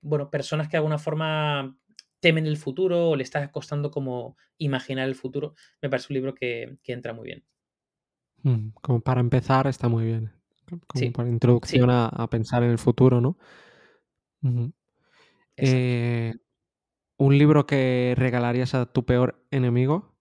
[0.02, 1.76] bueno, personas que de alguna forma
[2.20, 5.56] temen el futuro o le está costando como imaginar el futuro.
[5.82, 7.44] Me parece un libro que, entra muy bien.
[8.44, 10.32] Mm, como para empezar está muy bien.
[10.86, 13.38] Como para introducción a, a, pensar en el futuro, ¿no?
[15.58, 16.34] Eh,
[17.18, 20.14] ¿Un libro que regalarías a tu peor enemigo?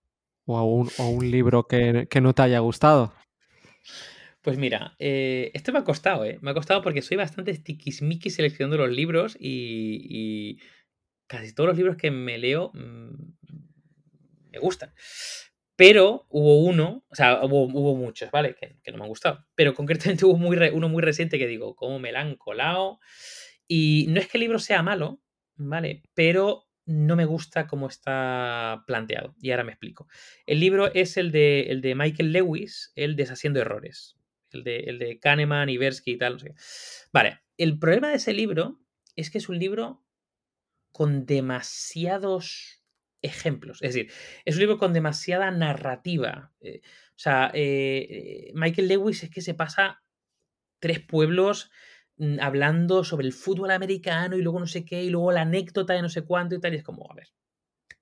[0.47, 3.15] ¿O, a un, un libro que, no te haya gustado?
[4.43, 6.39] Pues mira, eh, esto me ha costado, ¿eh?
[6.43, 10.59] Me ha costado porque soy bastante stickismiquis seleccionando los libros y,
[11.27, 13.15] casi todos los libros que me leo mm,
[14.53, 14.93] me gustan.
[15.77, 18.55] Pero hubo uno, o sea, hubo, muchos, ¿vale?
[18.55, 19.45] Que, no me han gustado.
[19.55, 23.01] Pero concretamente hubo muy uno muy reciente que digo, ¿cómo me la han colado?
[23.67, 25.21] Y no es que el libro sea malo,
[25.57, 26.03] ¿vale?
[26.15, 29.35] Pero no me gusta cómo está planteado.
[29.41, 30.07] Y ahora me explico.
[30.47, 34.17] El libro es el de, el de Michael Lewis, el Deshaciendo Errores.
[34.51, 36.37] El de, el de Kahneman, Iversky y tal.
[37.13, 38.81] Vale, el problema de ese libro
[39.17, 40.05] es que es un libro
[40.93, 42.85] con demasiados
[43.23, 43.83] ejemplos.
[43.83, 44.13] Es decir,
[44.45, 46.53] es un libro con demasiada narrativa.
[46.61, 50.03] Eh, o sea, eh, Michael Lewis es que se pasa
[50.79, 51.71] tres pueblos
[52.41, 56.03] hablando sobre el fútbol americano y luego no sé qué, y luego la anécdota de
[56.03, 57.29] no sé cuánto y tal, y es como, a ver,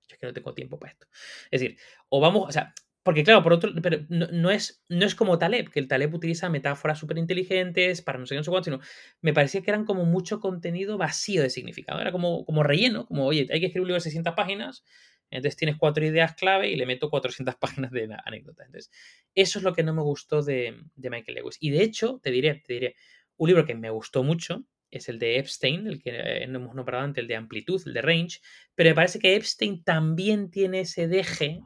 [0.08, 1.06] yo es que no tengo tiempo para esto.
[1.50, 1.78] Es decir,
[2.08, 5.70] o vamos, o sea, porque claro, por otro, pero no, es, no es como Taleb,
[5.70, 8.80] que el Taleb utiliza metáforas súper inteligentes para no sé qué, no sé cuánto, sino
[9.20, 12.00] me parecía que eran como mucho contenido vacío de significado.
[12.00, 14.84] Era como, como relleno, como, oye, hay que escribir un libro de 600 páginas,
[15.30, 18.66] entonces tienes cuatro ideas clave y le meto 400 páginas de anécdotas.
[18.66, 18.92] Entonces,
[19.34, 21.56] eso es lo que no me gustó de, de Michael Lewis.
[21.58, 22.96] Y de hecho, te diré, te diré,
[23.42, 26.74] un libro que me gustó mucho es el de Epstein, el que eh, no hemos
[26.76, 28.40] nombrado antes, el de amplitud, el de range,
[28.74, 31.60] pero me parece que Epstein también tiene ese deje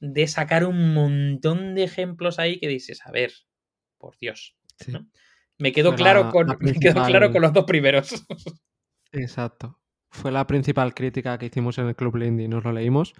[0.00, 3.32] de sacar un montón de ejemplos ahí que dices, a ver,
[3.98, 4.56] por Dios.
[5.56, 6.48] Me, quedó claro con,
[7.06, 8.24] claro con los dos primeros.
[9.12, 9.78] Exacto.
[10.10, 12.48] Fue la principal crítica que hicimos en el Club Lindy.
[12.48, 13.14] Nos lo leímos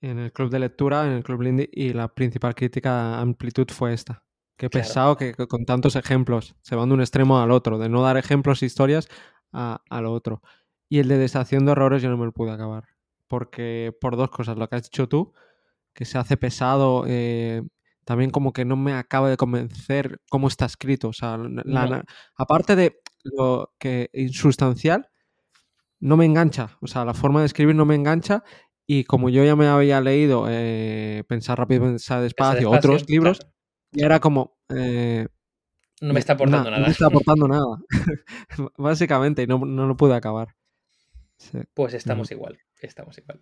[0.00, 3.66] en el club de lectura, en el Club Lindy, y la principal crítica a amplitud
[3.70, 4.23] fue esta.
[4.56, 8.02] Qué pesado que, con tantos ejemplos se van de un extremo al otro, de no
[8.02, 9.08] dar ejemplos, e historias
[9.52, 10.42] a, lo otro.
[10.88, 12.84] Y el de deshaciendo errores yo no me lo pude acabar.
[13.26, 15.32] Porque por dos cosas, lo que has dicho tú,
[15.92, 17.04] que se hace pesado.
[17.06, 17.62] Eh,
[18.04, 21.08] también como que no me acaba de convencer cómo está escrito.
[21.08, 21.38] O sea,
[22.36, 25.08] aparte de lo que insustancial,
[26.00, 26.76] no me engancha.
[26.80, 28.44] O sea, la forma de escribir no me engancha.
[28.86, 33.40] Y como yo ya me había leído eh, Pensar rápido, pensar despacio, otros libros,
[33.94, 34.58] y era como...
[34.68, 35.26] Eh,
[36.00, 36.80] no me está aportando nada.
[36.80, 37.78] No me está aportando nada.
[38.76, 40.54] Básicamente, y no, no lo pude acabar.
[41.74, 43.40] Pues estamos igual, estamos igual.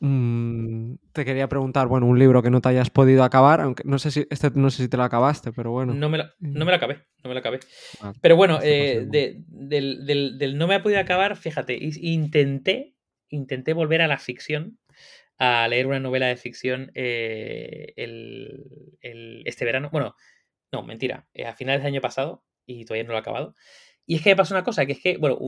[0.00, 4.00] Mm, te quería preguntar, bueno, un libro que no te hayas podido acabar, aunque no
[4.00, 5.94] sé si este no sé si te lo acabaste, pero bueno.
[5.94, 7.60] No me lo, no me acabé, no me lo acabé.
[8.00, 12.96] Ah, pero bueno, eh, del, no me ha podido acabar, fíjate, intenté,
[13.28, 14.76] intenté volver a la ficción,
[15.44, 17.92] a leer una novela de ficción eh,
[19.44, 19.90] este verano.
[19.90, 20.14] Bueno,
[20.70, 23.56] no, mentira, eh, a finales del año pasado y todavía no lo he acabado.
[24.06, 25.38] Y es que me pasó una cosa, que es que, bueno,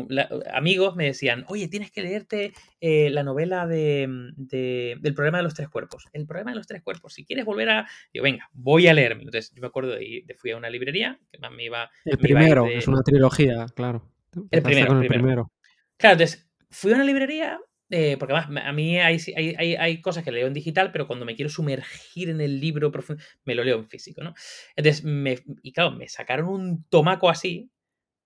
[0.52, 5.54] amigos me decían, oye, tienes que leerte eh, la novela de, del problema de los
[5.54, 6.06] tres cuerpos.
[6.12, 7.14] El problema de los tres cuerpos.
[7.14, 7.88] Si quieres volver a...
[8.12, 9.22] Digo, venga, voy a leerme.
[9.22, 11.88] Entonces, yo me acuerdo de ir, fui a una librería, que más me iba...
[12.04, 14.10] El primero, es una trilogía, claro.
[14.50, 15.52] El primero, el primero.
[15.96, 17.60] Claro, entonces, fui a una librería,
[17.96, 21.24] eh, porque además a mí hay, hay, hay, cosas que leo en digital, pero cuando
[21.24, 24.34] me quiero sumergir en el libro profundo, me lo leo en físico, ¿no?
[24.74, 27.70] Entonces, me, y claro, me sacaron un tomaco así,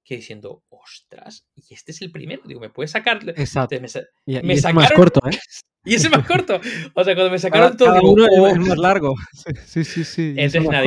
[0.02, 2.40] que diciendo, ostras, y este es el primero.
[2.46, 3.20] Digo, ¿me puedes sacar?
[3.36, 3.78] Exacto.
[3.78, 3.88] Me,
[4.24, 5.36] y, es más corto, ¿eh?
[5.84, 6.60] Y ese más corto.
[6.94, 7.88] O sea, cuando me sacaron todo.
[7.88, 8.56] Cada uno es oh".
[8.56, 9.14] más largo.
[9.66, 10.34] Sí, sí, sí.
[10.36, 10.82] Entonces, nada,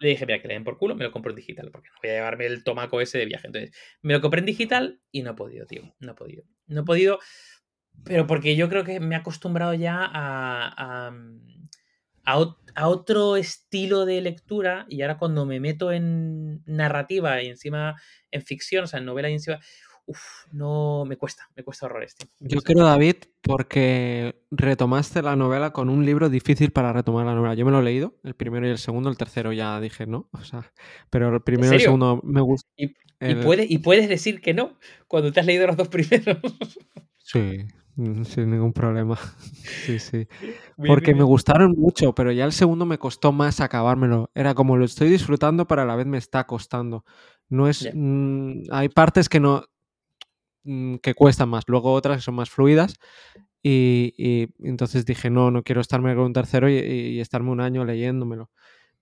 [0.00, 1.96] le dije, mira, que le den por culo, me lo compro en digital, porque no
[2.02, 3.46] voy a llevarme el tomaco ese de viaje.
[3.46, 5.94] Entonces, me lo compré en digital y no he podido, tío.
[5.98, 6.44] No he podido.
[6.66, 7.18] No he podido.
[8.04, 11.12] Pero porque yo creo que me he acostumbrado ya a,
[12.24, 18.00] a, otro estilo de lectura y ahora cuando me meto en narrativa y encima
[18.30, 19.58] en ficción, o sea, en novela y encima,
[20.06, 22.14] uff, no, me cuesta, me cuesta horrores.
[22.16, 22.28] Tío.
[22.40, 27.54] Yo creo, David, porque retomaste la novela con un libro difícil para retomar la novela.
[27.54, 30.28] Yo me lo he leído, el primero y el segundo, el tercero ya dije no,
[30.32, 30.72] o sea,
[31.10, 32.68] pero el primero y el segundo me gusta.
[32.76, 36.38] ¿Y, y puedes decir que no cuando te has leído los dos primeros.
[37.16, 37.87] Sí, Mm,
[38.24, 39.18] sin ningún problema.
[39.88, 40.28] Sí, sí.
[40.76, 44.30] Porque me gustaron mucho, pero ya el segundo me costó más acabármelo.
[44.34, 47.04] Era como lo estoy disfrutando, pero a la vez me está costando.
[47.48, 47.88] No es.
[47.94, 49.64] Mm, hay partes que no.
[50.64, 51.64] Mm, que cuestan más.
[51.68, 52.96] Luego otras que son más fluidas.
[53.62, 58.50] Y, entonces dije, no, no quiero estarme con un tercero y estarme un año leyéndomelo.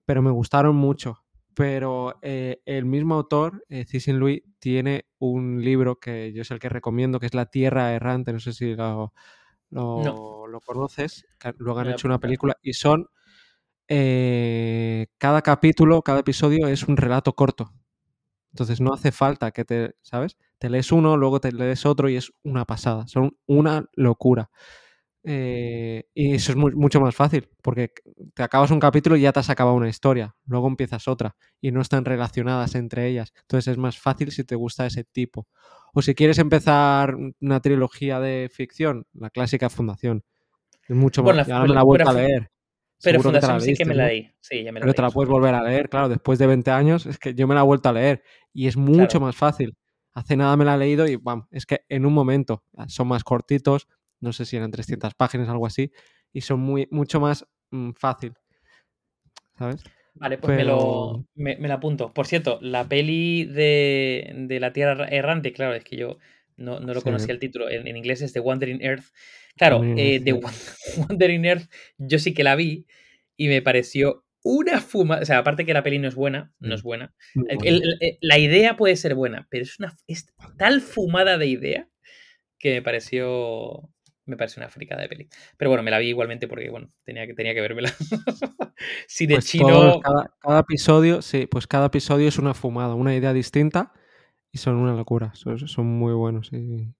[0.05, 1.26] Pero me gustaron mucho
[1.57, 6.59] pero eh, el mismo autor, eh, Cixin Louis, tiene un libro que yo es el
[6.59, 9.11] que recomiendo, que es La Tierra Errante, no sé si lo,
[9.71, 11.25] lo, conoces,
[11.57, 13.07] luego han hecho una película y son,
[13.87, 17.73] eh, cada capítulo, cada episodio es un relato corto.
[18.51, 20.37] Entonces no hace falta que te, ¿sabes?
[20.59, 24.51] Te lees uno, luego te lees otro y es una pasada, son una locura.
[25.29, 27.91] Eh, y eso es mucho más fácil, porque
[28.33, 31.71] te acabas un capítulo y ya te has acabado una historia, luego empiezas otra y
[31.71, 33.33] no están relacionadas entre ellas.
[33.41, 35.45] Entonces es más fácil si te gusta ese tipo.
[35.93, 40.23] O si quieres empezar una trilogía de ficción, la clásica Fundación.
[40.87, 41.45] Es mucho más.
[41.45, 42.49] Ya me la vuelto a leer.
[43.03, 44.31] Pero Fundación sí que me la di.
[44.39, 46.71] Sí, ya me la pero te la puedes volver a leer, claro, después de 20
[46.71, 48.23] años, es que yo me la he vuelto a leer
[48.53, 49.75] y es mucho más fácil.
[50.13, 53.25] Hace nada me la he leído y vamos, es que en un momento son más
[53.25, 53.87] cortitos,
[54.19, 55.91] no sé si eran 300 páginas, algo así,
[56.33, 58.33] y son muy, mucho más mm, fácil.
[59.57, 59.83] ¿Sabes?
[60.19, 62.13] Vale, pues me, lo, me, apunto.
[62.13, 66.17] Por cierto, la peli de, la Tierra Errante, claro, es que yo
[66.55, 67.69] no, lo conocía el título.
[67.69, 69.05] En, inglés es The Wandering Earth.
[69.55, 70.41] Claro, The eh,
[70.97, 72.87] Wandering Earth yo sí que la vi
[73.35, 75.19] y me pareció una fuma.
[75.21, 77.13] O sea, aparte que la peli no es buena, no es buena.
[77.35, 81.47] El- el- el- la idea puede ser buena, pero es una es tal fumada de
[81.47, 81.89] idea
[82.57, 83.89] que me pareció.
[84.27, 85.29] Me pareció una fricada de peli.
[85.57, 87.91] Pero bueno, me la vi igualmente porque, bueno, tenía que, tenía que vérmela.
[89.07, 89.99] Cine Pues chino.
[90.01, 93.93] cada, cada episodio, sí, pues cada episodio es una fumada, una idea distinta
[94.51, 95.31] y son una locura.
[95.35, 96.51] Son, son muy buenos.
[96.53, 96.93] Y,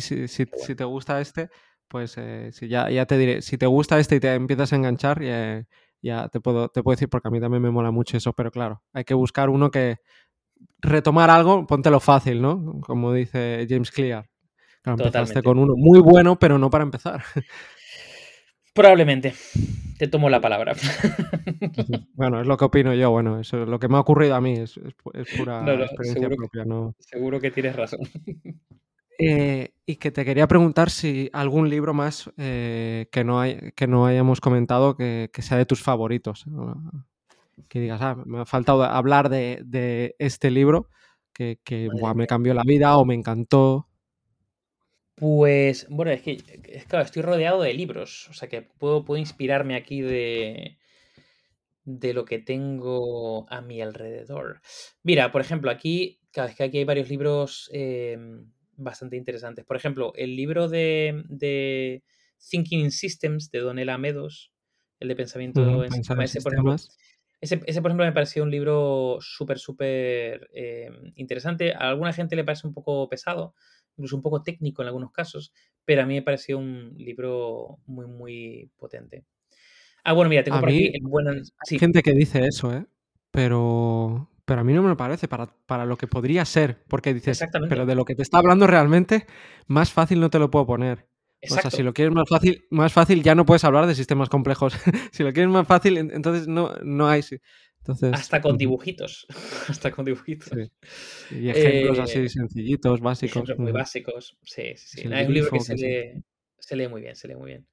[0.00, 0.64] si, si- bueno.
[0.66, 1.50] si te gusta este,
[1.88, 3.42] pues eh, sí, ya, ya te diré.
[3.42, 5.64] Si te gusta este y te empiezas a enganchar, ya,
[6.02, 8.50] ya te, puedo, te puedo decir, porque a mí también me mola mucho eso, pero
[8.50, 9.98] claro, hay que buscar uno que
[10.80, 12.80] retomar algo, póntelo fácil, ¿no?
[12.82, 14.28] Como dice James Clear.
[14.96, 15.42] Claro, empezaste Totalmente.
[15.42, 17.22] con uno muy bueno, pero no para empezar.
[18.74, 19.34] Probablemente.
[19.98, 20.74] Te tomo la palabra.
[22.14, 23.10] Bueno, es lo que opino yo.
[23.10, 24.52] Bueno, eso es lo que me ha ocurrido a mí.
[24.52, 26.94] Es, es pu- es pura No, no, experiencia seguro que, propia, ¿no?
[27.00, 28.00] seguro que tienes razón.
[29.18, 33.88] Eh, y que te quería preguntar si algún libro más eh, que, no hay, que
[33.88, 36.44] no hayamos comentado que, que sea de tus favoritos.
[37.68, 40.88] Que digas, ah, me ha faltado hablar de, de este libro
[41.32, 43.87] que, que buah, me cambió la vida o me encantó.
[45.18, 46.38] Pues, bueno, es que,
[46.68, 50.78] es claro, estoy rodeado de libros, o sea que puedo, puedo inspirarme aquí de,
[51.84, 54.60] de lo que tengo a mi alrededor.
[55.02, 58.16] Mira, por ejemplo, aquí, claro, es que aquí hay varios libros eh,
[58.76, 59.64] bastante interesantes.
[59.64, 62.04] Por ejemplo, el libro de, de
[62.50, 64.52] Thinking in Systems de Donella Meadows,
[65.00, 66.76] el de pensamiento en sistemas, ese, por ejemplo,
[67.40, 71.72] ese, ese, por ejemplo, me pareció un libro súper, súper eh, interesante.
[71.72, 73.54] A alguna gente le parece un poco pesado,
[73.98, 75.52] incluso un poco técnico en algunos casos,
[75.84, 79.24] pero a mí me pareció un libro muy, muy potente.
[80.04, 81.28] Ah, bueno, mira, tengo A por aquí mí, el buen...
[81.28, 82.86] hay gente que dice eso, ¿eh?
[83.30, 87.12] Pero, pero a mí no me lo parece para, para lo que podría ser, porque
[87.12, 89.26] dices, pero de lo que te está hablando realmente,
[89.66, 91.06] más fácil no te lo puedo poner.
[91.50, 94.28] O sea, si lo quieres más fácil, más fácil ya no puedes hablar de sistemas
[94.28, 94.74] complejos.
[95.12, 97.22] si lo quieres más fácil, en- entonces no, no hay.
[97.88, 99.26] Entonces, Hasta con dibujitos.
[99.68, 100.48] Hasta con dibujitos.
[100.48, 100.70] sí.
[101.30, 103.32] Y ejemplos así Eh, sencillitos, básicos.
[103.32, 104.38] ejemplos muy básicos.
[104.42, 105.08] Sí, sí, sí.
[105.08, 106.22] Nada, es un libro que se lee,
[106.58, 107.66] se lee muy bien, se lee muy bien.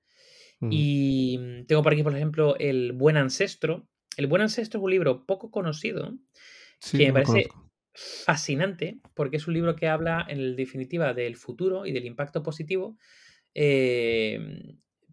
[0.71, 3.87] Y mm, tengo por aquí, por ejemplo, El Buen Ancestro.
[4.17, 6.17] El Buen Ancestro es un libro poco conocido
[6.79, 7.71] Sí, que me parece conozco.
[7.93, 12.97] fascinante porque es un libro que habla, en definitiva, del futuro y del impacto positivo,
[13.53, 14.39] eh,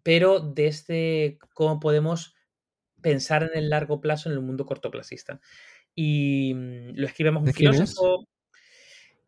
[0.03, 2.35] pero desde cómo podemos
[3.03, 5.39] pensar en el largo plazo en el mundo cortoplacista.
[5.93, 7.77] Y mm, lo escribimos un ¿De quién es?
[7.77, 8.27] filósofo.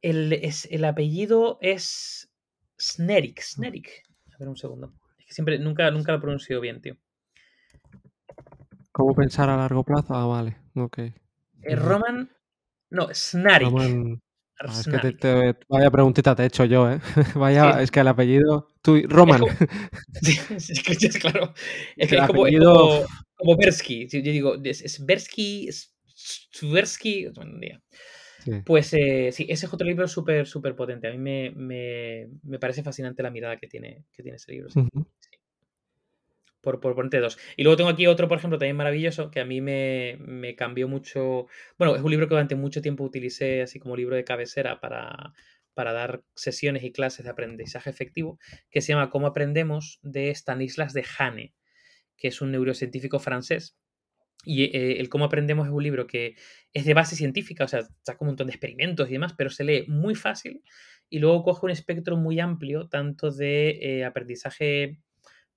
[0.02, 2.32] El, es, el apellido es
[2.80, 3.42] Snerik.
[3.42, 3.90] Snerik.
[4.34, 4.94] A ver un segundo.
[5.20, 6.98] Es que siempre, nunca, nunca lo pronuncio bien, tío.
[8.92, 10.16] ¿Cómo pensar a largo plazo?
[10.16, 11.00] Ah, vale, ok.
[11.00, 11.76] Eh.
[11.76, 12.32] Roman.
[12.90, 13.68] No, Snarik.
[13.70, 14.22] Roman.
[14.60, 17.02] Ah, es que te, vaya preguntita te he hecho yo, ¿eh?
[17.62, 18.70] Sí, Vaya, es que el apellido.
[18.82, 19.42] Tú, es Roman.
[19.42, 19.52] como.
[20.22, 21.54] Sí, es que es claro.
[21.98, 22.74] Es que El es como, es apellido.
[22.74, 24.08] como, como Bersky.
[24.08, 25.96] Yo digo, es, es Bersky, es
[26.60, 27.28] Tversky.
[27.36, 27.60] bueno.
[28.44, 28.52] Sí.
[28.64, 31.08] Pues eh, sí, ese es otro libro súper, súper potente.
[31.08, 34.70] A mí me, me, me parece fascinante la mirada que tiene, que tiene ese libro,
[34.70, 34.82] sí.
[36.62, 37.38] Por, por ponerte dos.
[37.58, 40.88] Y luego tengo aquí otro, por ejemplo, también maravilloso, que a mí me, me cambió
[40.88, 41.48] mucho.
[41.78, 45.34] Bueno, es un libro que durante mucho tiempo utilicé así como libro de cabecera para,
[45.76, 48.40] para dar sesiones y clases de aprendizaje efectivo,
[48.72, 51.54] que se llama Cómo aprendemos de Stanislas de Hane,
[52.18, 53.78] que es un neurocientífico francés.
[54.46, 56.36] Y eh, el Cómo aprendemos es un libro que
[56.74, 59.64] es de base científica, o sea, saca un montón de experimentos y demás, pero se
[59.64, 60.64] lee muy fácil
[61.10, 65.00] y luego coge un espectro muy amplio, tanto de eh, aprendizaje,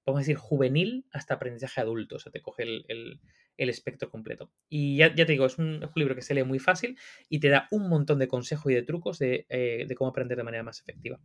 [0.05, 3.21] vamos a decir, juvenil hasta aprendizaje adulto, o sea, te coge el, el-
[3.57, 4.53] espectro completo.
[4.69, 6.97] Y ya, ya te digo, es un, libro que se lee muy fácil
[7.29, 10.39] y te da un montón de consejos y de trucos de, eh, de cómo aprender
[10.39, 11.19] de manera más efectiva.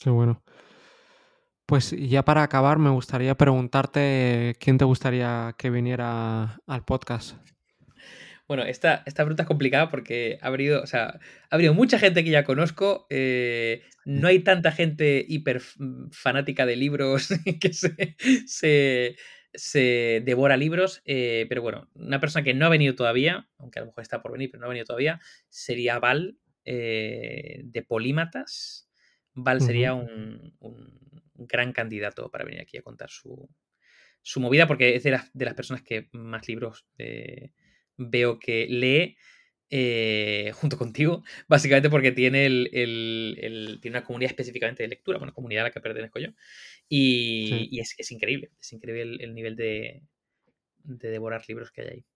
[0.00, 0.42] Qué bueno.
[1.66, 7.36] Pues ya para acabar, me gustaría preguntarte quién te gustaría que viniera al podcast.
[8.46, 11.18] Bueno, esta, esta pregunta es complicada porque ha habido, o sea,
[11.48, 13.06] ha habido mucha gente que ya conozco.
[13.08, 17.28] eh, no hay tanta gente hiper mm, fanática de libros
[17.60, 18.16] que se,
[18.46, 19.16] se,
[19.54, 21.00] se devora libros.
[21.06, 24.20] eh, pero bueno, una persona que no ha venido todavía, aunque a lo mejor está
[24.20, 25.18] por venir, pero no ha venido todavía,
[25.48, 26.36] sería Val
[26.66, 28.90] eh, de Polímatas.
[29.32, 30.52] Val sería un
[31.34, 33.48] gran candidato para venir aquí a contar su,
[34.22, 37.50] su movida, porque es de las, de las personas que más libros eh,
[37.96, 39.16] veo que lee
[39.70, 45.18] eh, junto contigo, básicamente porque tiene, el, el- el- tiene una comunidad específicamente de lectura,
[45.18, 46.28] bueno, comunidad a la que pertenezco yo,
[46.88, 47.70] y, Sí.
[47.70, 50.02] y es, es increíble, es increíble el, el nivel de,
[50.84, 52.06] de devorar libros que hay ahí.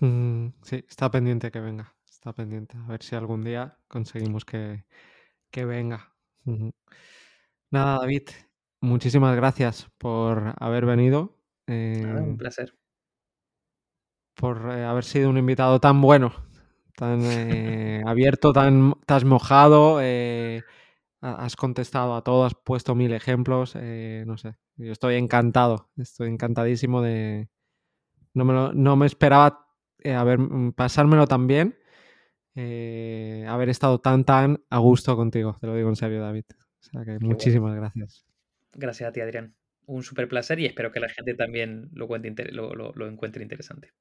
[0.00, 1.94] Mm, sí, está pendiente que venga.
[2.08, 2.76] Está pendiente.
[2.78, 4.84] A ver si algún día conseguimos que,
[5.50, 6.14] que venga.
[7.70, 8.28] Nada, David,
[8.80, 11.36] muchísimas gracias por haber venido.
[11.66, 12.74] Un eh, placer.
[14.34, 16.32] por eh, haber sido un invitado tan bueno,
[16.96, 19.98] tan eh, abierto, tan, tan mojado.
[20.02, 20.62] eh,
[21.22, 23.74] ha- has contestado a todo, has puesto mil ejemplos.
[23.74, 27.48] no sé, yo estoy encantado, estoy encantadísimo de.
[28.34, 29.66] No me, lo- no me esperaba
[30.04, 31.76] haber, mm, pasármelo tan bien,
[33.48, 36.44] haber estado tan, tan a gusto contigo, te lo digo en serio, David.
[36.80, 37.28] O sea que Qué bueno.
[37.28, 38.24] muchísimas gracias.
[38.72, 39.54] Gracias a ti, Adrián.
[39.86, 43.08] Un súper placer y espero que la gente también lo, cuente inter- lo, lo- lo
[43.08, 43.92] encuentre interesante.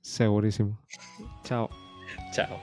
[0.00, 0.80] Segurísimo.
[1.44, 1.68] Chao.
[2.32, 2.60] Chao.